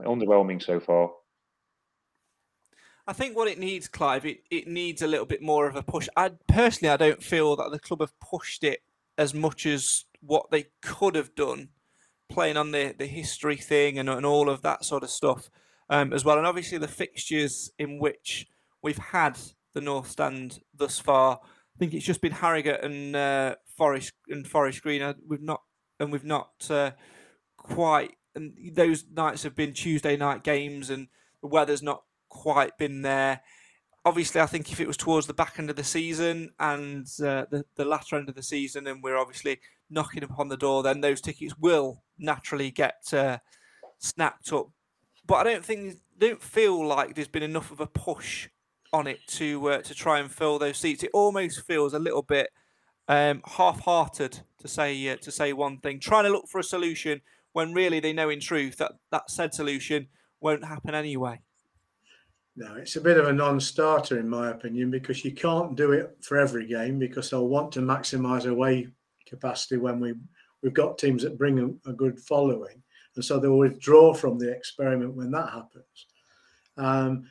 Underwhelming 0.00 0.62
so 0.62 0.80
far. 0.80 1.10
I 3.06 3.12
think 3.12 3.36
what 3.36 3.48
it 3.48 3.58
needs, 3.58 3.88
Clive, 3.88 4.24
it, 4.24 4.44
it 4.50 4.68
needs 4.68 5.02
a 5.02 5.08
little 5.08 5.26
bit 5.26 5.42
more 5.42 5.66
of 5.66 5.74
a 5.74 5.82
push. 5.82 6.08
I 6.16 6.32
personally, 6.46 6.92
I 6.92 6.96
don't 6.96 7.22
feel 7.22 7.56
that 7.56 7.70
the 7.70 7.78
club 7.78 8.00
have 8.00 8.18
pushed 8.20 8.62
it 8.62 8.80
as 9.18 9.34
much 9.34 9.66
as 9.66 10.04
what 10.20 10.50
they 10.50 10.66
could 10.82 11.16
have 11.16 11.34
done, 11.34 11.70
playing 12.30 12.56
on 12.56 12.70
the, 12.70 12.94
the 12.96 13.06
history 13.06 13.56
thing 13.56 13.98
and, 13.98 14.08
and 14.08 14.24
all 14.24 14.48
of 14.48 14.62
that 14.62 14.84
sort 14.84 15.02
of 15.02 15.10
stuff 15.10 15.50
um, 15.90 16.12
as 16.12 16.24
well. 16.24 16.38
And 16.38 16.46
obviously, 16.46 16.78
the 16.78 16.88
fixtures 16.88 17.72
in 17.78 17.98
which 17.98 18.46
we've 18.82 18.98
had 18.98 19.36
the 19.74 19.80
North 19.80 20.08
Stand 20.08 20.60
thus 20.74 21.00
far, 21.00 21.40
I 21.42 21.78
think 21.78 21.94
it's 21.94 22.06
just 22.06 22.20
been 22.20 22.32
Harrogate 22.32 22.84
and 22.84 23.16
uh, 23.16 23.56
Forest 23.76 24.12
and 24.28 24.46
Forest 24.46 24.82
Green. 24.82 25.02
Uh, 25.02 25.14
we've 25.26 25.42
not 25.42 25.62
and 25.98 26.12
we've 26.12 26.24
not 26.24 26.52
uh, 26.70 26.92
quite. 27.56 28.12
And 28.34 28.54
those 28.74 29.04
nights 29.12 29.42
have 29.42 29.56
been 29.56 29.74
Tuesday 29.74 30.16
night 30.16 30.44
games, 30.44 30.88
and 30.88 31.08
the 31.42 31.48
weather's 31.48 31.82
not 31.82 32.04
quite 32.32 32.76
been 32.78 33.02
there. 33.02 33.42
Obviously, 34.04 34.40
I 34.40 34.46
think 34.46 34.72
if 34.72 34.80
it 34.80 34.86
was 34.88 34.96
towards 34.96 35.26
the 35.26 35.34
back 35.34 35.58
end 35.58 35.70
of 35.70 35.76
the 35.76 35.84
season 35.84 36.50
and 36.58 37.06
uh, 37.20 37.44
the 37.50 37.64
the 37.76 37.84
latter 37.84 38.16
end 38.16 38.28
of 38.28 38.34
the 38.34 38.42
season, 38.42 38.86
and 38.86 39.02
we're 39.02 39.18
obviously 39.18 39.60
knocking 39.90 40.24
upon 40.24 40.48
the 40.48 40.56
door, 40.56 40.82
then 40.82 41.00
those 41.00 41.20
tickets 41.20 41.54
will 41.58 42.02
naturally 42.18 42.70
get 42.70 43.12
uh, 43.12 43.38
snapped 43.98 44.52
up. 44.52 44.68
But 45.26 45.46
I 45.46 45.50
don't 45.50 45.64
think 45.64 45.98
don't 46.18 46.42
feel 46.42 46.84
like 46.84 47.14
there's 47.14 47.28
been 47.28 47.42
enough 47.44 47.70
of 47.70 47.80
a 47.80 47.86
push 47.86 48.48
on 48.92 49.06
it 49.06 49.20
to 49.26 49.70
uh, 49.70 49.82
to 49.82 49.94
try 49.94 50.18
and 50.18 50.32
fill 50.32 50.58
those 50.58 50.78
seats. 50.78 51.04
It 51.04 51.10
almost 51.12 51.60
feels 51.62 51.94
a 51.94 51.98
little 51.98 52.22
bit 52.22 52.50
um, 53.08 53.42
half-hearted 53.44 54.40
to 54.58 54.68
say 54.68 55.08
uh, 55.08 55.16
to 55.16 55.30
say 55.30 55.52
one 55.52 55.78
thing, 55.78 56.00
trying 56.00 56.24
to 56.24 56.30
look 56.30 56.48
for 56.48 56.58
a 56.58 56.64
solution 56.64 57.20
when 57.52 57.74
really 57.74 58.00
they 58.00 58.12
know 58.12 58.30
in 58.30 58.40
truth 58.40 58.78
that 58.78 58.92
that 59.10 59.30
said 59.30 59.54
solution 59.54 60.08
won't 60.40 60.64
happen 60.64 60.94
anyway. 60.94 61.40
No, 62.54 62.74
it's 62.74 62.96
a 62.96 63.00
bit 63.00 63.18
of 63.18 63.28
a 63.28 63.32
non-starter 63.32 64.18
in 64.18 64.28
my 64.28 64.50
opinion 64.50 64.90
because 64.90 65.24
you 65.24 65.32
can't 65.32 65.74
do 65.74 65.92
it 65.92 66.16
for 66.20 66.36
every 66.36 66.66
game 66.66 66.98
because 66.98 67.30
they'll 67.30 67.48
want 67.48 67.72
to 67.72 67.80
maximise 67.80 68.50
away 68.50 68.88
capacity 69.26 69.78
when 69.78 70.00
we 70.00 70.14
we've 70.62 70.74
got 70.74 70.98
teams 70.98 71.22
that 71.22 71.38
bring 71.38 71.58
a, 71.58 71.90
a, 71.90 71.92
good 71.94 72.20
following, 72.20 72.82
and 73.16 73.24
so 73.24 73.38
they'll 73.38 73.56
withdraw 73.56 74.12
from 74.12 74.38
the 74.38 74.50
experiment 74.50 75.14
when 75.14 75.30
that 75.30 75.50
happens. 75.50 76.06
Um, 76.76 77.26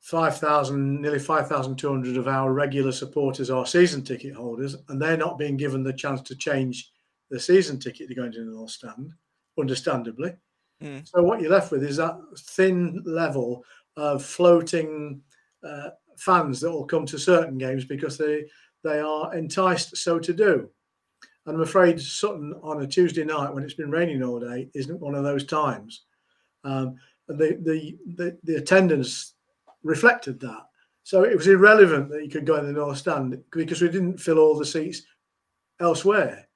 5,000, 0.00 1.00
nearly 1.00 1.18
5,200 1.18 2.18
of 2.18 2.28
our 2.28 2.52
regular 2.52 2.92
supporters 2.92 3.50
are 3.50 3.64
season 3.64 4.02
ticket 4.02 4.34
holders, 4.34 4.76
and 4.88 5.00
they're 5.00 5.16
not 5.16 5.38
being 5.38 5.56
given 5.56 5.82
the 5.82 5.94
chance 5.94 6.20
to 6.22 6.36
change 6.36 6.92
the 7.30 7.40
season 7.40 7.78
ticket 7.78 8.08
to 8.08 8.14
go 8.14 8.24
into 8.24 8.44
the 8.44 8.50
North 8.50 8.70
Stand, 8.70 9.14
understandably. 9.58 10.34
Mm. 10.82 11.08
So 11.08 11.22
what 11.22 11.40
you're 11.40 11.50
left 11.50 11.72
with 11.72 11.82
is 11.82 11.96
that 11.96 12.18
thin 12.36 13.02
level 13.06 13.64
of 13.96 14.24
floating 14.24 15.20
uh, 15.66 15.90
fans 16.16 16.60
that 16.60 16.70
will 16.70 16.84
come 16.84 17.06
to 17.06 17.18
certain 17.18 17.58
games 17.58 17.84
because 17.84 18.18
they 18.18 18.44
they 18.82 19.00
are 19.00 19.34
enticed 19.34 19.96
so 19.96 20.18
to 20.18 20.32
do. 20.32 20.68
And 21.46 21.56
I'm 21.56 21.62
afraid 21.62 22.00
Sutton 22.00 22.54
on 22.62 22.82
a 22.82 22.86
Tuesday 22.86 23.24
night 23.24 23.52
when 23.52 23.64
it's 23.64 23.74
been 23.74 23.90
raining 23.90 24.22
all 24.22 24.40
day 24.40 24.68
isn't 24.74 25.00
one 25.00 25.14
of 25.14 25.24
those 25.24 25.44
times. 25.44 26.02
Um, 26.64 26.96
the, 27.28 27.58
the, 27.62 27.96
the 28.16 28.38
the 28.44 28.56
attendance 28.56 29.34
reflected 29.82 30.40
that. 30.40 30.66
So 31.02 31.22
it 31.22 31.36
was 31.36 31.46
irrelevant 31.46 32.10
that 32.10 32.24
you 32.24 32.30
could 32.30 32.46
go 32.46 32.56
in 32.56 32.66
the 32.66 32.72
North 32.72 32.98
Stand 32.98 33.42
because 33.52 33.82
we 33.82 33.90
didn't 33.90 34.18
fill 34.18 34.38
all 34.38 34.56
the 34.56 34.64
seats 34.64 35.02
elsewhere. 35.80 36.48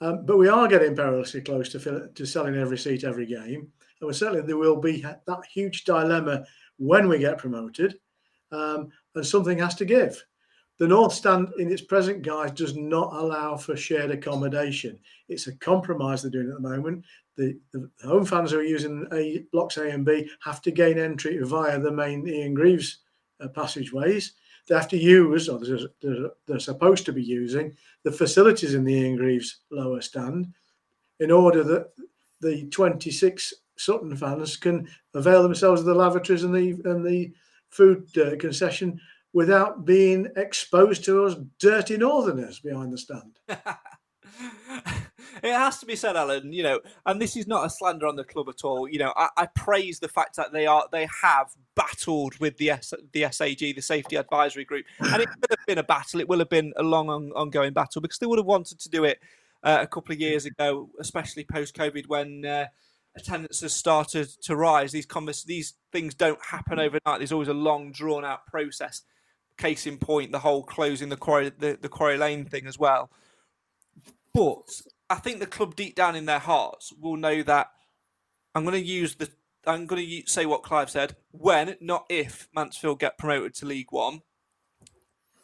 Um, 0.00 0.24
but 0.26 0.38
we 0.38 0.48
are 0.48 0.66
getting 0.66 0.96
perilously 0.96 1.42
close 1.42 1.68
to, 1.70 1.78
fill, 1.78 2.08
to 2.08 2.26
selling 2.26 2.56
every 2.56 2.78
seat 2.78 3.04
every 3.04 3.26
game. 3.26 3.70
And 4.02 4.16
certainly 4.16 4.42
there 4.42 4.56
will 4.56 4.80
be 4.80 5.00
that 5.00 5.44
huge 5.52 5.84
dilemma 5.84 6.44
when 6.78 7.08
we 7.08 7.18
get 7.18 7.38
promoted, 7.38 7.98
um, 8.50 8.90
and 9.14 9.26
something 9.26 9.58
has 9.58 9.74
to 9.76 9.84
give. 9.84 10.22
The 10.78 10.88
North 10.88 11.12
Stand, 11.12 11.48
in 11.58 11.70
its 11.70 11.82
present 11.82 12.22
guise, 12.22 12.50
does 12.50 12.74
not 12.74 13.12
allow 13.12 13.56
for 13.56 13.76
shared 13.76 14.10
accommodation. 14.10 14.98
It's 15.28 15.46
a 15.46 15.56
compromise 15.56 16.22
they're 16.22 16.30
doing 16.30 16.48
at 16.48 16.54
the 16.54 16.68
moment 16.68 17.04
the, 17.36 17.58
the 17.72 17.88
home 18.04 18.24
fans 18.24 18.50
who 18.50 18.58
are 18.58 18.64
using 18.64 19.06
a 19.12 19.44
blocks 19.52 19.76
A 19.76 19.90
and 19.90 20.04
B 20.04 20.28
have 20.40 20.60
to 20.62 20.70
gain 20.70 20.98
entry 20.98 21.38
via 21.42 21.78
the 21.78 21.92
main 21.92 22.26
Ian 22.26 22.54
Greaves 22.54 22.98
uh, 23.40 23.48
passageways. 23.48 24.34
They 24.68 24.74
have 24.74 24.88
to 24.88 24.98
use, 24.98 25.48
or 25.48 25.58
they're, 25.58 25.78
they're, 26.00 26.30
they're, 26.46 26.58
supposed 26.60 27.04
to 27.06 27.12
be 27.12 27.22
using, 27.22 27.74
the 28.04 28.12
facilities 28.12 28.74
in 28.74 28.84
the 28.84 28.94
Ian 28.94 29.16
Greaves 29.16 29.60
lower 29.70 30.00
stand 30.00 30.52
in 31.20 31.30
order 31.30 31.64
that 31.64 31.90
the 32.40 32.66
26 32.66 33.54
Sutton 33.76 34.16
fans 34.16 34.56
can 34.56 34.88
avail 35.14 35.42
themselves 35.42 35.80
of 35.80 35.86
the 35.86 35.94
lavatories 35.94 36.44
and 36.44 36.54
the 36.54 36.70
and 36.84 37.04
the 37.04 37.32
food 37.70 38.06
uh, 38.18 38.36
concession 38.36 39.00
without 39.32 39.84
being 39.84 40.28
exposed 40.36 41.04
to 41.04 41.24
us 41.24 41.36
dirty 41.58 41.96
northerners 41.96 42.60
behind 42.60 42.92
the 42.92 42.98
stand. 42.98 43.38
it 45.42 45.52
has 45.52 45.78
to 45.78 45.86
be 45.86 45.96
said, 45.96 46.16
Alan. 46.16 46.52
You 46.52 46.62
know, 46.62 46.80
and 47.06 47.20
this 47.20 47.36
is 47.36 47.46
not 47.46 47.66
a 47.66 47.70
slander 47.70 48.06
on 48.06 48.16
the 48.16 48.24
club 48.24 48.48
at 48.48 48.64
all. 48.64 48.88
You 48.88 48.98
know, 48.98 49.12
I, 49.16 49.28
I 49.36 49.46
praise 49.46 49.98
the 49.98 50.08
fact 50.08 50.36
that 50.36 50.52
they 50.52 50.66
are 50.66 50.86
they 50.92 51.08
have 51.22 51.48
battled 51.74 52.38
with 52.38 52.56
the 52.58 52.70
S, 52.70 52.92
the 53.12 53.26
SAG, 53.30 53.58
the 53.58 53.80
Safety 53.80 54.16
Advisory 54.16 54.64
Group, 54.64 54.84
and 55.00 55.22
it 55.22 55.28
will 55.28 55.56
have 55.56 55.66
been 55.66 55.78
a 55.78 55.84
battle. 55.84 56.20
It 56.20 56.28
will 56.28 56.38
have 56.38 56.50
been 56.50 56.72
a 56.76 56.82
long, 56.82 57.08
on, 57.08 57.32
ongoing 57.32 57.72
battle 57.72 58.00
because 58.00 58.18
they 58.18 58.26
would 58.26 58.38
have 58.38 58.46
wanted 58.46 58.78
to 58.80 58.90
do 58.90 59.04
it 59.04 59.18
uh, 59.62 59.78
a 59.80 59.86
couple 59.86 60.12
of 60.12 60.20
years 60.20 60.44
ago, 60.46 60.90
especially 61.00 61.44
post 61.44 61.74
COVID 61.74 62.06
when. 62.08 62.44
Uh, 62.44 62.66
attendance 63.16 63.60
has 63.60 63.74
started 63.74 64.28
to 64.42 64.56
rise. 64.56 64.92
These 64.92 65.06
convers- 65.06 65.44
these 65.44 65.74
things 65.90 66.14
don't 66.14 66.42
happen 66.42 66.78
overnight. 66.78 67.18
There's 67.18 67.32
always 67.32 67.48
a 67.48 67.54
long, 67.54 67.92
drawn 67.92 68.24
out 68.24 68.46
process. 68.46 69.02
Case 69.58 69.86
in 69.86 69.98
point, 69.98 70.32
the 70.32 70.38
whole 70.38 70.62
closing 70.62 71.08
the 71.08 71.16
quarry, 71.16 71.50
the, 71.50 71.78
the 71.80 71.88
quarry 71.88 72.16
lane 72.16 72.44
thing 72.44 72.66
as 72.66 72.78
well. 72.78 73.10
But 74.32 74.82
I 75.10 75.16
think 75.16 75.40
the 75.40 75.46
club 75.46 75.76
deep 75.76 75.94
down 75.94 76.16
in 76.16 76.24
their 76.24 76.38
hearts 76.38 76.92
will 76.98 77.16
know 77.16 77.42
that 77.42 77.68
I'm 78.54 78.64
going 78.64 78.80
to 78.80 78.86
use 78.86 79.14
the 79.14 79.30
I'm 79.64 79.86
going 79.86 80.04
to 80.04 80.22
say 80.26 80.44
what 80.44 80.64
Clive 80.64 80.90
said 80.90 81.14
when, 81.30 81.76
not 81.80 82.04
if, 82.08 82.48
Mansfield 82.52 82.98
get 82.98 83.18
promoted 83.18 83.54
to 83.54 83.66
League 83.66 83.90
One. 83.92 84.22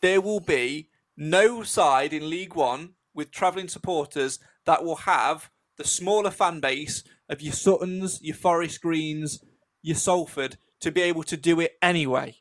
There 0.00 0.20
will 0.20 0.40
be 0.40 0.88
no 1.16 1.62
side 1.62 2.12
in 2.12 2.28
League 2.28 2.54
One 2.54 2.94
with 3.14 3.30
travelling 3.30 3.68
supporters 3.68 4.40
that 4.64 4.84
will 4.84 4.96
have 4.96 5.50
the 5.76 5.84
smaller 5.84 6.30
fan 6.30 6.60
base 6.60 7.04
of 7.28 7.42
your 7.42 7.52
Suttons, 7.52 8.20
your 8.22 8.36
Forest 8.36 8.80
Greens, 8.82 9.44
your 9.82 9.96
Salford 9.96 10.56
to 10.80 10.90
be 10.90 11.02
able 11.02 11.24
to 11.24 11.36
do 11.36 11.60
it 11.60 11.76
anyway. 11.82 12.36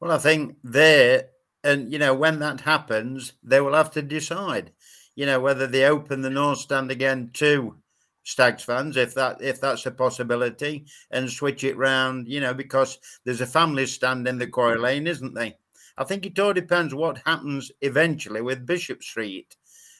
Well, 0.00 0.12
I 0.12 0.18
think 0.18 0.56
there, 0.62 1.28
and 1.64 1.92
you 1.92 1.98
know, 1.98 2.14
when 2.14 2.38
that 2.40 2.60
happens, 2.60 3.32
they 3.42 3.60
will 3.60 3.74
have 3.74 3.90
to 3.92 4.02
decide 4.02 4.72
you 5.16 5.24
know, 5.24 5.40
whether 5.40 5.66
they 5.66 5.86
open 5.86 6.20
the 6.20 6.30
North 6.30 6.58
Stand 6.58 6.90
again 6.90 7.30
to 7.32 7.74
Stags 8.22 8.62
fans, 8.62 8.96
if 8.96 9.14
that 9.14 9.40
if 9.40 9.60
that's 9.60 9.86
a 9.86 9.90
possibility, 9.90 10.84
and 11.10 11.30
switch 11.30 11.64
it 11.64 11.76
round, 11.76 12.28
you 12.28 12.40
know, 12.40 12.52
because 12.52 12.98
there's 13.24 13.40
a 13.40 13.46
family 13.46 13.86
stand 13.86 14.28
in 14.28 14.38
the 14.38 14.46
Quarry 14.46 14.78
Lane, 14.78 15.06
isn't 15.06 15.34
there? 15.34 15.54
I 15.96 16.04
think 16.04 16.26
it 16.26 16.38
all 16.38 16.52
depends 16.52 16.94
what 16.94 17.22
happens 17.24 17.72
eventually 17.80 18.42
with 18.42 18.66
Bishop 18.66 19.02
Street. 19.02 19.56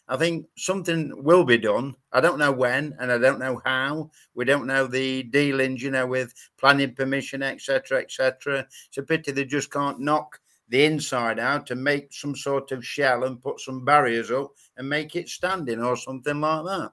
I 0.09 0.17
think 0.17 0.47
something 0.57 1.13
will 1.25 1.45
be 1.45 1.59
done. 1.59 1.97
I 2.13 2.21
don't 2.21 2.39
know 2.39 2.53
when 2.53 2.95
and 3.01 3.11
I 3.11 3.19
don't 3.19 3.41
know 3.41 3.61
how. 3.65 4.11
We 4.35 4.45
don't 4.45 4.67
know 4.67 4.87
the 4.87 5.25
dealings, 5.25 5.83
you 5.83 5.91
know, 5.91 6.07
with 6.07 6.33
planning 6.59 6.95
permission, 6.95 7.43
etc., 7.43 8.03
etc. 8.03 8.67
It's 8.89 8.99
a 8.99 9.03
pity 9.03 9.33
they 9.33 9.45
just 9.45 9.73
can't 9.73 9.99
knock 9.99 10.41
the 10.69 10.85
inside 10.85 11.39
out 11.39 11.67
to 11.67 11.75
make 11.75 12.13
some 12.13 12.37
sort 12.37 12.73
of 12.73 12.85
shell 12.85 13.25
and 13.25 13.43
put 13.43 13.61
some 13.61 13.85
barriers 13.85 14.31
up 14.31 14.53
and 14.77 14.89
make 14.89 15.17
it 15.17 15.29
standing 15.29 15.83
or 15.83 15.97
something 15.97 16.41
like 16.41 16.65
that. 16.65 16.93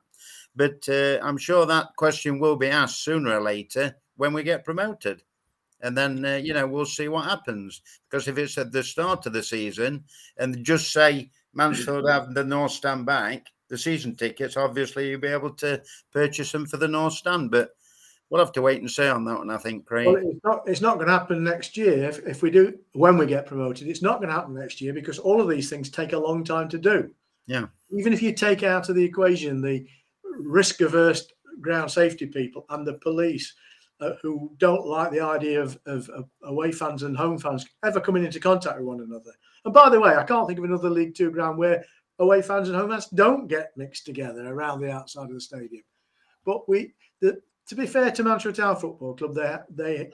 But 0.55 0.87
uh, 0.89 1.19
I'm 1.23 1.37
sure 1.37 1.65
that 1.65 1.95
question 1.97 2.39
will 2.39 2.55
be 2.55 2.67
asked 2.67 3.03
sooner 3.03 3.37
or 3.37 3.41
later 3.41 3.95
when 4.17 4.33
we 4.33 4.43
get 4.43 4.65
promoted. 4.65 5.23
And 5.81 5.97
then, 5.97 6.23
uh, 6.23 6.35
you 6.35 6.53
know, 6.53 6.65
we'll 6.65 6.85
see 6.85 7.09
what 7.09 7.25
happens. 7.25 7.81
Because 8.09 8.27
if 8.27 8.37
it's 8.37 8.57
at 8.57 8.71
the 8.71 8.83
start 8.83 9.25
of 9.25 9.33
the 9.33 9.43
season 9.43 10.05
and 10.37 10.63
just 10.63 10.93
say 10.93 11.29
Mansfield 11.53 12.09
have 12.09 12.33
the 12.33 12.43
North 12.43 12.71
Stand 12.71 13.05
back, 13.05 13.47
the 13.69 13.77
season 13.77 14.15
tickets, 14.15 14.57
obviously 14.57 15.09
you'll 15.09 15.19
be 15.19 15.27
able 15.27 15.53
to 15.55 15.81
purchase 16.11 16.51
them 16.51 16.65
for 16.65 16.77
the 16.77 16.87
North 16.87 17.13
Stand. 17.13 17.51
But 17.51 17.71
we'll 18.29 18.43
have 18.43 18.53
to 18.53 18.61
wait 18.61 18.81
and 18.81 18.89
see 18.89 19.07
on 19.07 19.25
that 19.25 19.37
one. 19.37 19.49
I 19.49 19.57
think, 19.57 19.85
Craig. 19.85 20.07
Well, 20.07 20.17
it's 20.17 20.43
not. 20.43 20.61
It's 20.67 20.81
not 20.81 20.95
going 20.95 21.07
to 21.07 21.13
happen 21.13 21.43
next 21.43 21.77
year. 21.77 22.09
If, 22.09 22.19
if 22.25 22.41
we 22.41 22.51
do, 22.51 22.77
when 22.93 23.17
we 23.17 23.25
get 23.25 23.45
promoted, 23.45 23.87
it's 23.87 24.01
not 24.01 24.17
going 24.17 24.29
to 24.29 24.35
happen 24.35 24.53
next 24.55 24.81
year 24.81 24.93
because 24.93 25.19
all 25.19 25.41
of 25.41 25.49
these 25.49 25.69
things 25.69 25.89
take 25.89 26.13
a 26.13 26.19
long 26.19 26.43
time 26.43 26.69
to 26.69 26.77
do. 26.77 27.11
Yeah. 27.47 27.67
Even 27.91 28.13
if 28.13 28.21
you 28.21 28.33
take 28.33 28.63
out 28.63 28.89
of 28.89 28.95
the 28.95 29.03
equation 29.03 29.61
the 29.61 29.85
risk-averse 30.23 31.27
ground 31.61 31.91
safety 31.91 32.25
people 32.25 32.65
and 32.69 32.85
the 32.85 32.95
police. 32.95 33.53
Uh, 33.99 34.15
who 34.21 34.51
don't 34.57 34.87
like 34.87 35.11
the 35.11 35.19
idea 35.21 35.61
of, 35.61 35.79
of, 35.85 36.09
of, 36.09 36.27
away 36.45 36.73
fans 36.73 37.03
and 37.03 37.15
home 37.15 37.37
fans 37.37 37.65
ever 37.85 38.01
coming 38.01 38.25
into 38.25 38.39
contact 38.39 38.77
with 38.77 38.87
one 38.87 38.99
another. 38.99 39.31
And 39.65 39.73
by 39.73 39.89
the 39.89 39.99
way, 39.99 40.15
I 40.15 40.23
can't 40.23 40.47
think 40.47 40.59
of 40.59 40.65
another 40.65 40.89
League 40.89 41.15
Two 41.15 41.31
ground 41.31 41.57
where 41.57 41.83
away 42.19 42.41
fans 42.41 42.69
and 42.69 42.77
home 42.77 42.91
fans 42.91 43.07
don't 43.07 43.47
get 43.47 43.71
mixed 43.77 44.05
together 44.05 44.45
around 44.47 44.81
the 44.81 44.91
outside 44.91 45.29
of 45.29 45.33
the 45.33 45.41
stadium. 45.41 45.83
But 46.45 46.67
we, 46.67 46.93
the, 47.21 47.41
to 47.67 47.75
be 47.75 47.87
fair 47.87 48.11
to 48.11 48.23
Mansfield 48.23 48.55
Town 48.55 48.75
Football 48.75 49.15
Club, 49.15 49.33
they 49.33 49.57
they 49.69 50.11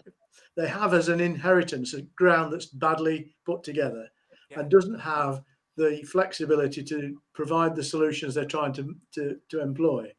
they 0.56 0.68
have 0.68 0.94
as 0.94 1.10
an 1.10 1.20
inheritance 1.20 1.94
a 1.94 2.02
ground 2.16 2.54
that's 2.54 2.68
badly 2.68 3.34
put 3.46 3.64
together 3.64 4.08
yeah. 4.50 4.60
and 4.60 4.70
doesn't 4.70 5.00
have 5.00 5.42
the 5.78 6.04
flexibility 6.04 6.84
to 6.84 7.20
provide 7.34 7.76
the 7.76 7.84
solutions 7.84 8.36
they're 8.36 8.46
trying 8.46 8.74
to, 8.74 8.96
to 9.14 9.38
to 9.50 9.62
employ, 9.62 10.12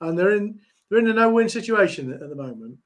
and 0.00 0.18
they're 0.18 0.36
in 0.36 0.58
they're 0.88 0.98
in 0.98 1.08
a 1.08 1.14
no-win 1.14 1.48
situation 1.48 2.12
at 2.12 2.28
the 2.28 2.34
moment. 2.34 2.78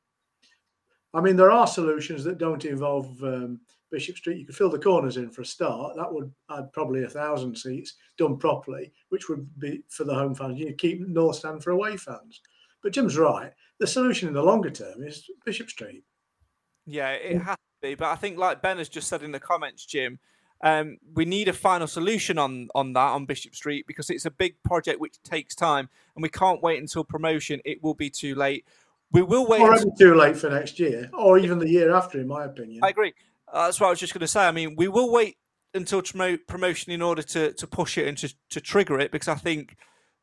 I 1.12 1.20
mean, 1.20 1.36
there 1.36 1.50
are 1.50 1.66
solutions 1.66 2.22
that 2.24 2.38
don't 2.38 2.64
involve 2.64 3.06
um, 3.24 3.60
Bishop 3.90 4.16
Street. 4.16 4.38
You 4.38 4.46
could 4.46 4.56
fill 4.56 4.70
the 4.70 4.78
corners 4.78 5.16
in 5.16 5.30
for 5.30 5.42
a 5.42 5.46
start. 5.46 5.96
That 5.96 6.12
would 6.12 6.32
add 6.50 6.72
probably 6.72 7.04
a 7.04 7.08
thousand 7.08 7.56
seats 7.56 7.94
done 8.18 8.36
properly, 8.36 8.92
which 9.08 9.28
would 9.28 9.48
be 9.58 9.82
for 9.88 10.04
the 10.04 10.14
home 10.14 10.34
fans. 10.34 10.58
You 10.58 10.72
keep 10.74 11.00
North 11.00 11.36
Stand 11.36 11.62
for 11.62 11.70
away 11.70 11.96
fans. 11.96 12.40
But 12.82 12.92
Jim's 12.92 13.18
right 13.18 13.52
the 13.80 13.86
solution 13.86 14.28
in 14.28 14.34
the 14.34 14.42
longer 14.42 14.70
term 14.70 15.02
is 15.02 15.28
Bishop 15.44 15.68
Street. 15.68 16.04
Yeah, 16.86 17.12
it 17.12 17.38
has 17.38 17.56
to 17.56 17.88
be. 17.88 17.94
But 17.94 18.08
I 18.08 18.16
think, 18.16 18.38
like 18.38 18.62
Ben 18.62 18.78
has 18.78 18.88
just 18.88 19.08
said 19.08 19.22
in 19.22 19.32
the 19.32 19.40
comments, 19.40 19.84
Jim, 19.86 20.18
um, 20.62 20.98
we 21.14 21.24
need 21.24 21.48
a 21.48 21.52
final 21.52 21.86
solution 21.86 22.38
on 22.38 22.68
on 22.74 22.92
that 22.92 23.00
on 23.00 23.24
Bishop 23.24 23.54
Street 23.54 23.86
because 23.88 24.10
it's 24.10 24.26
a 24.26 24.30
big 24.30 24.62
project 24.62 25.00
which 25.00 25.20
takes 25.22 25.54
time, 25.54 25.88
and 26.14 26.22
we 26.22 26.28
can't 26.28 26.62
wait 26.62 26.78
until 26.78 27.02
promotion. 27.02 27.60
It 27.64 27.82
will 27.82 27.94
be 27.94 28.10
too 28.10 28.34
late. 28.34 28.66
We 29.12 29.22
will 29.22 29.46
wait. 29.46 29.62
Already 29.62 29.82
until... 29.82 30.12
too 30.12 30.14
late 30.14 30.36
for 30.36 30.50
next 30.50 30.78
year, 30.78 31.10
or 31.14 31.38
even 31.38 31.58
the 31.58 31.68
year 31.68 31.94
after, 31.94 32.20
in 32.20 32.28
my 32.28 32.44
opinion. 32.44 32.84
I 32.84 32.90
agree. 32.90 33.14
Uh, 33.52 33.66
that's 33.66 33.80
what 33.80 33.88
I 33.88 33.90
was 33.90 34.00
just 34.00 34.14
going 34.14 34.20
to 34.20 34.28
say. 34.28 34.46
I 34.46 34.52
mean, 34.52 34.76
we 34.76 34.88
will 34.88 35.10
wait 35.10 35.36
until 35.74 36.02
promotion 36.48 36.92
in 36.92 37.00
order 37.02 37.22
to 37.22 37.52
to 37.52 37.66
push 37.66 37.96
it 37.96 38.08
and 38.08 38.18
to 38.18 38.34
to 38.50 38.60
trigger 38.60 38.98
it 38.98 39.12
because 39.12 39.28
I 39.28 39.36
think 39.36 39.76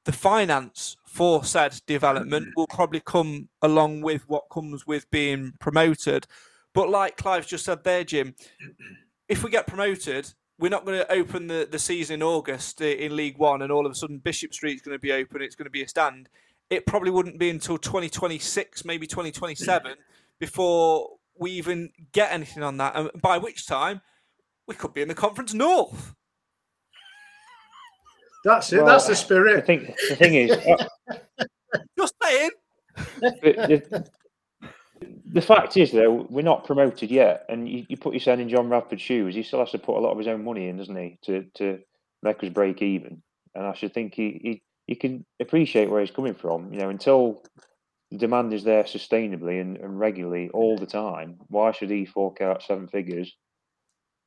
the 0.06 0.12
finance 0.12 0.96
for 1.06 1.44
said 1.44 1.82
development 1.86 2.48
will 2.56 2.68
probably 2.68 3.02
come 3.02 3.50
along 3.62 4.02
with 4.02 4.28
what 4.30 4.44
comes 4.50 4.88
with 4.88 5.10
being 5.12 5.54
promoted. 5.60 6.28
But 6.74 6.90
like 6.90 7.18
Clive's 7.18 7.48
just 7.48 7.66
said 7.66 7.84
there, 7.84 8.04
Jim, 8.04 8.36
if 9.28 9.44
we 9.44 9.50
get 9.50 9.68
promoted, 9.68 10.34
we're 10.60 10.70
not 10.70 10.86
going 10.86 11.00
to 11.00 11.12
open 11.12 11.48
the, 11.48 11.68
the 11.70 11.80
season 11.80 12.16
in 12.16 12.24
August 12.24 12.80
in 12.82 13.16
League 13.16 13.38
One 13.38 13.62
and 13.62 13.72
all 13.72 13.86
of 13.86 13.92
a 13.92 13.96
sudden 13.96 14.20
Bishop 14.20 14.54
Street 14.54 14.76
is 14.76 14.82
going 14.82 14.96
to 14.96 15.02
be 15.02 15.12
open, 15.12 15.42
it's 15.42 15.56
going 15.56 15.66
to 15.66 15.72
be 15.72 15.84
a 15.84 15.88
stand. 15.88 16.30
It 16.70 16.86
probably 16.86 17.12
wouldn't 17.12 17.38
be 17.38 17.50
until 17.50 17.78
2026, 17.78 18.86
maybe 18.86 19.08
2027, 19.08 19.94
before 20.40 21.17
we 21.40 21.52
even 21.52 21.92
get 22.12 22.32
anything 22.32 22.64
on 22.64 22.78
that. 22.78 22.96
And 22.96 23.10
by 23.22 23.38
which 23.38 23.68
time, 23.68 24.02
we 24.68 24.76
could 24.76 24.94
be 24.94 25.02
in 25.02 25.08
the 25.08 25.16
Conference 25.16 25.54
North. 25.54 26.14
That's 28.44 28.72
it. 28.72 28.78
Well, 28.78 28.86
That's 28.86 29.08
the 29.08 29.16
spirit. 29.16 29.58
I 29.58 29.62
think 29.62 29.94
the 30.10 30.16
thing 30.16 30.36
is, 30.36 30.52
uh, 30.52 31.46
Just 31.98 32.14
saying. 32.24 32.52
the, 33.22 34.10
the 35.26 35.42
fact 35.42 35.78
is, 35.78 35.92
though, 35.92 36.26
we're 36.30 36.42
not 36.42 36.66
promoted 36.66 37.12
yet, 37.12 37.46
and 37.50 37.68
you, 37.68 37.86
you 37.90 37.98
put 37.98 38.14
yourself 38.14 38.40
in 38.40 38.50
John 38.50 38.70
Radford's 38.70 39.02
shoes. 39.02 39.36
He 39.36 39.44
still 39.44 39.60
has 39.60 39.72
to 39.72 39.80
put 39.80 39.98
a 39.98 40.00
lot 40.00 40.12
of 40.12 40.18
his 40.18 40.28
own 40.28 40.44
money 40.44 40.70
in, 40.70 40.78
doesn't 40.78 40.96
he, 40.96 41.18
to 41.24 41.46
to 41.56 41.80
make 42.24 42.44
us 42.44 42.50
break 42.50 42.82
even? 42.82 43.22
And 43.54 43.66
I 43.66 43.74
should 43.74 43.94
think 43.94 44.14
he 44.16 44.40
he, 44.42 44.62
he 44.88 44.96
can 44.96 45.26
appreciate 45.40 45.90
where 45.90 46.02
he's 46.02 46.12
coming 46.12 46.36
from. 46.36 46.74
You 46.74 46.80
know, 46.80 46.90
until 46.90 47.44
the 47.56 47.67
demand 48.16 48.54
is 48.54 48.64
there 48.64 48.84
sustainably 48.84 49.60
and, 49.60 49.78
and 49.78 50.00
regularly 50.00 50.50
all 50.54 50.78
the 50.78 50.86
time, 50.86 51.38
why 51.48 51.72
should 51.72 51.90
he 51.90 52.06
fork 52.06 52.42
out 52.42 52.64
seven 52.64 52.88
figures 52.88 53.36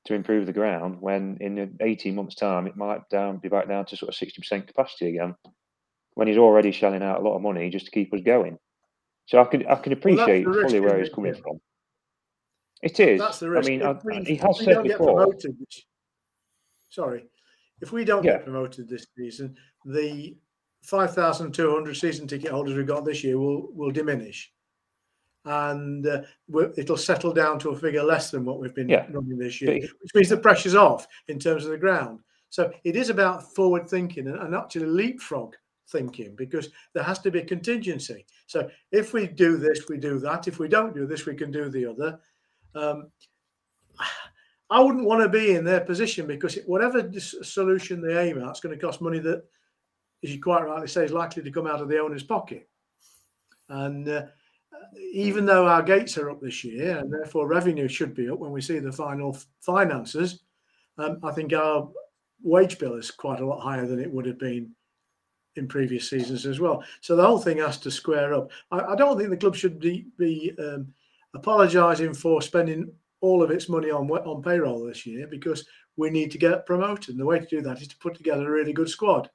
to 0.06 0.14
improve 0.14 0.46
the 0.46 0.52
ground 0.52 0.96
when 1.00 1.36
in 1.40 1.76
18 1.80 2.14
months' 2.14 2.34
time 2.34 2.66
it 2.66 2.76
might 2.76 3.08
down 3.10 3.38
be 3.38 3.48
back 3.48 3.68
down 3.68 3.84
to 3.86 3.96
sort 3.96 4.14
of 4.14 4.18
60% 4.18 4.66
capacity 4.66 5.08
again? 5.10 5.34
When 6.14 6.28
he's 6.28 6.36
already 6.38 6.72
shelling 6.72 7.02
out 7.02 7.20
a 7.20 7.22
lot 7.22 7.36
of 7.36 7.42
money 7.42 7.70
just 7.70 7.86
to 7.86 7.90
keep 7.92 8.12
us 8.12 8.20
going. 8.20 8.58
So 9.26 9.40
I 9.40 9.44
can 9.44 9.64
I 9.66 9.76
can 9.76 9.92
appreciate 9.92 10.46
risk, 10.46 10.60
fully 10.66 10.80
where 10.80 10.98
he's 10.98 11.08
coming 11.08 11.34
from. 11.34 11.60
It 12.82 12.98
is. 12.98 13.20
That's 13.20 13.38
the 13.38 13.46
I 13.56 13.60
mean, 13.62 13.82
I, 13.82 13.92
we- 14.04 14.24
he 14.24 14.34
has 14.36 14.58
said 14.58 14.82
before. 14.82 15.14
promoted 15.14 15.56
sorry, 16.90 17.26
if 17.80 17.92
we 17.92 18.04
don't 18.04 18.24
Yeah. 18.24 18.32
get 18.32 18.44
promoted 18.44 18.88
this 18.88 19.06
season, 19.16 19.56
the 19.84 20.36
five 20.82 21.14
thousand 21.14 21.52
two 21.52 21.70
hundred 21.72 21.94
season 21.96 22.26
ticket 22.26 22.50
holders 22.50 22.74
we've 22.74 22.86
got 22.86 23.04
this 23.04 23.22
year 23.24 23.38
will 23.38 23.68
will 23.72 23.90
diminish, 23.90 24.52
and 25.44 26.06
uh, 26.06 26.22
it'll 26.76 26.96
settle 26.96 27.32
down 27.32 27.58
to 27.58 27.70
a 27.70 27.76
figure 27.78 28.02
less 28.02 28.30
than 28.30 28.44
what 28.44 28.60
we've 28.60 28.74
been 28.74 28.88
Yeah. 28.88 29.06
running 29.10 29.38
this 29.38 29.60
year, 29.60 29.74
which 29.74 30.14
means 30.14 30.28
the 30.28 30.36
pressure's 30.36 30.74
off 30.74 31.06
in 31.28 31.38
terms 31.38 31.64
of 31.64 31.70
the 31.70 31.78
ground. 31.78 32.20
So 32.50 32.72
it 32.84 32.96
is 32.96 33.10
about 33.10 33.54
forward 33.54 33.88
thinking 33.88 34.26
and, 34.26 34.36
and 34.38 34.54
actually 34.54 34.86
leapfrog 34.86 35.54
thinking 35.88 36.34
because 36.36 36.68
there 36.94 37.02
has 37.04 37.18
to 37.20 37.30
be 37.30 37.42
contingency. 37.42 38.26
So 38.46 38.68
if 38.92 39.12
we 39.12 39.26
do 39.26 39.56
this, 39.56 39.88
we 39.88 39.98
do 39.98 40.18
that. 40.20 40.48
If 40.48 40.58
we 40.58 40.68
don't 40.68 40.94
do 40.94 41.06
this, 41.06 41.26
we 41.26 41.34
can 41.36 41.50
do 41.50 41.68
the 41.68 41.86
other. 41.86 42.18
Um, 42.74 43.10
I 44.70 44.80
wouldn't 44.80 45.04
want 45.04 45.20
to 45.22 45.28
be 45.28 45.54
in 45.56 45.64
their 45.64 45.80
position 45.80 46.26
because 46.28 46.56
it- 46.56 46.68
whatever 46.68 47.10
solution 47.18 48.00
they 48.00 48.16
aim 48.18 48.38
at, 48.40 48.48
it's 48.50 48.60
going 48.60 48.76
to 48.76 48.80
cost 48.84 49.00
money 49.00 49.18
that, 49.20 49.42
as 50.22 50.32
you 50.32 50.40
quite 50.40 50.64
rightly 50.64 50.88
say, 50.88 51.04
is 51.04 51.12
likely 51.12 51.42
to 51.42 51.50
come 51.50 51.66
out 51.66 51.80
of 51.80 51.88
the 51.88 51.98
owner's 51.98 52.22
pocket. 52.22 52.68
And 53.68 54.08
uh, 54.08 54.26
even 55.12 55.46
though 55.46 55.66
our 55.66 55.82
gates 55.82 56.18
are 56.18 56.30
up 56.30 56.40
this 56.40 56.64
year 56.64 56.98
and 56.98 57.12
therefore 57.12 57.46
revenue 57.46 57.88
should 57.88 58.14
be 58.14 58.28
up 58.28 58.38
when 58.38 58.50
we 58.50 58.60
see 58.60 58.78
the 58.78 58.92
final 58.92 59.38
finances, 59.60 60.40
um, 60.98 61.18
I 61.22 61.32
think 61.32 61.52
our 61.52 61.88
wage 62.42 62.78
bill 62.78 62.94
is 62.94 63.10
quite 63.10 63.40
a 63.40 63.46
lot 63.46 63.60
higher 63.60 63.86
than 63.86 64.00
it 64.00 64.10
would 64.10 64.26
have 64.26 64.38
been 64.38 64.72
in 65.56 65.68
previous 65.68 66.08
seasons 66.08 66.46
as 66.46 66.60
well. 66.60 66.82
So 67.00 67.16
the 67.16 67.26
whole 67.26 67.38
thing 67.38 67.58
has 67.58 67.78
to 67.78 67.90
square 67.90 68.34
up. 68.34 68.50
I, 68.70 68.80
I 68.80 68.96
don't 68.96 69.18
think 69.18 69.30
the 69.30 69.36
club 69.36 69.56
should 69.56 69.78
be, 69.80 70.06
be 70.18 70.52
um, 70.58 70.92
apologising 71.34 72.14
for 72.14 72.42
spending 72.42 72.92
all 73.20 73.42
of 73.42 73.50
its 73.50 73.68
money 73.68 73.90
on 73.90 74.10
on 74.10 74.42
payroll 74.42 74.84
this 74.84 75.04
year 75.04 75.26
because 75.26 75.66
we 75.96 76.08
need 76.10 76.30
to 76.30 76.38
get 76.38 76.66
promoted. 76.66 77.10
And 77.10 77.20
the 77.20 77.26
way 77.26 77.38
to 77.38 77.46
do 77.46 77.60
that 77.62 77.80
is 77.80 77.88
to 77.88 77.96
put 77.98 78.14
together 78.14 78.48
a 78.48 78.50
really 78.50 78.72
good 78.72 78.88
squad, 78.88 79.28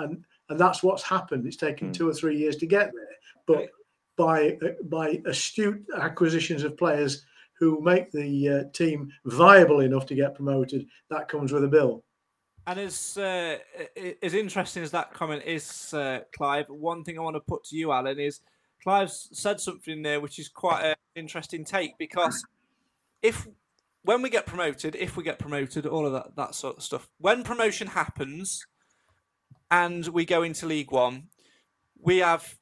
and 0.00 0.24
and 0.48 0.58
that's 0.58 0.82
what's 0.82 1.02
happened. 1.02 1.46
It's 1.46 1.56
taken 1.56 1.90
Mm. 1.90 1.94
two 1.94 2.08
or 2.08 2.14
three 2.14 2.36
years 2.36 2.56
to 2.56 2.66
get 2.66 2.90
there, 2.92 3.16
but 3.46 3.68
by 4.16 4.58
by 4.84 5.20
astute 5.26 5.84
acquisitions 5.96 6.62
of 6.62 6.76
players 6.76 7.24
who 7.58 7.80
make 7.82 8.10
the 8.10 8.48
uh, 8.48 8.64
team 8.72 9.12
viable 9.26 9.80
enough 9.80 10.06
to 10.06 10.14
get 10.14 10.34
promoted, 10.34 10.86
that 11.10 11.28
comes 11.28 11.52
with 11.52 11.62
a 11.64 11.68
bill. 11.68 12.02
And 12.66 12.80
as 12.80 13.16
uh, 13.16 13.58
as 14.22 14.34
interesting 14.34 14.82
as 14.82 14.90
that 14.90 15.12
comment 15.12 15.42
is, 15.44 15.92
uh, 15.94 16.20
Clive, 16.36 16.66
one 16.68 17.04
thing 17.04 17.18
I 17.18 17.22
want 17.22 17.36
to 17.36 17.40
put 17.40 17.64
to 17.64 17.76
you, 17.76 17.92
Alan, 17.92 18.18
is 18.18 18.40
Clive's 18.82 19.28
said 19.32 19.60
something 19.60 20.02
there 20.02 20.20
which 20.20 20.38
is 20.38 20.48
quite 20.48 20.84
an 20.84 20.94
interesting 21.14 21.64
take 21.64 21.98
because 21.98 22.44
if 23.22 23.46
when 24.02 24.22
we 24.22 24.30
get 24.30 24.46
promoted, 24.46 24.96
if 24.96 25.16
we 25.16 25.24
get 25.24 25.38
promoted, 25.38 25.86
all 25.86 26.06
of 26.06 26.12
that 26.12 26.36
that 26.36 26.54
sort 26.54 26.76
of 26.76 26.82
stuff, 26.82 27.08
when 27.18 27.42
promotion 27.42 27.88
happens 27.88 28.66
and 29.70 30.06
we 30.08 30.24
go 30.24 30.42
into 30.42 30.66
League 30.66 30.90
One, 30.90 31.28
we 31.98 32.18
have 32.18 32.58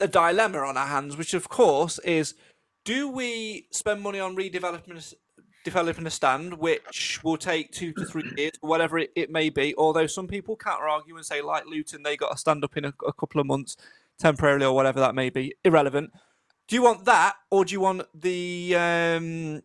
a 0.00 0.08
dilemma 0.08 0.58
on 0.58 0.76
our 0.76 0.86
hands, 0.86 1.16
which 1.16 1.34
of 1.34 1.48
course 1.48 1.98
is: 2.00 2.34
do 2.84 3.08
we 3.08 3.66
spend 3.70 4.02
money 4.02 4.20
on 4.20 4.36
redevelopment? 4.36 5.14
Developing 5.64 6.06
a 6.06 6.10
stand, 6.10 6.54
which 6.54 7.22
will 7.22 7.36
take 7.36 7.72
two 7.72 7.92
to 7.92 8.04
three 8.06 8.30
years, 8.38 8.52
whatever 8.62 8.96
it, 8.96 9.10
it 9.14 9.30
may 9.30 9.50
be. 9.50 9.74
Although 9.76 10.06
some 10.06 10.26
people 10.26 10.56
counter 10.56 10.88
argue 10.88 11.14
and 11.16 11.26
say, 11.26 11.42
like 11.42 11.66
Luton, 11.66 12.04
they 12.04 12.16
got 12.16 12.32
a 12.32 12.38
stand 12.38 12.64
up 12.64 12.76
in 12.76 12.86
a, 12.86 12.94
a 13.06 13.12
couple 13.12 13.38
of 13.38 13.46
months 13.46 13.76
temporarily, 14.18 14.64
or 14.64 14.72
whatever 14.72 15.00
that 15.00 15.14
may 15.14 15.28
be. 15.28 15.54
Irrelevant. 15.64 16.12
Do 16.68 16.76
you 16.76 16.82
want 16.82 17.04
that, 17.04 17.34
or 17.50 17.66
do 17.66 17.72
you 17.72 17.80
want 17.80 18.02
the? 18.14 18.76
Um, 18.76 19.62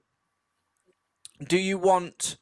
do 1.47 1.57
you 1.57 1.77
want 1.77 2.37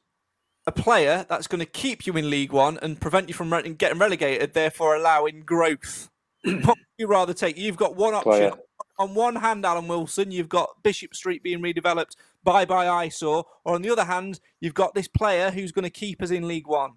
a 0.78 0.82
player 0.82 1.26
that's 1.28 1.48
going 1.48 1.60
to 1.60 1.66
keep 1.66 2.06
you 2.06 2.14
in 2.14 2.30
League 2.30 2.52
One 2.52 2.78
and 2.82 3.00
prevent 3.00 3.28
you 3.28 3.34
from 3.34 3.52
re- 3.52 3.70
getting 3.74 4.00
relegated, 4.00 4.54
therefore 4.54 4.96
allowing 4.96 5.42
growth? 5.42 6.10
what 6.44 6.66
would 6.66 6.78
you 6.98 7.08
rather 7.08 7.34
take? 7.34 7.58
You've 7.58 7.78
got 7.78 7.96
one 7.96 8.14
option. 8.14 8.32
Player. 8.32 8.52
On 9.00 9.14
one 9.16 9.36
hand, 9.36 9.66
Alan 9.66 9.88
Wilson, 9.88 10.32
you've 10.32 10.50
got 10.50 10.70
Bishop 10.84 11.16
Street 11.16 11.44
being 11.44 11.60
redeveloped. 11.60 12.16
Bye 12.44 12.66
bye 12.66 12.88
eyesore. 12.88 13.46
Or 13.64 13.76
on 13.76 13.82
the 13.82 13.90
other 13.90 14.04
hand, 14.06 14.40
you've 14.60 14.74
got 14.74 14.94
this 14.94 15.08
player 15.08 15.52
who's 15.52 15.72
going 15.72 15.84
to 15.84 15.90
keep 15.90 16.22
us 16.22 16.32
in 16.32 16.48
League 16.48 16.68
One. 16.68 16.94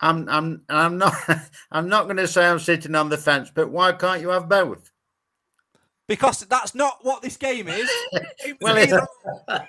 I'm 0.00 0.28
I'm 0.28 0.62
I'm 0.68 0.98
not 0.98 1.14
I'm 1.70 1.88
not 1.88 2.04
going 2.04 2.16
to 2.16 2.26
say 2.28 2.44
I'm 2.46 2.58
sitting 2.58 2.94
on 2.94 3.08
the 3.08 3.18
fence, 3.18 3.50
but 3.54 3.70
why 3.70 3.92
can't 3.92 4.20
you 4.20 4.28
have 4.30 4.48
both? 4.48 4.90
Because 6.08 6.40
that's 6.40 6.74
not 6.74 6.98
what 7.02 7.22
this 7.22 7.36
game 7.36 7.68
is. 7.68 7.90
Well, 8.60 8.76
if, 8.76 8.88
either- 8.92 9.06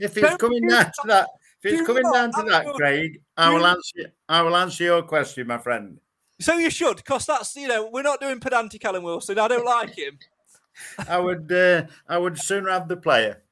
if 0.00 0.16
it's 0.16 0.20
Don't 0.20 0.38
coming 0.40 0.62
do 0.62 0.68
down 0.68 0.86
to 0.86 1.02
that, 1.06 1.28
if 1.66 1.80
it's 1.80 1.86
coming 1.86 2.10
down 2.12 2.32
to 2.32 2.42
that, 2.48 2.66
Craig, 2.74 3.20
I 3.36 3.52
will 3.52 3.66
answer. 3.66 4.12
I 4.28 4.42
will 4.42 4.56
answer 4.56 4.84
your 4.84 5.02
question, 5.02 5.46
my 5.46 5.58
friend. 5.58 5.98
so 6.40 6.56
you 6.58 6.70
should, 6.70 6.96
because 6.96 7.26
that's 7.26 7.56
you 7.56 7.68
know 7.68 7.88
we're 7.92 8.02
not 8.02 8.20
doing 8.20 8.40
pedantic 8.40 8.84
Alan 8.84 9.02
Wilson. 9.02 9.38
I 9.38 9.48
don't 9.48 9.64
like 9.64 9.94
him. 9.96 10.18
I 11.08 11.18
would 11.18 11.50
uh, 11.50 11.84
I 12.08 12.18
would 12.18 12.38
sooner 12.38 12.70
have 12.70 12.88
the 12.88 12.96
player. 12.96 13.42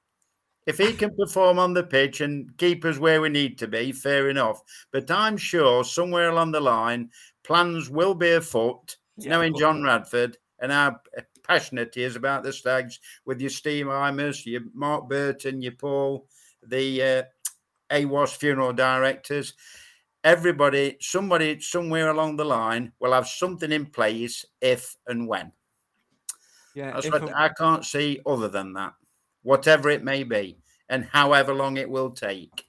If 0.66 0.78
he 0.78 0.94
can 0.94 1.14
perform 1.14 1.58
on 1.58 1.74
the 1.74 1.82
pitch 1.82 2.22
and 2.22 2.56
keep 2.56 2.86
us 2.86 2.98
where 2.98 3.20
we 3.20 3.28
need 3.28 3.58
to 3.58 3.68
be, 3.68 3.92
fair 3.92 4.30
enough. 4.30 4.62
But 4.92 5.10
I'm 5.10 5.36
sure 5.36 5.84
somewhere 5.84 6.30
along 6.30 6.52
the 6.52 6.60
line, 6.60 7.10
plans 7.42 7.90
will 7.90 8.14
be 8.14 8.30
afoot. 8.30 8.96
Yeah, 9.16 9.30
knowing 9.30 9.54
John 9.56 9.82
Radford 9.82 10.38
and 10.60 10.72
how 10.72 10.96
passionate 11.44 11.94
he 11.94 12.02
is 12.02 12.16
about 12.16 12.42
the 12.42 12.52
Stags, 12.52 12.98
with 13.26 13.40
your 13.40 13.50
Steve 13.50 13.86
Imers, 13.86 14.44
your 14.46 14.62
Mark 14.72 15.08
Burton, 15.08 15.60
your 15.60 15.72
Paul, 15.72 16.26
the 16.66 17.02
uh, 17.02 17.22
AWAS 17.90 18.34
funeral 18.36 18.72
directors, 18.72 19.54
everybody, 20.22 20.96
somebody 21.00 21.60
somewhere 21.60 22.10
along 22.10 22.36
the 22.36 22.44
line 22.44 22.92
will 23.00 23.12
have 23.12 23.28
something 23.28 23.70
in 23.72 23.86
place 23.86 24.44
if 24.60 24.96
and 25.06 25.28
when. 25.28 25.52
Yeah, 26.74 26.92
That's 26.92 27.10
what 27.10 27.22
I'm- 27.22 27.34
I 27.36 27.48
can't 27.50 27.84
see 27.84 28.20
other 28.26 28.48
than 28.48 28.72
that, 28.74 28.94
whatever 29.42 29.90
it 29.90 30.02
may 30.02 30.24
be, 30.24 30.58
and 30.88 31.04
however 31.04 31.54
long 31.54 31.76
it 31.76 31.88
will 31.88 32.10
take. 32.10 32.66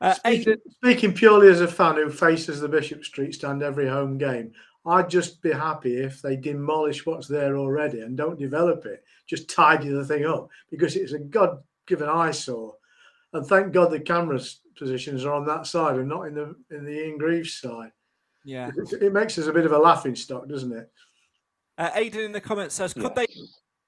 uh, 0.00 0.14
Speaking, 0.14 0.56
speaking 0.70 1.14
purely 1.14 1.48
as 1.48 1.60
a 1.60 1.68
fan 1.68 1.94
who 1.94 2.10
faces 2.10 2.60
the 2.60 2.68
Bishop 2.68 3.04
Street 3.04 3.34
stand 3.34 3.62
every 3.62 3.86
home 3.88 4.18
game, 4.18 4.52
I'd 4.84 5.08
just 5.08 5.40
be 5.42 5.52
happy 5.52 5.96
if 5.96 6.20
they 6.20 6.34
demolish 6.34 7.06
what's 7.06 7.28
there 7.28 7.56
already 7.56 8.00
and 8.00 8.16
don't 8.16 8.36
develop 8.38 8.84
it. 8.84 9.04
Just 9.28 9.48
tidy 9.48 9.90
the 9.90 10.04
thing 10.04 10.24
up 10.24 10.48
because 10.70 10.96
it's 10.96 11.12
a 11.12 11.20
God 11.20 11.62
given 11.86 12.08
eyesore. 12.08 12.76
And 13.32 13.46
thank 13.46 13.72
God 13.72 13.90
the 13.90 14.00
cameras 14.00 14.60
positions 14.76 15.24
are 15.24 15.32
on 15.32 15.46
that 15.46 15.66
side 15.66 15.96
and 15.96 16.08
not 16.08 16.22
in 16.26 16.34
the 16.34 16.54
in 16.70 16.84
the 16.84 16.90
Ian 17.06 17.18
Greaves 17.18 17.54
side. 17.54 17.92
yeah. 18.44 18.70
It, 18.76 19.02
it 19.02 19.12
makes 19.12 19.38
us 19.38 19.46
a 19.46 19.52
bit 19.52 19.66
of 19.66 19.72
a 19.72 19.78
laughing 19.78 20.16
stock, 20.16 20.48
doesn't 20.48 20.72
it? 20.72 20.90
Uh, 21.78 21.90
Aidan 21.94 22.20
in 22.22 22.32
the 22.32 22.40
comments 22.40 22.74
says, 22.74 22.92
could 22.92 23.04
Yes. 23.04 23.12
they 23.16 23.26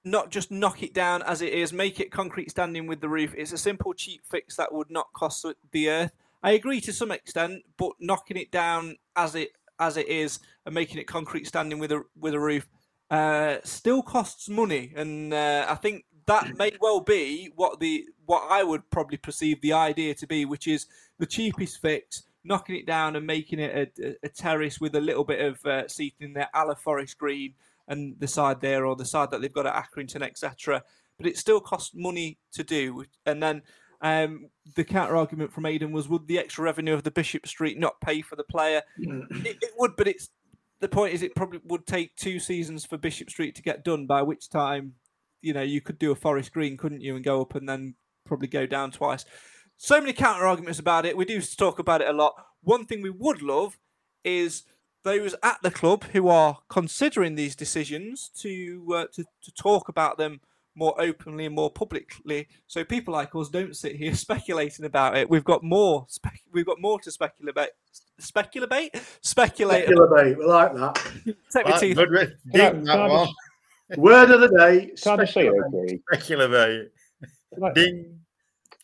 not 0.04 0.30
just 0.30 0.50
knock 0.50 0.82
it 0.82 0.94
down 0.94 1.22
as 1.22 1.42
it 1.42 1.52
is, 1.52 1.72
make 1.72 2.00
it 2.00 2.10
concrete 2.10 2.50
standing 2.50 2.86
with 2.86 3.00
the 3.00 3.08
roof? 3.08 3.34
It's 3.36 3.52
a 3.52 3.58
simple, 3.58 3.92
cheap 3.92 4.22
fix 4.30 4.56
that 4.56 4.72
would 4.72 4.90
not 4.90 5.12
cost 5.14 5.44
the 5.72 5.88
earth. 5.90 6.12
I 6.42 6.52
agree 6.52 6.80
to 6.82 6.92
some 6.92 7.10
extent, 7.10 7.62
but 7.78 7.92
knocking 8.00 8.36
it 8.36 8.50
down 8.50 8.96
as 9.16 9.34
it 9.34 9.50
as 9.80 9.96
it 9.96 10.08
is 10.08 10.38
and 10.64 10.74
making 10.74 10.98
it 10.98 11.06
concrete 11.06 11.46
standing 11.46 11.78
with 11.78 11.90
a 11.92 12.02
with 12.16 12.32
a 12.34 12.40
roof 12.40 12.68
uh, 13.10 13.56
still 13.64 14.02
costs 14.02 14.48
money, 14.48 14.92
and 14.96 15.32
uh, 15.34 15.66
I 15.68 15.74
think 15.74 16.04
that 16.26 16.56
may 16.56 16.72
well 16.80 17.00
be 17.00 17.50
what 17.54 17.80
the 17.80 18.06
what 18.26 18.46
I 18.50 18.62
would 18.62 18.88
probably 18.90 19.18
perceive 19.18 19.60
the 19.60 19.72
idea 19.72 20.14
to 20.14 20.26
be, 20.26 20.44
which 20.44 20.66
is 20.66 20.86
the 21.18 21.26
cheapest 21.26 21.80
fix. 21.80 22.24
Knocking 22.46 22.76
it 22.76 22.84
down 22.86 23.16
and 23.16 23.26
making 23.26 23.58
it 23.58 23.90
a, 23.98 24.06
a, 24.06 24.16
a 24.24 24.28
terrace 24.28 24.78
with 24.78 24.94
a 24.96 25.00
little 25.00 25.24
bit 25.24 25.40
of 25.40 25.64
uh, 25.64 25.88
seating 25.88 26.34
there, 26.34 26.48
a 26.52 26.66
la 26.66 26.74
forest 26.74 27.16
green, 27.16 27.54
and 27.88 28.14
the 28.18 28.28
side 28.28 28.60
there 28.60 28.84
or 28.84 28.96
the 28.96 29.04
side 29.04 29.30
that 29.30 29.40
they've 29.40 29.52
got 29.52 29.66
at 29.66 29.74
Accrington, 29.74 30.22
etc. 30.22 30.82
but 31.16 31.26
it 31.26 31.38
still 31.38 31.60
costs 31.60 31.94
money 31.94 32.38
to 32.52 32.62
do. 32.62 33.04
And 33.24 33.42
then 33.42 33.62
um, 34.02 34.50
the 34.76 34.84
counter 34.84 35.16
argument 35.16 35.52
from 35.52 35.64
Aidan 35.64 35.92
was, 35.92 36.08
would 36.08 36.26
the 36.26 36.38
extra 36.38 36.64
revenue 36.64 36.92
of 36.92 37.02
the 37.02 37.10
Bishop 37.10 37.46
Street 37.46 37.78
not 37.78 38.00
pay 38.02 38.20
for 38.20 38.36
the 38.36 38.44
player? 38.44 38.82
it, 38.98 39.56
it 39.62 39.70
would, 39.78 39.96
but 39.96 40.06
it's 40.06 40.28
the 40.80 40.88
point 40.88 41.14
is 41.14 41.22
it 41.22 41.34
probably 41.34 41.60
would 41.64 41.86
take 41.86 42.14
two 42.16 42.38
seasons 42.38 42.84
for 42.84 42.98
Bishop 42.98 43.30
Street 43.30 43.54
to 43.54 43.62
get 43.62 43.84
done. 43.84 44.06
By 44.06 44.20
which 44.22 44.50
time, 44.50 44.94
you 45.44 45.52
know, 45.52 45.62
you 45.62 45.80
could 45.80 45.98
do 45.98 46.10
a 46.10 46.16
Forest 46.16 46.52
Green, 46.52 46.76
couldn't 46.76 47.02
you, 47.02 47.14
and 47.14 47.24
go 47.24 47.42
up 47.42 47.54
and 47.54 47.68
then 47.68 47.94
probably 48.24 48.48
go 48.48 48.66
down 48.66 48.90
twice. 48.90 49.24
So 49.76 50.00
many 50.00 50.12
counter 50.12 50.46
arguments 50.46 50.78
about 50.78 51.04
it. 51.04 51.16
We 51.16 51.24
do 51.24 51.40
talk 51.42 51.78
about 51.78 52.00
it 52.00 52.08
a 52.08 52.12
lot. 52.12 52.34
One 52.62 52.86
thing 52.86 53.02
we 53.02 53.10
would 53.10 53.42
love 53.42 53.78
is 54.24 54.62
those 55.02 55.34
at 55.42 55.58
the 55.62 55.70
club 55.70 56.04
who 56.04 56.28
are 56.28 56.58
considering 56.68 57.34
these 57.34 57.54
decisions 57.54 58.30
to 58.40 58.86
uh, 58.94 59.04
to, 59.12 59.24
to 59.42 59.52
talk 59.52 59.88
about 59.88 60.16
them 60.16 60.40
more 60.76 61.00
openly 61.00 61.46
and 61.46 61.54
more 61.54 61.70
publicly, 61.70 62.48
so 62.66 62.82
people 62.84 63.14
like 63.14 63.34
us 63.34 63.48
don't 63.48 63.76
sit 63.76 63.94
here 63.94 64.14
speculating 64.26 64.86
about 64.86 65.16
it. 65.16 65.28
We've 65.28 65.44
got 65.44 65.62
more. 65.62 66.06
Spec- 66.08 66.40
we've 66.52 66.66
got 66.66 66.80
more 66.80 66.98
to 67.00 67.10
speculate. 67.10 67.54
Speculate, 68.18 68.96
speculate. 69.20 69.84
Speculate. 69.84 70.38
We 70.38 70.44
like 70.44 70.74
that. 70.74 70.94
Take 71.52 71.68
my 71.68 71.78
teeth. 71.78 71.96
Ding 71.96 72.84
that 72.84 73.10
one. 73.10 73.28
Word 73.96 74.30
of 74.30 74.40
the 74.40 74.48
day. 74.48 74.92
Can 75.02 75.20
I 75.20 75.24
just 75.24 75.34
say 75.34 75.48
though, 75.48 75.70
Craig? 75.70 76.00
Speculate. 76.12 76.90
Can 77.52 77.64
I, 77.64 77.72
Ding. 77.72 78.20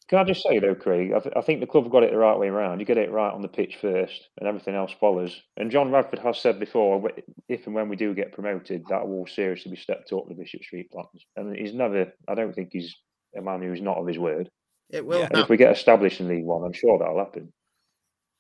can 0.09 0.19
I 0.19 0.25
just 0.25 0.43
say 0.43 0.59
though, 0.59 0.75
Craig? 0.75 1.13
I, 1.15 1.21
th- 1.21 1.35
I 1.37 1.41
think 1.41 1.61
the 1.61 1.67
club 1.67 1.85
have 1.85 1.93
got 1.93 2.03
it 2.03 2.13
the 2.13 2.19
right 2.19 2.39
way 2.39 2.49
around. 2.49 2.81
You 2.81 2.87
get 2.87 2.99
it 2.99 3.11
right 3.11 3.33
on 3.33 3.43
the 3.43 3.49
pitch 3.49 3.79
first, 3.81 4.29
and 4.39 4.49
everything 4.49 4.75
else 4.75 4.93
follows. 5.01 5.41
And 5.57 5.71
John 5.71 5.91
Radford 5.91 6.21
has 6.21 6.39
said 6.39 6.61
before, 6.61 7.11
if 7.49 7.67
and 7.67 7.75
when 7.75 7.89
we 7.89 7.97
do 7.97 8.15
get 8.15 8.33
promoted, 8.33 8.85
that 8.89 9.09
will 9.09 9.27
seriously 9.27 9.71
be 9.71 9.77
stepped 9.77 10.13
up 10.13 10.29
the 10.29 10.35
Bishop 10.35 10.63
Street 10.63 10.91
plans. 10.91 11.25
And 11.37 11.57
he's 11.57 11.75
never. 11.75 12.13
I 12.29 12.35
don't 12.35 12.55
think 12.55 12.71
he's 12.73 12.95
a 13.37 13.41
man 13.41 13.63
who's 13.63 13.81
not 13.81 13.99
of 13.99 14.07
his 14.07 14.19
word. 14.19 14.51
It 14.91 15.07
will. 15.07 15.23
And 15.23 15.39
if 15.39 15.49
we 15.49 15.57
get 15.57 15.73
established 15.73 16.21
in 16.21 16.29
League 16.29 16.45
One, 16.45 16.65
I'm 16.65 16.73
sure 16.73 16.99
that'll 16.99 17.19
happen. 17.19 17.53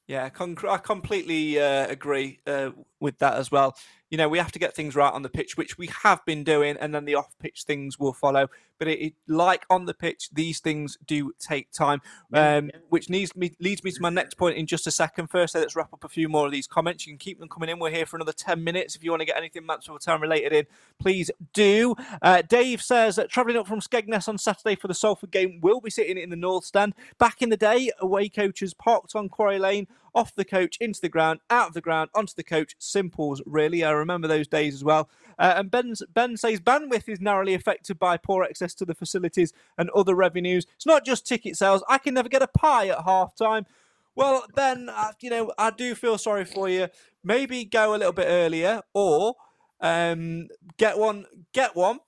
Yeah, 0.06 0.28
con- 0.28 0.56
I 0.68 0.78
completely 0.78 1.60
uh, 1.60 1.86
agree 1.86 2.40
uh, 2.44 2.70
with 3.00 3.18
that 3.18 3.34
as 3.34 3.50
well. 3.50 3.76
You 4.10 4.18
know, 4.18 4.28
we 4.28 4.38
have 4.38 4.50
to 4.52 4.58
get 4.58 4.74
things 4.74 4.96
right 4.96 5.12
on 5.12 5.22
the 5.22 5.28
pitch, 5.28 5.56
which 5.56 5.78
we 5.78 5.88
have 6.02 6.24
been 6.24 6.42
doing, 6.42 6.76
and 6.78 6.92
then 6.92 7.04
the 7.04 7.14
off 7.14 7.38
pitch 7.38 7.62
things 7.62 7.96
will 7.96 8.12
follow. 8.12 8.48
But 8.76 8.88
it, 8.88 9.00
it, 9.00 9.14
like 9.28 9.64
on 9.70 9.84
the 9.84 9.94
pitch, 9.94 10.30
these 10.32 10.58
things 10.58 10.98
do 11.06 11.32
take 11.38 11.70
time, 11.70 12.00
um, 12.32 12.72
which 12.88 13.08
needs 13.08 13.36
me, 13.36 13.52
leads 13.60 13.84
me 13.84 13.92
to 13.92 14.00
my 14.00 14.10
next 14.10 14.34
point 14.34 14.56
in 14.56 14.66
just 14.66 14.86
a 14.88 14.90
second. 14.90 15.28
First, 15.28 15.54
let's 15.54 15.76
wrap 15.76 15.92
up 15.92 16.02
a 16.02 16.08
few 16.08 16.28
more 16.28 16.46
of 16.46 16.50
these 16.50 16.66
comments. 16.66 17.06
You 17.06 17.12
can 17.12 17.18
keep 17.18 17.38
them 17.38 17.48
coming 17.48 17.68
in. 17.68 17.78
We're 17.78 17.90
here 17.90 18.06
for 18.06 18.16
another 18.16 18.32
10 18.32 18.64
minutes. 18.64 18.96
If 18.96 19.04
you 19.04 19.10
want 19.12 19.20
to 19.20 19.26
get 19.26 19.36
anything 19.36 19.64
Mansfield 19.64 20.00
Town 20.00 20.20
related 20.20 20.52
in, 20.52 20.66
please 20.98 21.30
do. 21.52 21.94
Uh, 22.20 22.42
Dave 22.42 22.82
says, 22.82 23.16
uh, 23.16 23.26
travelling 23.28 23.58
up 23.58 23.68
from 23.68 23.80
Skegness 23.80 24.28
on 24.28 24.38
Saturday 24.38 24.74
for 24.74 24.88
the 24.88 24.94
Salford 24.94 25.30
game, 25.30 25.60
will 25.60 25.80
be 25.80 25.90
sitting 25.90 26.18
in 26.18 26.30
the 26.30 26.36
North 26.36 26.64
Stand. 26.64 26.94
Back 27.18 27.42
in 27.42 27.50
the 27.50 27.56
day, 27.56 27.92
away 28.00 28.28
coaches 28.28 28.74
parked 28.74 29.14
on 29.14 29.28
Quarry 29.28 29.60
Lane 29.60 29.86
off 30.14 30.34
the 30.34 30.44
coach, 30.44 30.76
into 30.80 31.00
the 31.00 31.08
ground, 31.08 31.40
out 31.50 31.68
of 31.68 31.74
the 31.74 31.80
ground, 31.80 32.10
onto 32.14 32.34
the 32.34 32.42
coach. 32.42 32.74
Simples, 32.78 33.42
really. 33.46 33.84
I 33.84 33.90
remember 33.90 34.28
those 34.28 34.48
days 34.48 34.74
as 34.74 34.84
well. 34.84 35.08
Uh, 35.38 35.54
and 35.56 35.70
ben, 35.70 35.94
ben 36.12 36.36
says 36.36 36.60
bandwidth 36.60 37.08
is 37.08 37.20
narrowly 37.20 37.54
affected 37.54 37.98
by 37.98 38.16
poor 38.16 38.44
access 38.44 38.74
to 38.74 38.84
the 38.84 38.94
facilities 38.94 39.52
and 39.78 39.90
other 39.90 40.14
revenues. 40.14 40.66
It's 40.76 40.86
not 40.86 41.04
just 41.04 41.26
ticket 41.26 41.56
sales. 41.56 41.82
I 41.88 41.98
can 41.98 42.14
never 42.14 42.28
get 42.28 42.42
a 42.42 42.48
pie 42.48 42.88
at 42.88 43.04
half 43.04 43.34
time. 43.34 43.66
Well, 44.14 44.44
Ben, 44.54 44.90
you 45.20 45.30
know, 45.30 45.52
I 45.56 45.70
do 45.70 45.94
feel 45.94 46.18
sorry 46.18 46.44
for 46.44 46.68
you. 46.68 46.88
Maybe 47.24 47.64
go 47.64 47.94
a 47.94 47.96
little 47.96 48.12
bit 48.12 48.26
earlier 48.28 48.82
or 48.92 49.34
um, 49.80 50.48
get 50.76 50.98
one, 50.98 51.26
get 51.52 51.74
one 51.74 52.00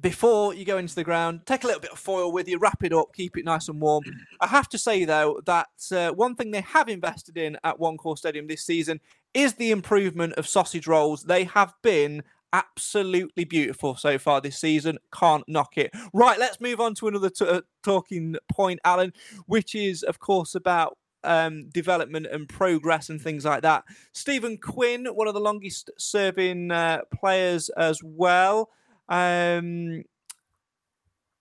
before 0.00 0.54
you 0.54 0.64
go 0.64 0.78
into 0.78 0.94
the 0.94 1.04
ground, 1.04 1.40
take 1.46 1.64
a 1.64 1.66
little 1.66 1.80
bit 1.80 1.92
of 1.92 1.98
foil 1.98 2.32
with 2.32 2.48
you, 2.48 2.58
wrap 2.58 2.82
it 2.82 2.92
up, 2.92 3.12
keep 3.14 3.36
it 3.36 3.44
nice 3.44 3.68
and 3.68 3.80
warm. 3.80 4.04
I 4.40 4.46
have 4.46 4.68
to 4.70 4.78
say, 4.78 5.04
though, 5.04 5.40
that 5.46 5.68
uh, 5.92 6.10
one 6.12 6.34
thing 6.34 6.50
they 6.50 6.60
have 6.60 6.88
invested 6.88 7.36
in 7.36 7.56
at 7.64 7.78
One 7.78 7.96
Call 7.96 8.16
Stadium 8.16 8.46
this 8.46 8.64
season 8.64 9.00
is 9.34 9.54
the 9.54 9.70
improvement 9.70 10.34
of 10.34 10.48
sausage 10.48 10.86
rolls. 10.86 11.24
They 11.24 11.44
have 11.44 11.74
been 11.82 12.22
absolutely 12.52 13.44
beautiful 13.44 13.94
so 13.94 14.18
far 14.18 14.40
this 14.40 14.58
season. 14.58 14.98
Can't 15.12 15.44
knock 15.48 15.76
it. 15.76 15.90
Right, 16.12 16.38
let's 16.38 16.60
move 16.60 16.80
on 16.80 16.94
to 16.96 17.08
another 17.08 17.30
t- 17.30 17.46
uh, 17.46 17.62
talking 17.82 18.36
point, 18.50 18.80
Alan, 18.84 19.12
which 19.46 19.74
is, 19.74 20.02
of 20.02 20.18
course, 20.18 20.54
about 20.54 20.96
um, 21.24 21.68
development 21.70 22.26
and 22.30 22.48
progress 22.48 23.10
and 23.10 23.20
things 23.20 23.44
like 23.44 23.62
that. 23.62 23.84
Stephen 24.12 24.56
Quinn, 24.56 25.06
one 25.06 25.28
of 25.28 25.34
the 25.34 25.40
longest 25.40 25.90
serving 25.98 26.70
uh, 26.70 27.00
players 27.12 27.68
as 27.70 28.00
well 28.02 28.70
um, 29.08 30.04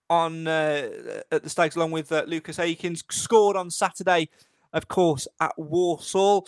on 0.09 0.47
uh, 0.47 1.21
at 1.31 1.43
the 1.43 1.49
Stags, 1.49 1.75
along 1.75 1.91
with 1.91 2.11
uh, 2.11 2.23
Lucas 2.27 2.59
Akins, 2.59 3.03
scored 3.09 3.55
on 3.55 3.69
Saturday, 3.69 4.29
of 4.73 4.87
course, 4.87 5.27
at 5.39 5.57
Walsall. 5.57 6.47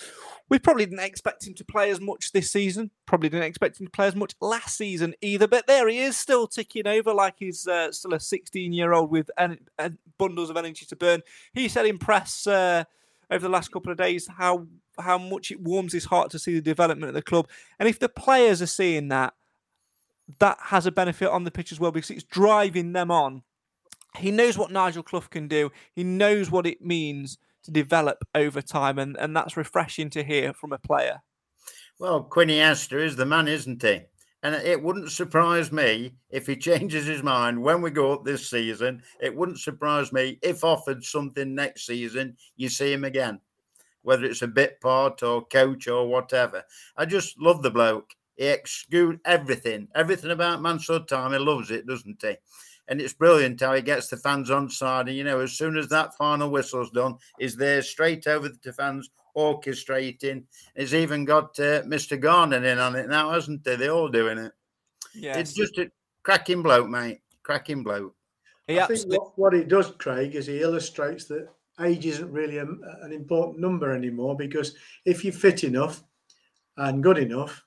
We 0.50 0.60
probably 0.60 0.86
didn't 0.86 1.04
expect 1.04 1.46
him 1.46 1.54
to 1.56 1.66
play 1.66 1.92
as 1.92 2.00
much 2.00 2.32
this 2.32 2.52
season. 2.52 2.92
Probably 3.06 3.30
didn't 3.30 3.48
expect 3.48 3.80
him 3.80 3.88
to 3.88 3.92
play 3.92 4.08
as 4.08 4.16
much 4.16 4.34
last 4.42 4.78
season 4.78 5.14
either. 5.22 5.48
But 5.48 5.68
there 5.68 5.88
he 5.88 6.00
is, 6.00 6.18
still 6.18 6.48
ticking 6.48 6.88
over 6.88 7.14
like 7.14 7.36
he's 7.38 7.68
uh, 7.68 7.92
still 7.92 8.14
a 8.14 8.20
16 8.20 8.74
year 8.74 8.94
old 8.94 9.12
with 9.12 9.30
en- 9.38 9.60
en- 9.78 9.98
bundles 10.18 10.50
of 10.50 10.58
energy 10.58 10.86
to 10.88 10.96
burn. 10.96 11.22
He 11.54 11.68
said 11.68 11.86
in 11.86 11.98
press 11.98 12.48
uh, 12.48 12.86
over 13.30 13.44
the 13.44 13.52
last 13.52 13.72
couple 13.72 13.92
of 13.92 13.98
days 13.98 14.28
how 14.38 14.68
how 15.00 15.18
much 15.18 15.50
it 15.50 15.62
warms 15.62 15.94
his 15.94 16.06
heart 16.06 16.30
to 16.32 16.40
see 16.40 16.54
the 16.54 16.62
development 16.62 17.10
of 17.10 17.14
the 17.14 17.22
club. 17.22 17.48
And 17.80 17.88
if 17.88 18.00
the 18.00 18.10
players 18.10 18.62
are 18.62 18.68
seeing 18.68 19.08
that, 19.10 19.34
that 20.38 20.58
has 20.62 20.86
a 20.86 20.92
benefit 20.92 21.30
on 21.30 21.44
the 21.44 21.52
pitch 21.52 21.72
as 21.72 21.80
well 21.80 21.92
because 21.92 22.12
it's 22.12 22.24
driving 22.24 22.94
them 22.94 23.10
on. 23.10 23.44
He 24.18 24.32
knows 24.32 24.58
what 24.58 24.72
Nigel 24.72 25.04
Clough 25.04 25.22
can 25.22 25.48
do. 25.48 25.72
He 25.94 26.04
knows 26.04 26.52
what 26.52 26.66
it 26.66 26.82
means 26.82 27.38
to 27.64 27.72
develop 27.72 28.24
over 28.36 28.62
time, 28.62 29.00
and, 29.00 29.18
and 29.18 29.36
that's 29.36 29.58
refreshing 29.58 30.10
to 30.12 30.24
hear 30.24 30.54
from 30.54 30.72
a 30.72 30.78
player. 30.78 31.22
Well, 32.00 32.24
Quinny 32.24 32.62
Astor 32.62 33.00
is 33.00 33.16
the 33.16 33.26
man, 33.26 33.48
isn't 33.48 33.82
he? 33.82 34.02
And 34.42 34.56
it 34.56 34.82
wouldn't 34.82 35.12
surprise 35.12 35.72
me 35.72 36.14
if 36.30 36.48
he 36.48 36.56
changes 36.56 37.06
his 37.06 37.22
mind 37.22 37.62
when 37.62 37.82
we 37.82 37.92
go 37.92 38.14
up 38.14 38.24
this 38.24 38.50
season. 38.50 39.04
It 39.20 39.36
wouldn't 39.36 39.60
surprise 39.60 40.14
me 40.14 40.40
if 40.42 40.64
offered 40.64 41.04
something 41.04 41.54
next 41.54 41.86
season, 41.86 42.38
you 42.56 42.70
see 42.70 42.94
him 42.94 43.04
again, 43.04 43.42
whether 44.04 44.24
it's 44.24 44.42
a 44.42 44.48
bit 44.48 44.80
part 44.80 45.24
or 45.24 45.46
coach 45.48 45.90
or 45.90 46.08
whatever. 46.08 46.64
I 46.96 47.06
just 47.06 47.38
love 47.38 47.62
the 47.62 47.70
bloke. 47.70 48.16
He 48.40 48.48
excludes 48.48 49.20
everything, 49.26 49.90
everything 49.96 50.32
about 50.32 50.62
Mansfield 50.62 51.10
Town. 51.10 51.34
He 51.34 51.38
loves 51.40 51.72
it, 51.72 51.86
doesn't 51.86 52.22
he? 52.22 52.38
And 52.88 53.02
it's 53.02 53.12
brilliant 53.12 53.60
how 53.60 53.74
he 53.74 53.82
gets 53.82 54.08
the 54.08 54.16
fans 54.16 54.50
on 54.50 54.70
side. 54.70 55.10
And 55.10 55.18
you 55.18 55.26
know, 55.26 55.42
as 55.42 55.58
soon 55.58 55.76
as 55.76 55.90
that 55.90 56.16
final 56.16 56.50
whistle's 56.50 56.90
done, 56.92 57.18
he's 57.38 57.58
there 57.58 57.82
straight 57.82 58.28
over 58.28 58.48
the 58.48 58.72
fans, 58.72 59.10
orchestrating. 59.36 60.46
He's 60.74 60.96
even 60.96 61.26
got 61.26 61.60
uh, 61.60 61.84
Mr. 61.84 62.18
Garner 62.18 62.64
in 62.64 62.80
on 62.80 62.96
it 62.96 63.10
now, 63.10 63.30
hasn't 63.32 63.68
he? 63.68 63.76
They're 63.76 63.92
all 63.92 64.08
doing 64.08 64.38
it. 64.38 64.54
Yeah, 65.14 65.38
It's 65.38 65.54
just 65.54 65.78
a 65.78 65.92
cracking 66.24 66.64
bloke, 66.64 66.88
mate. 66.88 67.20
Cracking 67.44 67.84
bloke. 67.84 68.16
He 68.68 68.80
I 68.80 68.88
think 68.88 69.06
what, 69.08 69.38
what 69.38 69.54
he 69.54 69.66
does, 69.66 69.92
Craig, 69.98 70.36
is 70.36 70.46
he 70.46 70.62
illustrates 70.62 71.26
that 71.26 71.50
age 71.82 72.06
isn't 72.06 72.32
really 72.32 72.60
a, 72.60 72.68
an 73.02 73.12
important 73.12 73.60
number 73.60 73.94
anymore 73.94 74.38
because 74.38 74.76
if 75.04 75.26
you're 75.26 75.34
fit 75.34 75.66
enough 75.66 76.04
and 76.78 77.04
good 77.04 77.18
enough, 77.18 77.66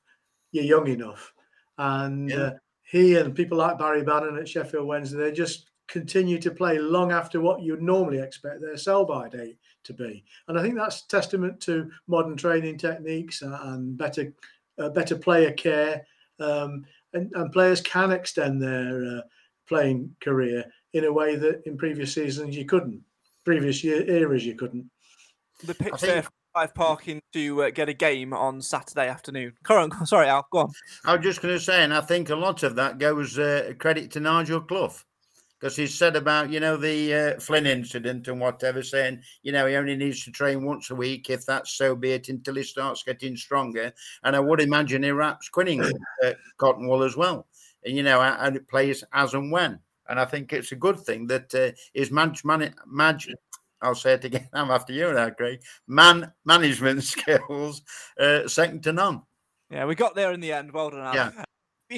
you're 0.53 0.65
young 0.65 0.87
enough. 0.89 1.33
And 1.79 2.31
Yeah. 2.31 2.37
uh, 2.37 2.53
he 2.83 3.17
and 3.17 3.35
people 3.35 3.59
like 3.59 3.79
Barry 3.79 4.03
Bannan 4.05 4.39
at 4.39 4.49
Sheffield 4.49 4.87
Wednesday, 4.87 5.19
they 5.19 5.33
just 5.33 5.71
continue 5.89 6.39
to 6.39 6.51
play 6.51 6.79
long 6.79 7.11
after 7.13 7.41
what 7.41 7.63
you'd 7.63 7.83
normally 7.83 8.19
expect 8.19 8.61
their 8.61 8.77
sell 8.77 9.05
by 9.05 9.29
date 9.29 9.59
to 9.85 9.93
be. 9.93 10.25
And 10.49 10.59
I 10.59 10.63
think 10.63 10.77
that's 10.77 11.03
testament 11.03 11.61
to 11.63 11.91
modern 12.07 12.37
training 12.37 12.79
techniques 12.79 13.43
and, 13.43 13.55
and 13.55 13.99
better 13.99 14.33
uh, 14.79 14.89
better 14.91 15.17
player 15.17 15.53
care. 15.53 16.07
Um, 16.41 16.87
and, 17.13 17.31
and 17.35 17.53
players 17.53 17.81
can 17.83 18.11
extend 18.11 18.63
their 18.63 19.19
uh, 19.19 19.21
playing 19.69 20.15
career 20.21 20.65
in 20.95 21.05
a 21.05 21.13
way 21.13 21.37
that 21.37 21.63
in 21.67 21.77
previous 21.77 22.15
seasons 22.15 22.57
you 22.57 22.65
couldn't, 22.65 23.03
previous 23.45 23.85
year 23.85 24.03
eras 24.09 24.45
you 24.47 24.55
couldn't. 24.55 24.91
the 25.65 25.75
pitch 25.75 25.95
think- 25.97 26.01
there 26.01 26.25
five 26.53 26.75
parking 26.75 27.21
to 27.33 27.63
uh, 27.63 27.71
get 27.71 27.89
a 27.89 27.95
game 27.95 28.33
on 28.33 28.61
Saturday 28.61 29.09
afternoon. 29.09 29.55
Current, 29.63 29.95
sorry, 30.05 30.29
Al, 30.29 30.47
go 30.53 30.61
on. 30.61 30.73
I 31.05 31.17
was 31.17 31.25
just 31.25 31.43
going 31.43 31.55
to 31.55 31.61
say, 31.61 31.83
and 31.83 31.95
I 31.95 32.01
think 32.01 32.31
a 32.31 32.37
lot 32.37 32.63
of 32.63 32.77
that 32.77 32.99
goes 32.99 33.39
uh, 33.39 33.73
credit 33.79 34.11
to 34.13 34.21
Nigel 34.21 34.61
Clough 34.61 34.95
because 35.59 35.77
he 35.77 35.87
said 35.87 36.17
about 36.17 36.51
you 36.51 36.59
know 36.61 36.77
the 36.77 37.15
uh, 37.15 37.41
Flint 37.41 37.67
incident 37.67 38.29
and 38.29 38.41
whatever, 38.41 38.83
saying 38.83 39.23
you 39.43 39.53
know 39.53 39.67
he 39.67 39.77
only 39.77 39.97
needs 39.97 40.25
to 40.25 40.31
train 40.31 40.65
once 40.65 40.91
a 40.91 40.95
week 40.95 41.31
if 41.31 41.47
that's 41.47 41.73
so 41.73 41.95
be 41.95 42.13
it 42.13 42.29
until 42.29 42.57
he 42.57 42.63
starts 42.63 43.03
getting 43.03 43.37
stronger. 43.37 43.93
And 44.25 44.37
I 44.37 44.41
would 44.41 44.61
imagine 44.61 45.03
he 45.03 45.11
wraps 45.11 45.49
Quinning 45.49 45.83
uh, 46.25 46.33
cotton 46.59 46.89
wool 46.89 47.03
as 47.03 47.17
well, 47.17 47.47
and 47.85 47.97
you 47.97 48.03
know 48.03 48.21
and 48.21 48.57
it 48.57 48.69
plays 48.69 49.05
as 49.13 49.35
and 49.35 49.51
when. 49.51 49.79
And 50.09 50.19
I 50.19 50.25
think 50.25 50.53
it's 50.53 50.73
a 50.73 50.77
good 50.77 51.01
thing 51.01 51.29
that 51.29 51.55
uh, 51.55 51.71
his 51.95 52.11
manage, 52.11 52.45
man, 52.45 52.75
manage, 52.87 53.29
I'll 53.83 53.95
say 53.95 54.15
it 54.15 54.25
again. 54.25 54.49
I'm 54.53 54.71
after 54.71 54.93
you 54.93 55.13
now, 55.13 55.31
Craig. 55.31 55.61
Man 55.87 56.33
management 56.45 57.03
skills, 57.05 57.83
uh, 58.19 58.49
second 58.49 58.83
to 58.85 58.93
none. 58.93 59.23
Yeah, 59.71 59.87
we 59.87 59.95
got 59.95 60.15
there 60.15 60.33
in 60.33 60.41
the 60.41 60.53
end. 60.53 60.73
Well 60.73 60.91
done. 60.91 61.15
Yeah. 61.15 61.31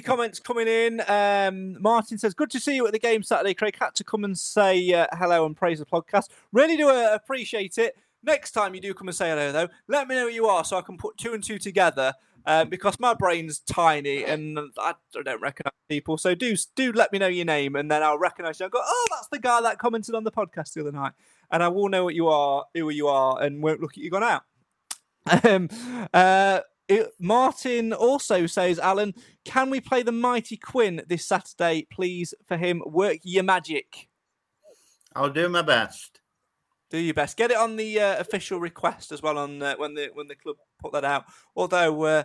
comments 0.05 0.41
coming 0.41 0.67
in. 0.67 1.01
Um, 1.07 1.81
Martin 1.81 2.19
says, 2.19 2.35
"Good 2.35 2.51
to 2.51 2.61
see 2.61 2.75
you 2.75 2.87
at 2.87 2.93
the 2.93 2.99
game 2.99 3.23
Saturday, 3.23 3.55
Craig. 3.55 3.77
Had 3.79 3.95
to 3.97 4.05
come 4.05 4.25
and 4.25 4.37
say 4.37 4.93
uh, 4.93 5.07
hello 5.13 5.47
and 5.47 5.57
praise 5.57 5.79
the 5.79 5.87
podcast. 5.87 6.29
Really 6.53 6.77
do 6.77 6.89
uh, 6.89 7.11
appreciate 7.13 7.79
it. 7.79 7.97
Next 8.23 8.53
time 8.53 8.75
you 8.75 8.81
do 8.81 8.95
come 8.95 9.09
and 9.09 9.17
say 9.17 9.29
hello, 9.29 9.53
though, 9.53 9.69
let 9.87 10.09
me 10.09 10.15
know 10.15 10.29
who 10.29 10.35
you 10.35 10.47
are 10.47 10.65
so 10.65 10.79
I 10.79 10.83
can 10.83 10.97
put 10.97 11.17
two 11.19 11.35
and 11.35 11.45
two 11.45 11.59
together. 11.59 12.15
Um, 12.47 12.69
because 12.69 13.01
my 13.01 13.15
brain's 13.15 13.61
tiny 13.61 14.23
and 14.25 14.59
I 14.79 14.93
don't 15.25 15.41
recognize 15.41 15.73
people. 15.89 16.19
So 16.19 16.35
do 16.35 16.55
do 16.75 16.93
let 16.93 17.11
me 17.11 17.19
know 17.19 17.27
your 17.27 17.47
name, 17.47 17.75
and 17.75 17.91
then 17.91 18.03
I'll 18.03 18.19
recognize 18.19 18.61
you. 18.61 18.67
I 18.67 18.69
go, 18.69 18.81
oh, 18.83 19.07
that's 19.11 19.29
the 19.29 19.39
guy 19.39 19.63
that 19.63 19.79
commented 19.79 20.15
on 20.15 20.25
the 20.25 20.33
podcast 20.33 20.75
the 20.75 20.83
other 20.83 20.93
night, 20.93 21.13
and 21.55 21.63
I 21.63 21.69
will 21.69 21.89
know 21.89 22.03
what 22.03 22.17
you 22.17 22.27
are, 22.27 22.65
who 22.75 22.91
you 22.91 23.07
are, 23.07 23.41
and 23.41 23.63
won't 23.63 23.81
look 23.81 23.93
at 23.93 23.99
you 23.99 24.11
gone 24.11 24.25
out. 24.25 24.43
Um, 25.45 25.69
uh, 26.13 26.61
it, 26.89 27.13
Martin 27.21 27.93
also 27.93 28.47
says, 28.47 28.81
Alan, 28.81 29.15
can 29.45 29.71
we 29.71 29.81
play 29.81 30.03
the 30.03 30.11
Mighty 30.11 30.57
Quinn 30.57 31.03
this 31.09 31.25
Saturday, 31.25 31.87
please? 31.93 32.35
For 32.49 32.57
him, 32.57 32.83
work 32.85 33.19
your 33.23 33.45
magic. 33.45 34.09
I'll 35.15 35.31
do 35.31 35.49
my 35.49 35.63
best. 35.63 36.21
Do 36.91 36.99
your 36.99 37.15
best. 37.15 37.37
Get 37.37 37.53
it 37.53 37.57
on 37.57 37.77
the 37.77 38.01
uh, 38.01 38.19
official 38.19 38.59
request 38.59 39.13
as 39.13 39.23
well 39.23 39.39
on 39.39 39.63
uh, 39.63 39.77
when 39.77 39.95
the 39.95 40.11
when 40.13 40.27
the 40.27 40.35
club 40.35 40.57
put 40.81 40.93
that 40.93 41.05
out. 41.05 41.25
Although 41.55 42.03
uh, 42.03 42.23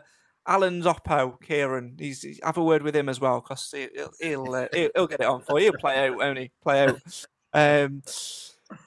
Alan's 0.48 0.86
Oppo, 0.86 1.40
Kieran, 1.40 1.96
he's, 2.00 2.24
he's, 2.24 2.40
have 2.44 2.58
a 2.58 2.64
word 2.64 2.82
with 2.82 2.96
him 2.96 3.10
as 3.10 3.22
well 3.22 3.42
because 3.42 3.72
he'll 3.72 4.12
he'll, 4.20 4.56
uh, 4.56 4.68
he'll, 4.74 4.90
he'll 4.96 5.08
get 5.08 5.22
it 5.22 5.28
on 5.28 5.42
for 5.44 5.60
you. 5.60 5.66
He'll 5.66 5.80
play 5.80 6.08
out, 6.08 6.20
only 6.20 6.52
play 6.64 6.86
out. 6.86 7.00
Um, 7.52 8.04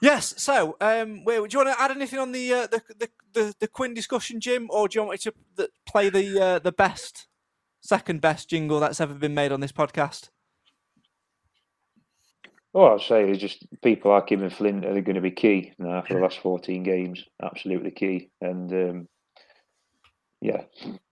Yes. 0.01 0.33
So, 0.37 0.77
um, 0.79 1.23
wait, 1.25 1.37
do 1.49 1.57
you 1.57 1.65
want 1.65 1.77
to 1.77 1.81
add 1.81 1.91
anything 1.91 2.19
on 2.19 2.31
the 2.31 2.53
uh, 2.53 2.67
the, 2.67 2.81
the, 2.99 3.09
the 3.33 3.55
the 3.59 3.67
Quinn 3.67 3.93
discussion, 3.93 4.39
Jim, 4.39 4.67
or 4.69 4.87
do 4.87 4.97
you 4.97 5.05
want 5.05 5.11
me 5.25 5.31
to 5.57 5.69
play 5.85 6.09
the 6.09 6.41
uh, 6.41 6.59
the 6.59 6.71
best, 6.71 7.27
second 7.81 8.21
best 8.21 8.49
jingle 8.49 8.79
that's 8.79 9.01
ever 9.01 9.13
been 9.13 9.33
made 9.33 9.51
on 9.51 9.59
this 9.59 9.71
podcast? 9.71 10.29
All 12.73 12.93
I'd 12.93 13.01
say 13.01 13.29
is 13.29 13.37
just 13.37 13.67
people 13.83 14.11
like 14.11 14.31
him 14.31 14.41
and 14.41 14.51
Flint 14.51 14.83
are 14.83 14.99
going 15.01 15.15
to 15.15 15.21
be 15.21 15.29
key 15.29 15.73
now 15.77 16.01
for 16.01 16.15
the 16.15 16.19
last 16.19 16.39
14 16.39 16.81
games. 16.81 17.23
Absolutely 17.41 17.91
key. 17.91 18.31
And 18.41 18.73
um, 18.73 19.07
yeah, 20.41 20.63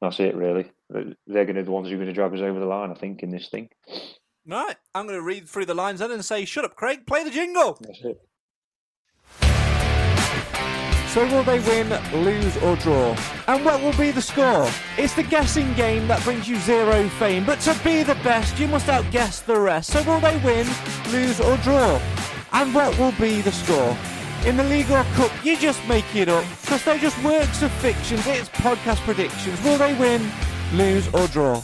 that's 0.01 0.19
it, 0.19 0.35
really. 0.35 0.71
They're 0.89 1.45
going 1.45 1.55
to 1.55 1.61
be 1.61 1.61
the 1.61 1.71
ones 1.71 1.87
who 1.87 1.93
are 1.93 1.97
going 1.97 2.07
to 2.07 2.13
drag 2.13 2.33
us 2.33 2.41
over 2.41 2.59
the 2.59 2.65
line, 2.65 2.89
I 2.89 2.95
think, 2.95 3.21
in 3.21 3.29
this 3.29 3.47
thing. 3.47 3.69
Right. 4.47 4.75
I'm 4.95 5.05
going 5.05 5.19
to 5.19 5.23
read 5.23 5.47
through 5.47 5.67
the 5.67 5.75
lines 5.75 5.99
then 5.99 6.11
and 6.11 6.25
say, 6.25 6.45
shut 6.45 6.65
up, 6.65 6.75
Craig, 6.75 7.05
play 7.05 7.23
the 7.23 7.29
jingle. 7.29 7.77
That's 7.79 8.01
it. 8.03 8.19
So 11.11 11.25
will 11.25 11.43
they 11.43 11.59
win, 11.59 11.89
lose 12.23 12.55
or 12.63 12.77
draw? 12.77 13.17
And 13.49 13.65
what 13.65 13.81
will 13.81 13.91
be 13.97 14.11
the 14.11 14.21
score? 14.21 14.69
It's 14.97 15.13
the 15.13 15.23
guessing 15.23 15.73
game 15.73 16.07
that 16.07 16.23
brings 16.23 16.47
you 16.47 16.55
zero 16.59 17.09
fame, 17.09 17.45
but 17.45 17.59
to 17.61 17.77
be 17.83 18.01
the 18.01 18.15
best 18.23 18.57
you 18.57 18.69
must 18.69 18.87
outguess 18.87 19.41
the 19.41 19.59
rest. 19.59 19.91
So 19.91 20.01
will 20.03 20.21
they 20.21 20.37
win, 20.37 20.65
lose 21.11 21.41
or 21.41 21.57
draw? 21.57 21.99
And 22.53 22.73
what 22.73 22.97
will 22.97 23.11
be 23.19 23.41
the 23.41 23.51
score? 23.51 23.97
In 24.45 24.55
the 24.55 24.63
League 24.63 24.89
or 24.89 25.03
Cup, 25.15 25.31
you 25.43 25.57
just 25.57 25.85
make 25.85 26.15
it 26.15 26.29
up, 26.29 26.45
because 26.61 26.85
they're 26.85 26.97
just 26.97 27.21
works 27.25 27.61
of 27.61 27.73
fiction, 27.73 28.17
it's 28.19 28.47
podcast 28.47 29.01
predictions. 29.01 29.61
Will 29.65 29.77
they 29.77 29.93
win, 29.95 30.25
lose 30.71 31.13
or 31.13 31.27
draw? 31.27 31.61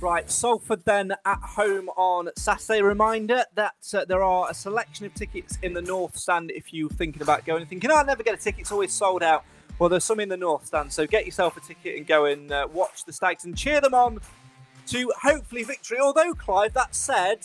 Right, 0.00 0.30
Salford 0.30 0.86
then 0.86 1.12
at 1.26 1.40
home 1.42 1.90
on 1.90 2.30
Saturday. 2.34 2.80
Reminder 2.80 3.44
that 3.54 3.74
uh, 3.92 4.06
there 4.06 4.22
are 4.22 4.48
a 4.50 4.54
selection 4.54 5.04
of 5.04 5.12
tickets 5.12 5.58
in 5.62 5.74
the 5.74 5.82
North 5.82 6.16
Stand 6.16 6.50
if 6.52 6.72
you're 6.72 6.88
thinking 6.88 7.20
about 7.20 7.44
going 7.44 7.60
and 7.60 7.68
thinking, 7.68 7.90
oh, 7.90 7.96
I'll 7.96 8.06
never 8.06 8.22
get 8.22 8.32
a 8.32 8.38
ticket, 8.38 8.60
it's 8.60 8.72
always 8.72 8.94
sold 8.94 9.22
out. 9.22 9.44
Well, 9.78 9.90
there's 9.90 10.04
some 10.04 10.18
in 10.18 10.30
the 10.30 10.38
North 10.38 10.64
Stand, 10.64 10.90
so 10.90 11.06
get 11.06 11.26
yourself 11.26 11.58
a 11.58 11.60
ticket 11.60 11.98
and 11.98 12.06
go 12.06 12.24
and 12.24 12.50
uh, 12.50 12.66
watch 12.72 13.04
the 13.04 13.12
Stags 13.12 13.44
and 13.44 13.54
cheer 13.54 13.82
them 13.82 13.92
on 13.92 14.20
to 14.86 15.12
hopefully 15.20 15.64
victory. 15.64 15.98
Although, 16.00 16.32
Clive, 16.32 16.72
that 16.72 16.94
said, 16.94 17.40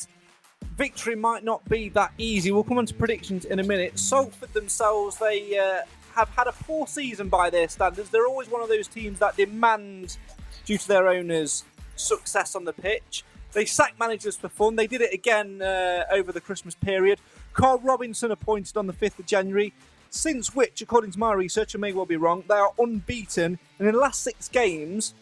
victory 0.77 1.17
might 1.17 1.43
not 1.43 1.67
be 1.67 1.89
that 1.89 2.13
easy. 2.17 2.53
We'll 2.53 2.63
come 2.63 2.77
on 2.77 2.85
to 2.85 2.93
predictions 2.93 3.43
in 3.43 3.59
a 3.59 3.63
minute. 3.63 3.99
Salford 3.99 4.53
themselves, 4.53 5.17
they 5.17 5.59
uh, 5.59 5.81
have 6.13 6.29
had 6.29 6.47
a 6.47 6.53
poor 6.53 6.87
season 6.87 7.27
by 7.27 7.49
their 7.49 7.67
standards. 7.67 8.11
They're 8.11 8.27
always 8.27 8.49
one 8.49 8.61
of 8.61 8.69
those 8.69 8.87
teams 8.87 9.19
that 9.19 9.35
demand, 9.35 10.17
due 10.63 10.77
to 10.77 10.87
their 10.87 11.09
owners, 11.09 11.65
success 11.95 12.55
on 12.55 12.65
the 12.65 12.73
pitch. 12.73 13.23
They 13.53 13.65
sacked 13.65 13.99
managers 13.99 14.35
for 14.35 14.49
fun. 14.49 14.75
They 14.75 14.87
did 14.87 15.01
it 15.01 15.13
again 15.13 15.61
uh, 15.61 16.03
over 16.11 16.31
the 16.31 16.41
Christmas 16.41 16.75
period. 16.75 17.19
Karl 17.53 17.79
Robinson 17.79 18.31
appointed 18.31 18.75
on 18.75 18.87
the 18.87 18.93
5th 18.93 19.19
of 19.19 19.25
January, 19.25 19.73
since 20.09 20.53
which, 20.53 20.81
according 20.81 21.11
to 21.11 21.19
my 21.19 21.33
research, 21.33 21.75
I 21.75 21.79
may 21.79 21.93
well 21.93 22.05
be 22.05 22.17
wrong, 22.17 22.43
they 22.47 22.55
are 22.55 22.73
unbeaten. 22.77 23.57
And 23.79 23.87
in 23.87 23.93
the 23.93 23.99
last 23.99 24.21
six 24.23 24.49
games, 24.49 25.13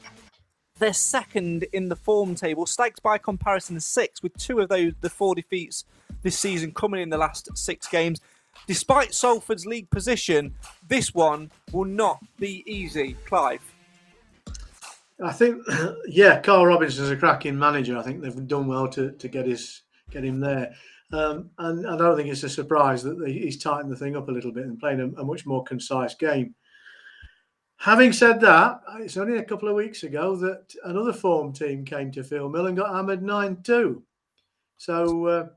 they're 0.80 0.94
second 0.94 1.66
in 1.74 1.90
the 1.90 1.96
form 1.96 2.36
table. 2.36 2.66
Stags, 2.66 3.00
by 3.00 3.18
comparison, 3.18 3.78
is 3.78 3.86
six, 3.86 4.24
with 4.24 4.36
two 4.38 4.60
of 4.60 4.70
those 4.70 4.94
the 5.02 5.10
four 5.10 5.36
defeats 5.36 5.86
this 6.24 6.38
season 6.38 6.72
coming 6.74 7.02
in 7.02 7.10
the 7.10 7.18
last 7.18 7.56
six 7.56 7.88
games. 7.88 8.20
Despite 8.68 9.14
Salford's 9.14 9.66
league 9.66 9.90
position, 9.90 10.56
this 10.88 11.14
one 11.14 11.52
will 11.72 11.86
not 11.86 12.20
be 12.40 12.64
easy. 12.66 13.16
Clive. 13.26 13.62
I 15.22 15.32
think, 15.32 15.64
yeah, 16.08 16.40
Karl 16.40 16.66
Robinson's 16.66 17.10
a 17.10 17.18
cracking 17.18 17.58
manager. 17.58 17.98
I 17.98 18.04
think 18.04 18.22
they've 18.22 18.48
done 18.48 18.68
well 18.68 18.88
to, 18.90 19.12
to 19.12 19.28
get 19.28 19.46
his 19.46 19.82
get 20.10 20.24
him 20.24 20.40
there. 20.40 20.74
Um, 21.12 21.52
and 21.60 21.88
I 21.88 21.98
don't 21.98 22.18
think 22.18 22.30
it's 22.30 22.44
a 22.44 22.50
surprise 22.50 23.04
that 23.04 23.28
he's 23.28 23.62
tightened 23.62 23.92
the 23.92 23.96
thing 23.96 24.16
up 24.16 24.30
a 24.30 24.32
little 24.32 24.52
bit 24.52 24.66
and 24.66 24.80
playing 24.80 25.00
a, 25.00 25.22
a, 25.22 25.26
much 25.26 25.46
more 25.46 25.64
concise 25.64 26.16
game. 26.16 26.56
Having 27.78 28.14
said 28.14 28.40
that, 28.42 28.82
it's 29.00 29.18
only 29.18 29.38
a 29.38 29.44
couple 29.44 29.70
of 29.70 29.76
weeks 29.76 30.04
ago 30.04 30.36
that 30.38 30.74
another 30.86 31.14
form 31.14 31.54
team 31.54 31.86
came 31.86 32.12
to 32.12 32.24
Field 32.24 32.52
Mill 32.52 32.68
and 32.68 32.78
got 32.78 32.96
hammered 32.96 33.22
9 33.22 33.62
2. 33.62 34.04
So 34.78 35.28
uh, 35.28 35.48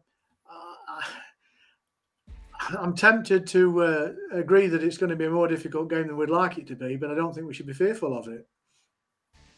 I'm 2.79 2.95
tempted 2.95 3.47
to 3.49 3.83
uh, 3.83 4.13
agree 4.33 4.67
that 4.67 4.83
it's 4.83 4.99
going 4.99 5.11
to 5.11 5.17
be 5.17 5.27
a 5.27 5.31
more 5.31 5.49
difficult 5.49 5.89
game 5.89 6.09
than 6.09 6.17
we'd 6.17 6.31
like 6.31 6.59
it 6.59 6.67
to 6.69 6.77
be, 6.77 6.97
but 6.97 7.11
I 7.11 7.15
don't 7.15 7.35
think 7.35 7.47
we 7.47 7.55
should 7.55 7.67
be 7.67 7.73
fearful 7.73 8.17
of 8.17 8.29
it. 8.29 8.47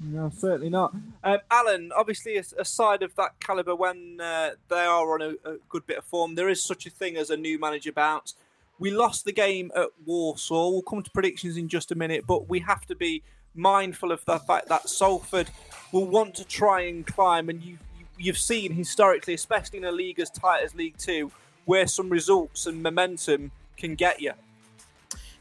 No, 0.00 0.30
certainly 0.34 0.70
not. 0.70 0.94
Um, 1.24 1.38
Alan, 1.50 1.90
obviously, 1.96 2.36
a, 2.36 2.64
side 2.64 3.02
of 3.02 3.16
that 3.16 3.40
caliber, 3.40 3.74
when 3.74 4.20
uh, 4.20 4.50
they 4.68 4.84
are 4.84 5.12
on 5.14 5.22
a, 5.22 5.48
a, 5.48 5.56
good 5.68 5.86
bit 5.86 5.98
of 5.98 6.04
form, 6.04 6.36
there 6.36 6.48
is 6.48 6.62
such 6.62 6.86
a 6.86 6.90
thing 6.90 7.16
as 7.16 7.30
a 7.30 7.36
new 7.36 7.58
manager 7.58 7.90
bounce. 7.90 8.34
We 8.78 8.92
lost 8.92 9.24
the 9.24 9.32
game 9.32 9.72
at 9.74 9.88
Walsall. 10.06 10.72
We'll 10.72 10.82
come 10.82 11.02
to 11.02 11.10
predictions 11.10 11.56
in 11.56 11.68
just 11.68 11.90
a 11.90 11.96
minute, 11.96 12.26
but 12.28 12.48
we 12.48 12.60
have 12.60 12.86
to 12.86 12.94
be 12.94 13.24
mindful 13.56 14.12
of 14.12 14.24
the 14.24 14.38
fact 14.38 14.68
that 14.68 14.88
Salford 14.88 15.50
will 15.90 16.06
want 16.06 16.36
to 16.36 16.44
try 16.44 16.82
and 16.82 17.04
climb. 17.04 17.48
And 17.48 17.60
you, 17.60 17.78
you, 18.16 18.30
have 18.30 18.38
seen 18.38 18.72
historically, 18.72 19.34
especially 19.34 19.78
in 19.78 19.84
a 19.84 19.92
league 19.92 20.20
as 20.20 20.30
tight 20.30 20.62
as 20.62 20.76
League 20.76 20.96
Two, 20.96 21.32
where 21.64 21.88
some 21.88 22.08
results 22.08 22.66
and 22.66 22.80
momentum 22.84 23.50
can 23.76 23.96
get 23.96 24.20
you. 24.20 24.32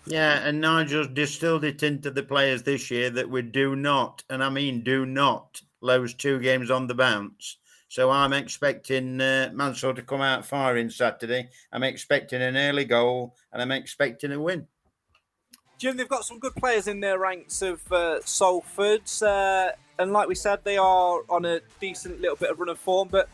Yeah, 0.09 0.47
and 0.47 0.61
Nigel's 0.61 1.09
distilled 1.09 1.65
it 1.65 1.83
into 1.83 2.09
the 2.09 2.23
players 2.23 2.63
this 2.63 2.89
year 2.89 3.09
that 3.09 3.29
we 3.29 3.41
do 3.41 3.75
not, 3.75 4.23
and 4.29 4.41
I 4.41 4.47
mean 4.49 4.81
do 4.81 5.05
not, 5.05 5.61
lose 5.81 6.13
two 6.13 6.39
games 6.39 6.71
on 6.71 6.87
the 6.87 6.95
bounce. 6.95 7.57
So 7.89 8.09
I'm 8.09 8.31
expecting 8.31 9.19
uh, 9.19 9.51
Mansell 9.53 9.93
to 9.95 10.01
come 10.01 10.21
out 10.21 10.45
firing 10.45 10.89
Saturday. 10.89 11.49
I'm 11.73 11.83
expecting 11.83 12.41
an 12.41 12.55
early 12.55 12.85
goal, 12.85 13.35
and 13.51 13.61
I'm 13.61 13.71
expecting 13.71 14.31
a 14.31 14.39
win. 14.39 14.67
Jim, 15.77 15.97
they've 15.97 16.07
got 16.07 16.23
some 16.23 16.39
good 16.39 16.55
players 16.55 16.87
in 16.87 17.01
their 17.01 17.19
ranks 17.19 17.61
of 17.61 17.91
uh, 17.91 18.21
Salford, 18.21 19.01
uh, 19.21 19.71
and 19.99 20.13
like 20.13 20.29
we 20.29 20.35
said, 20.35 20.59
they 20.63 20.77
are 20.77 21.21
on 21.29 21.43
a 21.43 21.59
decent 21.81 22.21
little 22.21 22.37
bit 22.37 22.49
of 22.49 22.59
run 22.59 22.69
of 22.69 22.79
form. 22.79 23.09
But 23.11 23.27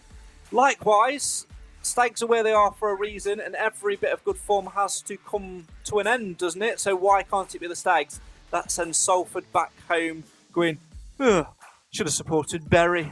likewise, 0.51 1.45
Stags 1.83 2.23
are 2.23 2.27
where 2.27 2.43
they 2.43 2.53
are 2.53 2.71
for 2.71 2.91
a 2.91 2.95
reason, 2.95 3.39
and 3.39 3.55
every 3.55 3.95
bit 3.95 4.13
of 4.13 4.23
good 4.23 4.37
form 4.37 4.67
has 4.67 5.01
to 5.01 5.17
come 5.17 5.67
to 5.83 5.99
an 5.99 6.07
end, 6.07 6.37
doesn't 6.37 6.61
it? 6.61 6.79
So 6.79 6.95
why 6.95 7.23
can't 7.23 7.53
it 7.53 7.59
be 7.59 7.67
the 7.67 7.75
Stags 7.75 8.19
that 8.51 8.71
sends 8.71 8.97
Salford 8.97 9.51
back 9.51 9.73
home 9.89 10.23
going, 10.53 10.77
should 11.17 12.07
have 12.07 12.13
supported 12.13 12.69
Bury? 12.69 13.11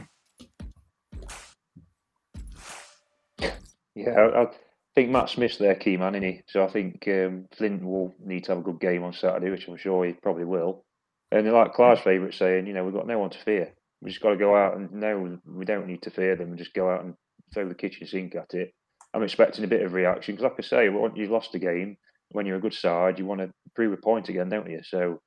Yeah, 3.94 4.30
I, 4.34 4.46
think 4.94 5.10
Matt 5.10 5.30
Smith's 5.30 5.58
their 5.58 5.74
key 5.74 5.96
man, 5.96 6.14
isn't 6.14 6.28
he? 6.28 6.42
So 6.48 6.64
I 6.64 6.68
think 6.68 7.06
um, 7.08 7.46
Flint 7.56 7.84
will 7.84 8.14
need 8.24 8.44
to 8.44 8.52
have 8.52 8.58
a 8.58 8.62
good 8.62 8.80
game 8.80 9.04
on 9.04 9.12
Saturday, 9.12 9.50
which 9.50 9.68
I'm 9.68 9.76
sure 9.76 10.04
he 10.04 10.12
probably 10.12 10.44
will. 10.44 10.84
And 11.30 11.50
like 11.50 11.74
Clive's 11.74 12.02
favourite 12.02 12.34
saying, 12.34 12.66
you 12.66 12.74
know, 12.74 12.84
we've 12.84 12.94
got 12.94 13.06
no 13.06 13.18
one 13.18 13.30
to 13.30 13.38
fear. 13.38 13.72
We 14.00 14.10
just 14.10 14.22
got 14.22 14.30
to 14.30 14.36
go 14.36 14.54
out 14.54 14.76
and 14.76 14.92
no, 14.92 15.38
we 15.46 15.64
don't 15.64 15.86
need 15.86 16.02
to 16.02 16.10
fear 16.10 16.36
them 16.36 16.56
just 16.56 16.74
go 16.74 16.90
out 16.90 17.04
and 17.04 17.14
throw 17.52 17.68
the 17.68 17.74
kitchen 17.74 18.06
sink 18.06 18.34
at 18.34 18.54
it. 18.54 18.72
I'm 19.14 19.22
expecting 19.22 19.64
a 19.64 19.68
bit 19.68 19.82
of 19.82 19.92
reaction 19.92 20.34
because, 20.34 20.44
like 20.44 20.58
I 20.58 20.62
say, 20.62 20.88
when 20.88 21.14
you've 21.16 21.30
lost 21.30 21.54
a 21.54 21.58
game, 21.58 21.96
when 22.30 22.46
you're 22.46 22.56
a 22.56 22.60
good 22.60 22.74
side, 22.74 23.18
you 23.18 23.26
want 23.26 23.40
to 23.40 23.50
prove 23.74 23.92
a 23.92 23.96
point 23.96 24.28
again, 24.28 24.48
don't 24.48 24.70
you? 24.70 24.80
So 24.82 25.20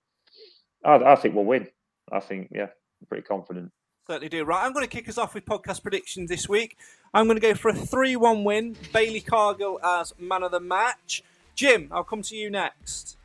I, 0.84 0.96
I 0.96 1.16
think 1.16 1.36
we'll 1.36 1.46
win. 1.46 1.68
I 2.12 2.20
think, 2.20 2.50
yeah, 2.52 2.64
I'm 2.64 3.08
pretty 3.08 3.24
confident. 3.24 3.72
Certainly 4.08 4.30
do. 4.30 4.44
Right, 4.44 4.64
I'm 4.64 4.74
going 4.74 4.86
to 4.86 4.90
kick 4.90 5.10
us 5.10 5.18
off 5.18 5.34
with 5.34 5.46
podcast 5.46 5.82
predictions 5.82 6.30
this 6.30 6.48
week. 6.48 6.78
I'm 7.14 7.26
going 7.26 7.38
to 7.38 7.42
go 7.42 7.56
for 7.56 7.70
a 7.70 7.74
3 7.74 8.16
1 8.16 8.44
win. 8.44 8.76
Baily 8.94 9.26
Cargill 9.26 9.80
as 9.84 10.14
man 10.20 10.44
of 10.44 10.52
the 10.52 10.60
match. 10.60 11.24
Jim, 11.56 11.90
I'll 11.92 12.04
come 12.04 12.22
to 12.24 12.36
you 12.36 12.50
next. 12.50 13.18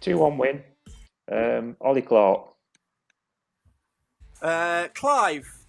2 0.00 0.18
1 0.18 0.38
win. 0.38 0.62
Um, 1.30 1.76
Ollie 1.80 2.02
Clarke. 2.02 2.48
Uh, 4.42 4.88
Clive. 4.94 5.61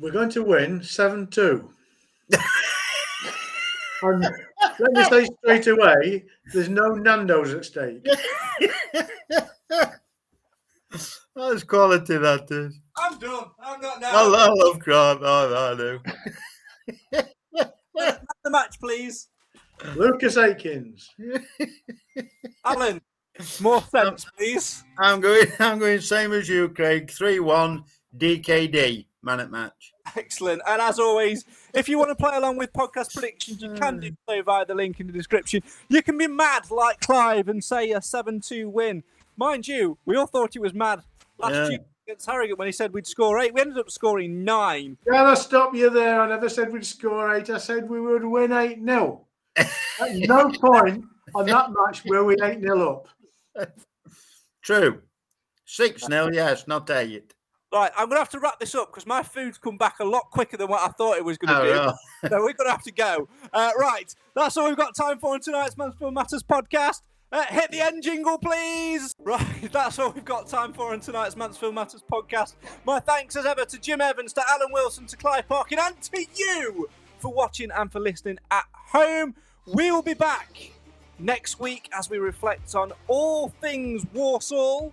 We're 0.00 0.10
going 0.12 0.30
to 0.30 0.42
win 0.42 0.82
7 0.82 1.26
2. 1.26 1.70
and 4.02 4.26
let 4.78 4.92
me 4.92 5.04
say 5.04 5.28
straight 5.42 5.66
away 5.66 6.24
there's 6.54 6.70
no 6.70 6.94
Nando's 6.94 7.52
at 7.52 7.66
stake. 7.66 8.06
That's 11.36 11.62
quality, 11.64 12.16
that 12.16 12.50
is. 12.50 12.80
I'm 12.96 13.18
done. 13.18 13.44
I'm 13.62 13.80
not 13.80 14.00
now. 14.00 14.10
I 14.12 14.26
love, 14.26 14.50
I 14.50 14.64
love 14.64 14.78
Grant. 14.78 15.20
Oh, 15.22 15.72
I 15.72 15.76
do. 15.76 16.00
the 18.42 18.50
match, 18.50 18.80
please. 18.80 19.28
Lucas 19.96 20.36
Akins. 20.36 21.08
Alan, 22.64 23.00
more 23.60 23.82
sense, 23.82 24.26
please. 24.36 24.82
I'm 24.98 25.20
going. 25.20 25.46
I'm 25.60 25.78
going 25.78 26.00
same 26.00 26.32
as 26.32 26.48
you, 26.48 26.68
Craig. 26.70 27.10
Three 27.10 27.40
one 27.40 27.84
DKD 28.16 29.06
man 29.22 29.40
at 29.40 29.50
match. 29.50 29.92
Excellent. 30.16 30.62
And 30.66 30.80
as 30.80 30.98
always, 30.98 31.44
if 31.74 31.88
you 31.88 31.98
want 31.98 32.10
to 32.10 32.14
play 32.14 32.36
along 32.36 32.56
with 32.56 32.72
podcast 32.72 33.12
predictions, 33.14 33.62
you 33.62 33.72
can 33.74 34.00
do 34.00 34.10
so 34.28 34.42
via 34.42 34.64
the 34.64 34.74
link 34.74 34.98
in 35.00 35.06
the 35.06 35.12
description. 35.12 35.62
You 35.88 36.02
can 36.02 36.16
be 36.18 36.26
mad 36.26 36.70
like 36.70 37.00
Clive 37.00 37.48
and 37.48 37.62
say 37.62 37.90
a 37.92 38.00
7 38.02 38.40
2 38.40 38.68
win. 38.68 39.02
Mind 39.36 39.68
you, 39.68 39.98
we 40.04 40.16
all 40.16 40.26
thought 40.26 40.54
he 40.54 40.58
was 40.58 40.74
mad 40.74 41.02
last 41.38 41.52
Yeah. 41.54 41.68
year 41.68 41.78
against 42.06 42.26
Harrogate 42.26 42.58
when 42.58 42.66
he 42.66 42.72
said 42.72 42.92
we'd 42.92 43.06
score 43.06 43.38
eight. 43.38 43.54
We 43.54 43.60
ended 43.60 43.78
up 43.78 43.90
scoring 43.90 44.42
nine. 44.44 44.96
Can 45.06 45.14
I 45.26 45.34
stop 45.34 45.74
you 45.74 45.90
there? 45.90 46.20
I 46.20 46.28
never 46.28 46.48
said 46.48 46.72
we'd 46.72 46.84
score 46.86 47.34
eight. 47.34 47.50
I 47.50 47.58
said 47.58 47.88
we 47.88 48.00
would 48.00 48.24
win 48.24 48.52
8 48.52 48.82
0. 48.84 49.26
At 49.56 49.68
no 50.14 50.50
point 50.60 51.04
on 51.34 51.46
that 51.46 51.70
match 51.72 52.04
were 52.04 52.24
we 52.24 52.34
8 52.42 52.60
0 52.60 53.04
up. 53.56 53.70
True. 54.62 55.02
Six 55.64 56.08
nil. 56.08 56.34
Yes, 56.34 56.66
not 56.66 56.90
eight. 56.90 57.32
Right, 57.72 57.92
I'm 57.96 58.06
going 58.08 58.16
to 58.16 58.20
have 58.20 58.30
to 58.30 58.40
wrap 58.40 58.58
this 58.58 58.74
up 58.74 58.88
because 58.88 59.06
my 59.06 59.22
food's 59.22 59.56
come 59.56 59.76
back 59.76 60.00
a 60.00 60.04
lot 60.04 60.30
quicker 60.32 60.56
than 60.56 60.66
what 60.68 60.80
I 60.82 60.88
thought 60.88 61.16
it 61.18 61.24
was 61.24 61.38
going 61.38 61.54
to 61.54 61.72
Oh, 61.84 61.92
do. 62.22 62.28
so 62.28 62.36
we're 62.38 62.52
going 62.52 62.66
to 62.66 62.70
have 62.72 62.82
to 62.82 62.92
go. 62.92 63.28
Uh, 63.52 63.70
right, 63.78 64.12
that's 64.34 64.56
all 64.56 64.66
we've 64.66 64.76
got 64.76 64.96
time 64.96 65.18
for 65.20 65.36
in 65.36 65.40
tonight's 65.40 65.76
Mansfield 65.76 66.12
Matters 66.12 66.42
podcast. 66.42 67.02
Uh, 67.30 67.44
hit 67.44 67.70
the 67.70 67.80
end 67.80 68.02
jingle, 68.02 68.38
please. 68.38 69.14
Right, 69.22 69.70
that's 69.70 70.00
all 70.00 70.10
we've 70.10 70.24
got 70.24 70.48
time 70.48 70.72
for 70.72 70.92
in 70.94 70.98
tonight's 71.00 71.36
Mansfield 71.36 71.74
Matters 71.76 72.02
podcast. 72.12 72.56
My 72.84 72.98
thanks 72.98 73.36
as 73.36 73.46
ever 73.46 73.64
to 73.64 73.78
Jim 73.78 74.00
Evans, 74.00 74.32
to 74.32 74.42
Alan 74.48 74.72
Wilson, 74.72 75.06
to 75.06 75.16
Clive 75.16 75.46
Parkin, 75.48 75.78
and 75.80 76.00
to 76.02 76.26
you 76.34 76.88
for 77.20 77.32
watching 77.32 77.70
and 77.70 77.92
for 77.92 78.00
listening 78.00 78.38
at 78.50 78.64
home. 78.72 79.36
We 79.66 79.92
will 79.92 80.02
be 80.02 80.14
back 80.14 80.72
next 81.20 81.60
week 81.60 81.88
as 81.96 82.10
we 82.10 82.18
reflect 82.18 82.74
on 82.74 82.90
all 83.06 83.50
things 83.60 84.04
Walsall. 84.12 84.92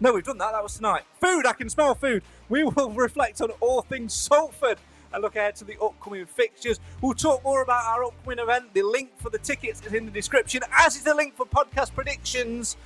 No, 0.00 0.14
we've 0.14 0.24
done 0.24 0.38
that. 0.38 0.52
That 0.52 0.62
was 0.62 0.74
tonight. 0.74 1.02
Food, 1.20 1.46
I 1.46 1.52
can 1.52 1.68
smell 1.68 1.94
food. 1.94 2.22
We 2.48 2.64
will 2.64 2.90
reflect 2.94 3.40
on 3.42 3.50
all 3.60 3.82
things 3.82 4.14
Salford 4.14 4.78
and 5.12 5.22
look 5.22 5.36
ahead 5.36 5.56
to 5.56 5.64
the 5.64 5.76
upcoming 5.82 6.24
fixtures. 6.24 6.80
We'll 7.02 7.14
talk 7.14 7.44
more 7.44 7.62
about 7.62 7.84
our 7.84 8.04
upcoming 8.04 8.38
event. 8.38 8.72
The 8.72 8.82
link 8.82 9.10
for 9.18 9.28
the 9.28 9.38
tickets 9.38 9.84
is 9.84 9.92
in 9.92 10.06
the 10.06 10.10
description, 10.10 10.62
as 10.72 10.96
is 10.96 11.02
the 11.02 11.14
link 11.14 11.36
for 11.36 11.44
podcast 11.44 11.94
predictions. 11.94 12.76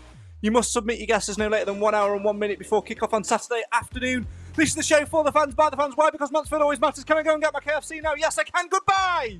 You 0.41 0.51
must 0.51 0.73
submit 0.73 0.99
your 0.99 1.07
guesses 1.07 1.39
no 1.39 1.49
later 1.49 1.67
than 1.67 1.81
one 1.81 1.95
hour 1.95 2.15
and 2.15 2.25
one 2.25 2.39
minute 2.39 2.59
before 2.59 2.83
kick-off 2.83 3.15
on 3.15 3.25
Saturday 3.25 3.63
afternoon. 3.73 4.27
This 4.57 4.71
is 4.71 4.75
the 4.75 4.83
show 4.83 5.05
for 5.07 5.25
the 5.25 5.33
fans, 5.33 5.55
by 5.55 5.71
the 5.71 5.77
fans. 5.77 5.95
Why? 5.97 6.11
Because 6.11 6.31
Mansfield 6.31 6.63
always 6.63 6.81
matters. 6.81 7.05
Can 7.05 7.17
I 7.17 7.23
go 7.23 7.33
and 7.33 7.43
get 7.43 7.53
my 7.53 7.61
KFC 7.61 8.03
now? 8.03 8.15
Yes, 8.15 8.39
I 8.39 8.45
can. 8.45 8.69
Goodbye. 8.69 9.39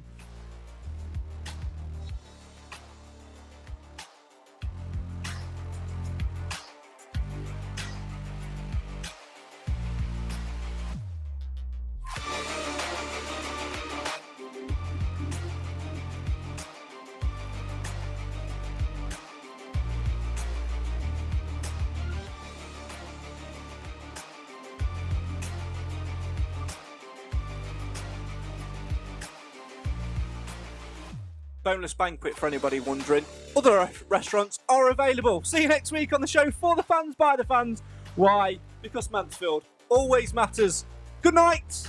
Boneless 31.65 31.95
banquet 31.95 32.37
for 32.37 32.47
anybody 32.47 32.79
wondering. 32.79 33.25
Other 33.57 33.91
restaurants 34.09 34.61
are 34.69 34.91
available. 34.91 35.43
See 35.43 35.63
you 35.63 35.69
next 35.69 35.91
week 35.91 36.13
on 36.13 36.21
the 36.21 36.27
show 36.27 36.51
for 36.51 36.77
the 36.77 36.83
fans, 36.83 37.17
by 37.17 37.37
the 37.37 37.45
fans. 37.45 37.83
Why? 38.15 38.59
Because 38.83 39.11
Mansfield 39.11 39.65
always 39.89 40.33
matters. 40.33 40.85
Good 41.23 41.35
night. 41.35 41.89